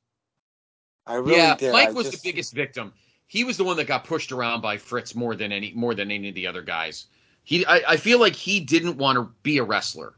I 1.05 1.15
really 1.15 1.37
yeah, 1.37 1.55
did. 1.55 1.73
Mike 1.73 1.89
I 1.89 1.91
was 1.91 2.09
just- 2.09 2.23
the 2.23 2.29
biggest 2.29 2.53
victim. 2.53 2.93
He 3.27 3.43
was 3.43 3.57
the 3.57 3.63
one 3.63 3.77
that 3.77 3.85
got 3.85 4.05
pushed 4.05 4.31
around 4.31 4.61
by 4.61 4.77
Fritz 4.77 5.13
more 5.13 5.35
than 5.35 5.51
any 5.51 5.71
more 5.73 5.93
than 5.93 6.09
any 6.09 6.29
of 6.29 6.35
the 6.35 6.47
other 6.47 6.63
guys. 6.63 7.05
He, 7.49 7.65
I, 7.65 7.81
I 7.93 7.97
feel 7.97 8.19
like 8.19 8.35
he 8.35 8.59
didn't 8.59 8.97
want 8.97 9.15
to 9.15 9.27
be 9.41 9.57
a 9.57 9.63
wrestler, 9.63 10.13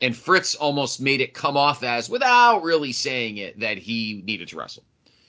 and 0.00 0.16
Fritz 0.16 0.54
almost 0.54 1.00
made 1.00 1.20
it 1.20 1.34
come 1.34 1.56
off 1.56 1.82
as, 1.82 2.08
without 2.08 2.62
really 2.62 2.92
saying 2.92 3.38
it, 3.38 3.58
that 3.58 3.78
he 3.78 4.22
needed 4.24 4.46
to 4.46 4.56
wrestle. 4.58 4.84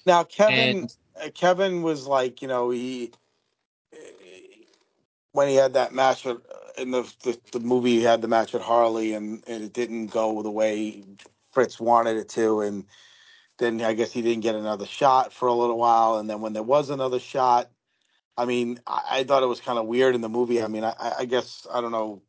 Now 0.06 0.24
Kevin, 0.26 0.78
And- 0.78 0.96
uh, 1.20 1.30
Kevin 1.34 1.82
was 1.82 2.06
like, 2.06 2.44
you 2.44 2.48
know, 2.48 2.70
he 2.70 3.12
when 5.32 5.48
he 5.48 5.56
had 5.56 5.74
that 5.74 5.92
match 5.92 6.24
with, 6.24 6.38
in 6.78 6.92
the, 6.92 7.12
the 7.24 7.36
the 7.52 7.60
movie, 7.60 7.96
he 7.96 8.04
had 8.04 8.22
the 8.22 8.28
match 8.28 8.54
with 8.54 8.62
Harley, 8.62 9.14
and, 9.14 9.44
and 9.48 9.64
it 9.64 9.74
didn't 9.74 10.12
go 10.12 10.44
the 10.44 10.52
way 10.52 11.04
Fritz 11.52 11.80
wanted 11.80 12.18
it 12.18 12.30
to, 12.30 12.62
and 12.62 12.86
then 13.58 13.82
I 13.82 13.94
guess 13.94 14.12
he 14.12 14.22
didn't 14.22 14.44
get 14.44 14.54
another 14.54 14.86
shot 14.86 15.34
for 15.34 15.48
a 15.48 15.54
little 15.56 15.80
while, 15.80 16.18
and 16.18 16.30
then 16.30 16.42
when 16.42 16.54
there 16.54 16.62
was 16.62 16.92
another 16.92 17.18
shot, 17.18 17.72
I 18.40 18.46
mean, 18.46 18.80
I, 18.88 19.02
I 19.12 19.24
thought 19.26 19.44
it 19.44 19.48
was 19.48 19.60
kind 19.60 19.78
of 19.78 19.86
weird 19.86 20.16
in 20.16 20.22
the 20.22 20.30
movie. 20.30 20.64
I 20.64 20.68
mean, 20.68 20.84
I, 20.86 20.94
I 21.20 21.26
guess 21.26 21.68
I 21.72 21.82
don't 21.82 21.92
know. 21.92 22.22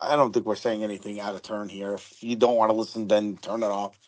I 0.00 0.16
don't 0.16 0.32
think 0.32 0.46
we're 0.46 0.56
saying 0.56 0.82
anything 0.82 1.20
out 1.20 1.34
of 1.34 1.42
turn 1.42 1.68
here. 1.68 1.94
If 1.94 2.22
you 2.22 2.34
don't 2.36 2.56
want 2.56 2.70
to 2.70 2.76
listen, 2.76 3.08
then 3.08 3.36
turn 3.36 3.62
it 3.62 3.66
off. 3.66 3.98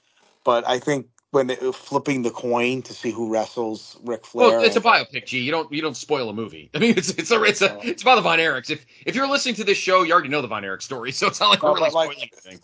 But 0.45 0.67
I 0.67 0.79
think 0.79 1.09
when 1.33 1.51
it, 1.51 1.63
uh, 1.63 1.73
flipping 1.73 2.23
the 2.23 2.31
coin 2.31 2.81
to 2.83 2.95
see 2.95 3.11
who 3.11 3.31
wrestles 3.31 3.99
Ric 4.03 4.25
Flair, 4.25 4.49
Well, 4.49 4.63
it's 4.65 4.77
a 4.77 4.79
and- 4.79 4.87
biopic, 4.87 5.27
G. 5.27 5.41
You 5.41 5.51
don't 5.51 5.71
you 5.73 5.83
don't 5.83 5.97
spoil 5.97 6.31
a 6.31 6.33
movie. 6.33 6.71
I 6.75 6.79
mean, 6.79 6.95
it's 6.97 7.11
it's 7.11 7.31
a 7.31 7.43
it's 7.43 7.61
a 7.61 7.79
it's 7.87 8.03
about 8.03 8.15
the 8.15 8.23
Von 8.23 8.39
Erichs. 8.39 8.71
If 8.71 8.87
if 9.05 9.15
you're 9.15 9.29
listening 9.29 9.57
to 9.57 9.65
this 9.65 9.79
show, 9.79 10.03
you 10.03 10.13
already 10.15 10.29
know 10.31 10.41
the 10.41 10.49
Von 10.49 10.65
Erich 10.65 10.83
story, 10.83 11.13
so 11.19 11.27
it's 11.27 11.41
not 11.41 11.51
like 11.51 11.63
we're 11.63 11.75
really 11.75 11.91
but, 11.91 11.95
like- 11.95 12.13
spoiling 12.13 12.31
anything. 12.33 12.61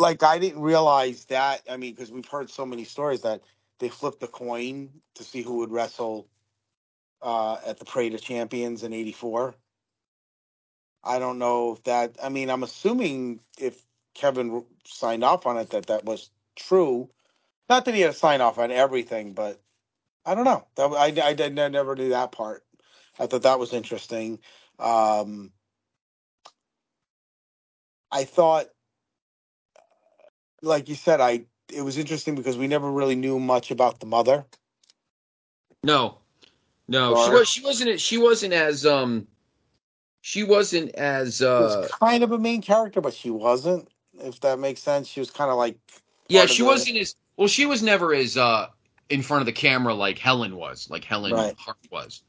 like 0.00 0.22
I 0.24 0.38
didn't 0.38 0.60
realize 0.62 1.26
that. 1.26 1.62
I 1.70 1.76
mean, 1.76 1.94
because 1.94 2.10
we've 2.10 2.26
heard 2.26 2.50
so 2.50 2.66
many 2.66 2.82
stories 2.84 3.20
that 3.22 3.40
they 3.78 3.88
flipped 3.88 4.20
the 4.20 4.26
coin 4.26 4.90
to 5.14 5.22
see 5.22 5.42
who 5.42 5.58
would 5.58 5.70
wrestle 5.70 6.26
uh, 7.22 7.58
at 7.66 7.78
the 7.78 7.84
Parade 7.84 8.14
of 8.14 8.22
Champions 8.22 8.82
in 8.82 8.92
'84. 8.92 9.54
I 11.02 11.18
don't 11.18 11.38
know 11.38 11.72
if 11.72 11.82
that. 11.84 12.16
I 12.22 12.28
mean, 12.28 12.50
I'm 12.50 12.62
assuming 12.62 13.40
if 13.58 13.80
Kevin 14.14 14.64
signed 14.84 15.24
off 15.24 15.46
on 15.46 15.56
it, 15.56 15.70
that 15.70 15.86
that 15.86 16.04
was 16.04 16.30
true. 16.56 17.10
Not 17.68 17.84
that 17.84 17.94
he 17.94 18.00
had 18.00 18.12
to 18.12 18.18
sign 18.18 18.40
off 18.40 18.58
on 18.58 18.70
everything, 18.70 19.32
but 19.32 19.60
I 20.24 20.34
don't 20.34 20.44
know. 20.44 20.66
That 20.76 20.92
I 20.92 21.06
I, 21.06 21.34
did, 21.34 21.58
I 21.58 21.68
never 21.68 21.94
knew 21.94 22.10
that 22.10 22.32
part. 22.32 22.64
I 23.18 23.26
thought 23.26 23.42
that 23.42 23.58
was 23.58 23.72
interesting. 23.72 24.38
Um, 24.78 25.52
I 28.10 28.24
thought 28.24 28.66
like 30.62 30.88
you 30.88 30.94
said, 30.94 31.20
I 31.20 31.44
it 31.72 31.82
was 31.82 31.98
interesting 31.98 32.34
because 32.34 32.58
we 32.58 32.66
never 32.66 32.90
really 32.90 33.14
knew 33.14 33.38
much 33.38 33.70
about 33.70 34.00
the 34.00 34.06
mother. 34.06 34.44
No, 35.82 36.19
no, 36.90 37.14
she 37.14 37.30
was 37.30 37.48
she 37.48 37.62
wasn't 37.62 38.00
she 38.00 38.18
wasn't 38.18 38.52
as 38.52 38.84
um 38.84 39.26
she 40.22 40.42
wasn't 40.44 40.94
as 40.96 41.42
uh 41.42 41.56
was 41.58 41.76
kind 41.76 42.22
of 42.24 42.32
a 42.32 42.38
main 42.38 42.62
character, 42.62 43.00
but 43.00 43.14
she 43.14 43.30
wasn't. 43.30 43.88
If 44.18 44.40
that 44.40 44.58
makes 44.58 44.82
sense, 44.82 45.08
she 45.08 45.20
was 45.20 45.30
kind 45.30 45.50
of 45.50 45.56
like 45.56 45.78
Yeah, 46.28 46.46
she 46.46 46.62
wasn't 46.62 46.98
as 46.98 47.16
well. 47.36 47.48
She 47.48 47.66
was 47.66 47.82
never 47.82 48.14
as 48.14 48.36
uh 48.36 48.68
in 49.08 49.22
front 49.22 49.42
of 49.42 49.46
the 49.46 49.52
camera 49.52 49.94
like 49.94 50.18
Helen 50.18 50.56
was, 50.56 50.88
like 50.90 51.04
Helen 51.04 51.32
Right. 51.34 51.54
Hart 51.58 51.78
was, 51.90 52.22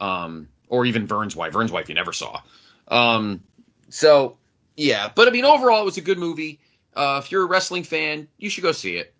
um, 0.00 0.48
or 0.68 0.86
even 0.86 1.06
Vern's 1.06 1.36
wife. 1.36 1.52
Vern's 1.52 1.72
wife 1.72 1.88
you 1.88 1.94
never 1.94 2.12
saw. 2.12 2.42
Um, 2.88 3.42
so 3.88 4.38
yeah, 4.76 5.10
but 5.14 5.28
I 5.28 5.30
mean 5.30 5.44
overall 5.44 5.82
it 5.82 5.86
was 5.86 5.98
a 5.98 6.02
good 6.02 6.18
movie. 6.18 6.60
Uh, 6.94 7.20
if 7.24 7.32
you're 7.32 7.44
a 7.44 7.46
wrestling 7.46 7.84
fan, 7.84 8.28
you 8.38 8.50
should 8.50 8.62
go 8.62 8.72
see 8.72 8.96
it. 8.96 9.14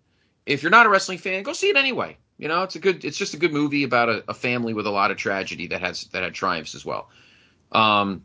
If 0.45 0.63
you're 0.63 0.71
not 0.71 0.85
a 0.85 0.89
wrestling 0.89 1.19
fan, 1.19 1.43
go 1.43 1.53
see 1.53 1.69
it 1.69 1.77
anyway. 1.77 2.17
You 2.37 2.47
know, 2.47 2.63
it's 2.63 2.75
a 2.75 2.79
good. 2.79 3.05
It's 3.05 3.17
just 3.17 3.33
a 3.33 3.37
good 3.37 3.53
movie 3.53 3.83
about 3.83 4.09
a, 4.09 4.23
a 4.27 4.33
family 4.33 4.73
with 4.73 4.87
a 4.87 4.91
lot 4.91 5.11
of 5.11 5.17
tragedy 5.17 5.67
that 5.67 5.81
has 5.81 6.05
that 6.07 6.23
had 6.23 6.33
triumphs 6.33 6.75
as 6.75 6.83
well. 6.83 7.09
Um, 7.71 8.23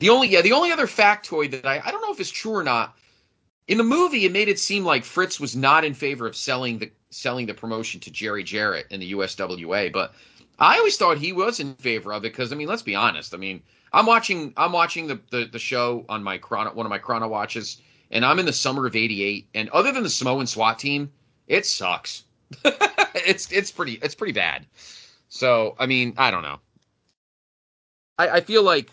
the 0.00 0.10
only 0.10 0.28
yeah, 0.28 0.42
the 0.42 0.52
only 0.52 0.70
other 0.70 0.86
factoid 0.86 1.50
that 1.52 1.66
I 1.66 1.80
I 1.84 1.90
don't 1.90 2.02
know 2.02 2.12
if 2.12 2.20
it's 2.20 2.30
true 2.30 2.52
or 2.54 2.64
not. 2.64 2.96
In 3.66 3.78
the 3.78 3.84
movie, 3.84 4.26
it 4.26 4.32
made 4.32 4.48
it 4.48 4.58
seem 4.58 4.84
like 4.84 5.04
Fritz 5.04 5.40
was 5.40 5.56
not 5.56 5.84
in 5.84 5.94
favor 5.94 6.26
of 6.26 6.36
selling 6.36 6.78
the 6.78 6.92
selling 7.10 7.46
the 7.46 7.54
promotion 7.54 8.00
to 8.00 8.10
Jerry 8.10 8.44
Jarrett 8.44 8.86
in 8.90 9.00
the 9.00 9.12
USWA, 9.12 9.92
but 9.92 10.14
I 10.58 10.78
always 10.78 10.96
thought 10.96 11.18
he 11.18 11.32
was 11.32 11.60
in 11.60 11.74
favor 11.76 12.12
of 12.12 12.24
it 12.24 12.32
because 12.32 12.52
I 12.52 12.56
mean, 12.56 12.68
let's 12.68 12.82
be 12.82 12.94
honest. 12.94 13.34
I 13.34 13.38
mean, 13.38 13.62
I'm 13.92 14.06
watching 14.06 14.52
I'm 14.56 14.72
watching 14.72 15.06
the 15.06 15.20
the, 15.30 15.46
the 15.46 15.58
show 15.58 16.04
on 16.08 16.22
my 16.22 16.38
chrono 16.38 16.72
one 16.74 16.84
of 16.84 16.90
my 16.90 16.98
chrono 16.98 17.28
watches, 17.28 17.80
and 18.10 18.24
I'm 18.24 18.38
in 18.38 18.46
the 18.46 18.52
summer 18.52 18.86
of 18.86 18.94
'88, 18.94 19.48
and 19.54 19.68
other 19.70 19.92
than 19.92 20.02
the 20.02 20.10
Samoan 20.10 20.46
SWAT 20.46 20.78
team, 20.78 21.10
it 21.46 21.64
sucks. 21.64 22.24
it's 23.14 23.50
it's 23.52 23.70
pretty 23.70 23.98
it's 24.02 24.14
pretty 24.14 24.32
bad. 24.32 24.66
So 25.28 25.74
I 25.78 25.86
mean, 25.86 26.14
I 26.16 26.30
don't 26.30 26.42
know. 26.42 26.58
I, 28.18 28.28
I 28.28 28.40
feel 28.40 28.62
like 28.62 28.90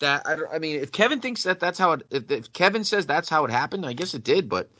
that. 0.00 0.26
I, 0.26 0.36
I 0.56 0.58
mean, 0.58 0.80
if 0.80 0.92
Kevin 0.92 1.20
thinks 1.20 1.42
that 1.44 1.60
that's 1.60 1.78
how 1.78 1.92
it, 1.92 2.02
if, 2.10 2.30
if 2.30 2.52
Kevin 2.52 2.84
says 2.84 3.06
that's 3.06 3.28
how 3.28 3.44
it 3.44 3.50
happened, 3.50 3.86
I 3.86 3.92
guess 3.92 4.14
it 4.14 4.24
did. 4.24 4.48
But 4.48 4.70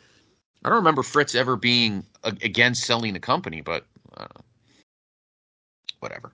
I 0.65 0.69
don't 0.69 0.79
remember 0.79 1.03
Fritz 1.03 1.35
ever 1.35 1.57
being 1.57 2.05
against 2.23 2.85
selling 2.85 3.15
the 3.15 3.21
company. 3.21 3.61
But 3.61 3.87
know. 4.19 4.27
whatever. 6.01 6.33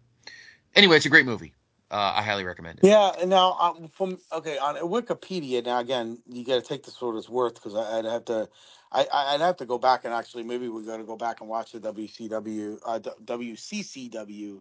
Anyway, 0.75 0.97
it's 0.97 1.07
a 1.07 1.11
great 1.11 1.27
movie. 1.27 1.53
Uh, 1.97 2.13
I 2.15 2.23
highly 2.23 2.45
recommend 2.45 2.81
it. 2.81 2.87
Yeah, 2.87 3.11
and 3.19 3.31
now 3.31 3.53
um, 3.53 3.89
from 3.89 4.19
okay 4.31 4.59
on 4.59 4.75
Wikipedia. 4.77 5.65
Now 5.65 5.79
again, 5.79 6.19
you 6.29 6.45
got 6.45 6.57
to 6.57 6.61
take 6.61 6.85
this 6.85 6.95
for 6.95 7.11
what 7.11 7.19
it's 7.19 7.27
worth 7.27 7.55
because 7.55 7.75
I'd 7.75 8.05
have 8.05 8.27
to, 8.27 8.51
I 8.93 9.07
I'd 9.11 9.41
have 9.41 9.57
to 9.57 9.65
go 9.65 9.79
back 9.79 10.05
and 10.05 10.13
actually 10.13 10.43
maybe 10.43 10.69
we're 10.69 10.83
going 10.83 11.01
to 11.01 11.07
go 11.07 11.17
back 11.17 11.41
and 11.41 11.49
watch 11.49 11.73
the 11.73 11.81
WCW, 11.81 12.79
uh, 12.85 12.99
WCCW, 13.25 14.61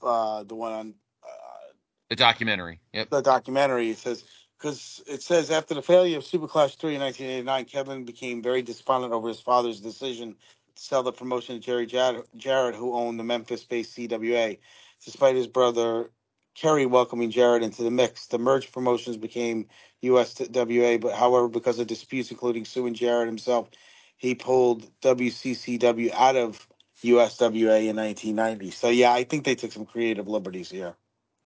uh, 0.00 0.44
the 0.44 0.54
one 0.54 0.72
on 0.72 0.94
uh, 1.24 1.72
The 2.10 2.14
documentary. 2.14 2.78
Yep. 2.92 3.10
the 3.10 3.22
documentary. 3.22 3.90
It 3.90 3.98
says 3.98 4.22
because 4.56 5.02
it 5.08 5.22
says 5.22 5.50
after 5.50 5.74
the 5.74 5.82
failure 5.82 6.18
of 6.18 6.24
Super 6.24 6.46
Clash 6.46 6.76
three 6.76 6.94
in 6.94 7.00
1989, 7.00 7.64
Kevin 7.64 8.04
became 8.04 8.40
very 8.40 8.62
despondent 8.62 9.12
over 9.12 9.26
his 9.26 9.40
father's 9.40 9.80
decision 9.80 10.36
to 10.76 10.82
sell 10.82 11.02
the 11.02 11.10
promotion 11.10 11.56
to 11.56 11.60
Jerry 11.60 11.86
Jarrett, 11.86 12.28
Jarrett 12.36 12.76
who 12.76 12.94
owned 12.94 13.18
the 13.18 13.24
Memphis-based 13.24 13.96
CWA. 13.96 14.60
Despite 15.04 15.36
his 15.36 15.46
brother 15.46 16.10
Kerry 16.56 16.86
welcoming 16.86 17.30
Jarrett 17.30 17.62
into 17.62 17.82
the 17.82 17.90
mix, 17.90 18.26
the 18.26 18.38
merged 18.38 18.72
promotions 18.72 19.16
became 19.16 19.66
USWA. 20.02 21.00
But 21.00 21.14
however, 21.14 21.48
because 21.48 21.78
of 21.78 21.86
disputes, 21.86 22.30
including 22.30 22.64
suing 22.64 22.94
Jarrett 22.94 23.28
himself, 23.28 23.68
he 24.16 24.34
pulled 24.34 24.90
WCCW 25.02 26.12
out 26.14 26.36
of 26.36 26.66
USWA 27.04 27.88
in 27.88 27.96
1990. 27.96 28.70
So 28.70 28.88
yeah, 28.88 29.12
I 29.12 29.24
think 29.24 29.44
they 29.44 29.54
took 29.54 29.70
some 29.70 29.84
creative 29.84 30.28
liberties 30.28 30.70
here. 30.70 30.94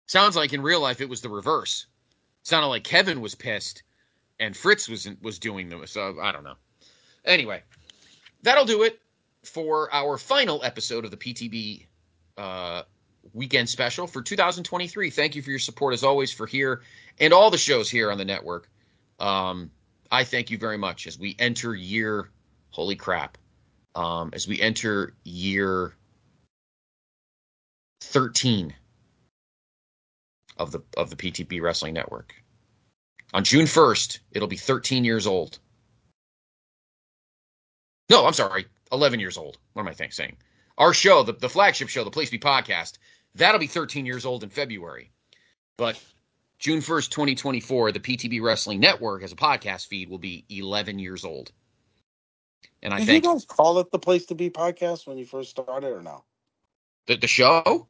Sounds 0.06 0.36
like 0.36 0.52
in 0.52 0.62
real 0.62 0.80
life 0.80 1.00
it 1.00 1.08
was 1.08 1.20
the 1.20 1.28
reverse. 1.28 1.86
Sounded 2.44 2.68
like 2.68 2.84
Kevin 2.84 3.20
was 3.20 3.34
pissed 3.34 3.82
and 4.38 4.56
Fritz 4.56 4.88
was 4.88 5.08
was 5.20 5.38
doing 5.38 5.68
them. 5.68 5.84
So 5.86 6.18
I 6.20 6.30
don't 6.30 6.44
know. 6.44 6.56
Anyway, 7.24 7.62
that'll 8.42 8.64
do 8.64 8.82
it 8.84 9.00
for 9.42 9.92
our 9.92 10.16
final 10.16 10.62
episode 10.62 11.04
of 11.04 11.10
the 11.10 11.16
PTB 11.16 11.86
uh, 12.36 12.82
weekend 13.32 13.68
special 13.68 14.06
for 14.06 14.22
2023. 14.22 15.10
Thank 15.10 15.34
you 15.34 15.42
for 15.42 15.50
your 15.50 15.58
support 15.58 15.94
as 15.94 16.04
always 16.04 16.32
for 16.32 16.46
here 16.46 16.82
and 17.20 17.32
all 17.32 17.50
the 17.50 17.58
shows 17.58 17.90
here 17.90 18.10
on 18.10 18.18
the 18.18 18.24
network. 18.24 18.68
Um, 19.18 19.70
I 20.10 20.24
thank 20.24 20.50
you 20.50 20.58
very 20.58 20.78
much 20.78 21.06
as 21.06 21.18
we 21.18 21.36
enter 21.38 21.74
year. 21.74 22.30
Holy 22.70 22.96
crap! 22.96 23.38
Um, 23.94 24.30
as 24.32 24.48
we 24.48 24.60
enter 24.60 25.14
year 25.24 25.94
13 28.02 28.74
of 30.58 30.72
the 30.72 30.80
of 30.96 31.10
the 31.10 31.16
PTB 31.16 31.60
Wrestling 31.60 31.94
Network. 31.94 32.34
On 33.34 33.44
June 33.44 33.64
1st, 33.64 34.18
it'll 34.32 34.48
be 34.48 34.56
13 34.56 35.04
years 35.04 35.26
old. 35.26 35.58
No, 38.10 38.26
I'm 38.26 38.34
sorry, 38.34 38.66
11 38.92 39.20
years 39.20 39.38
old. 39.38 39.56
What 39.72 39.82
am 39.82 39.88
I 39.88 39.94
think, 39.94 40.12
saying? 40.12 40.36
Our 40.76 40.92
show, 40.92 41.22
the, 41.22 41.32
the 41.32 41.48
flagship 41.48 41.88
show, 41.88 42.04
the 42.04 42.10
Place 42.10 42.28
Be 42.28 42.38
podcast, 42.38 42.98
that'll 43.34 43.60
be 43.60 43.66
13 43.66 44.06
years 44.06 44.24
old 44.24 44.42
in 44.42 44.50
February. 44.50 45.10
But 45.76 46.00
June 46.58 46.80
1st, 46.80 47.10
2024, 47.10 47.92
the 47.92 48.00
PTB 48.00 48.42
Wrestling 48.42 48.80
Network 48.80 49.22
as 49.22 49.32
a 49.32 49.36
podcast 49.36 49.86
feed 49.88 50.08
will 50.08 50.18
be 50.18 50.44
11 50.48 50.98
years 50.98 51.24
old. 51.24 51.50
And 52.82 52.92
I 52.92 52.98
Did 52.98 53.06
thank 53.06 53.24
you 53.24 53.32
guys 53.32 53.44
call 53.44 53.78
it 53.78 53.90
the 53.90 53.98
place 53.98 54.26
to 54.26 54.34
be 54.34 54.50
podcast 54.50 55.06
when 55.06 55.18
you 55.18 55.24
first 55.24 55.50
started 55.50 55.88
or 55.88 56.02
no? 56.02 56.24
the, 57.06 57.16
the 57.16 57.26
show. 57.26 57.86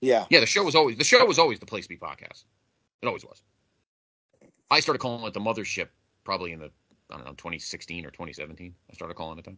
Yeah. 0.00 0.26
Yeah, 0.30 0.40
the 0.40 0.46
show 0.46 0.64
was 0.64 0.74
always 0.74 0.96
the 0.96 1.04
show 1.04 1.24
was 1.24 1.38
always 1.38 1.60
the 1.60 1.66
Place 1.66 1.84
to 1.84 1.88
Be 1.88 1.96
podcast. 1.96 2.44
It 3.02 3.06
always 3.06 3.24
was. 3.24 3.42
I 4.70 4.80
started 4.80 4.98
calling 4.98 5.24
it 5.26 5.34
the 5.34 5.40
Mothership 5.40 5.88
probably 6.24 6.52
in 6.52 6.60
the 6.60 6.70
I 7.10 7.16
don't 7.16 7.24
know 7.26 7.32
2016 7.32 8.06
or 8.06 8.10
2017. 8.10 8.74
I 8.90 8.94
started 8.94 9.14
calling 9.14 9.38
it 9.38 9.44
that. 9.44 9.56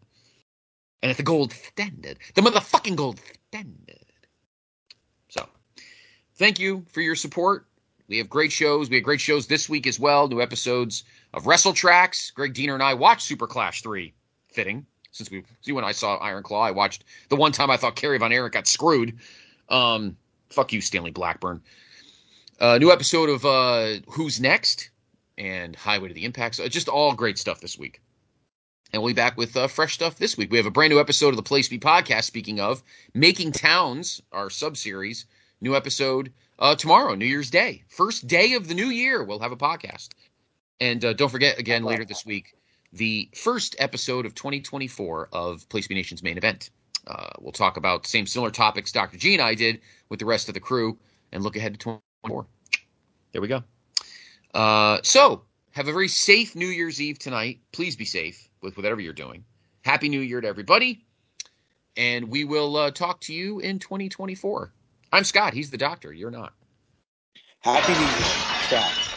And 1.03 1.11
it's 1.11 1.19
the 1.19 1.23
gold 1.23 1.53
standard, 1.53 2.19
the 2.35 2.43
motherfucking 2.43 2.97
gold 2.97 3.21
standard. 3.49 4.07
Thank 6.37 6.59
you 6.59 6.85
for 6.91 7.01
your 7.01 7.15
support. 7.15 7.67
We 8.09 8.19
have 8.19 8.29
great 8.29 8.53
shows. 8.53 8.91
We 8.91 8.97
have 8.97 9.05
great 9.05 9.21
shows 9.21 9.47
this 9.47 9.69
week 9.69 9.87
as 9.87 9.99
well. 9.99 10.29
New 10.29 10.43
episodes 10.43 11.05
of 11.33 11.47
Wrestle 11.47 11.73
Tracks. 11.73 12.31
Greg 12.33 12.53
Diener 12.53 12.75
and 12.75 12.83
I 12.83 12.95
watched 12.95 13.23
Super 13.23 13.47
Clash 13.47 13.83
3. 13.83 14.13
Fitting. 14.49 14.87
Since 15.11 15.31
we 15.31 15.45
see 15.63 15.73
when 15.73 15.85
I 15.85 15.93
saw 15.93 16.17
Iron 16.17 16.43
Claw, 16.43 16.63
I 16.63 16.73
watched 16.73 17.05
the 17.29 17.37
one 17.37 17.53
time 17.53 17.71
I 17.71 17.77
thought 17.77 17.95
Kerry 17.95 18.19
Von 18.19 18.33
Erich 18.33 18.53
got 18.53 18.67
screwed. 18.67 19.19
Um, 19.69 20.17
fuck 20.51 20.73
you, 20.73 20.81
Stanley 20.81 21.13
Blackburn. 21.13 21.63
Uh, 22.61 22.79
new 22.79 22.91
episode 22.91 23.31
of 23.31 23.45
uh, 23.45 24.01
Who's 24.11 24.41
Next 24.41 24.91
and 25.39 25.75
Highway 25.75 26.09
to 26.09 26.15
the 26.15 26.25
Impact. 26.25 26.57
So 26.57 26.67
just 26.69 26.89
all 26.89 27.15
great 27.15 27.39
stuff 27.39 27.61
this 27.61 27.79
week. 27.79 28.01
And 28.93 29.03
we'll 29.03 29.11
be 29.11 29.17
back 29.17 29.37
with 29.37 29.57
uh, 29.57 29.67
fresh 29.67 29.95
stuff 29.95 30.17
this 30.17 30.37
week. 30.37 30.51
We 30.51 30.57
have 30.57 30.67
a 30.67 30.71
brand 30.71 30.93
new 30.93 31.01
episode 31.01 31.31
of 31.31 31.37
the 31.37 31.43
Place 31.43 31.69
Be 31.69 31.79
podcast. 31.79 32.25
Speaking 32.25 32.61
of 32.61 32.83
Making 33.13 33.53
Towns, 33.53 34.21
our 34.31 34.51
sub 34.51 34.77
series, 34.77 35.27
new 35.61 35.75
episode 35.75 36.33
uh, 36.59 36.75
tomorrow, 36.75 37.15
New 37.15 37.27
Year's 37.27 37.51
Day, 37.51 37.83
first 37.89 38.27
day 38.27 38.55
of 38.55 38.69
the 38.69 38.75
new 38.75 38.87
year. 38.87 39.23
We'll 39.25 39.41
have 39.41 39.53
a 39.53 39.57
podcast. 39.57 40.11
And 40.81 41.05
uh, 41.05 41.13
don't 41.13 41.31
forget 41.31 41.59
again 41.59 41.85
later 41.85 42.05
this 42.05 42.27
week 42.27 42.55
the 42.95 43.29
first 43.35 43.75
episode 43.79 44.25
of 44.25 44.35
2024 44.35 45.29
of 45.33 45.69
Place 45.69 45.89
Be 45.89 45.95
Nation's 45.95 46.23
main 46.23 46.39
event. 46.39 46.71
Uh, 47.07 47.31
we'll 47.41 47.53
talk 47.53 47.77
about 47.77 48.07
same 48.07 48.27
similar 48.27 48.51
topics 48.51 48.93
Dr. 48.93 49.19
G 49.19 49.35
and 49.35 49.43
I 49.43 49.55
did 49.55 49.81
with 50.09 50.21
the 50.21 50.27
rest 50.27 50.49
of 50.49 50.55
the 50.55 50.61
crew 50.61 50.97
and 51.33 51.43
look 51.43 51.57
ahead 51.57 51.75
to 51.75 51.79
2024. 51.79 52.47
There 53.33 53.43
we 53.43 53.49
go. 53.49 53.65
Uh, 54.55 55.01
so 55.03 55.43
have 55.73 55.89
a 55.89 55.93
very 55.93 56.09
safe 56.09 56.55
New 56.55 56.69
Year's 56.69 57.01
Eve 57.01 57.19
tonight. 57.19 57.59
Please 57.73 57.97
be 57.97 58.05
safe 58.05 58.49
with 58.63 58.77
whatever 58.77 59.01
you're 59.01 59.13
doing. 59.13 59.45
Happy 59.83 60.09
New 60.09 60.21
Year 60.21 60.41
to 60.41 60.49
everybody. 60.49 61.05
And 61.97 62.31
we 62.31 62.45
will 62.45 62.77
uh, 62.77 62.91
talk 62.93 63.21
to 63.23 63.35
you 63.35 63.59
in 63.59 63.81
2024. 63.81 64.73
I'm 65.15 65.23
Scott. 65.23 65.55
He's 65.55 65.71
the 65.71 65.79
doctor. 65.79 66.13
You're 66.13 66.33
not. 66.33 66.55
Happy 67.61 67.93
New 67.93 68.01
Year. 68.01 68.45
Scott. 68.67 69.14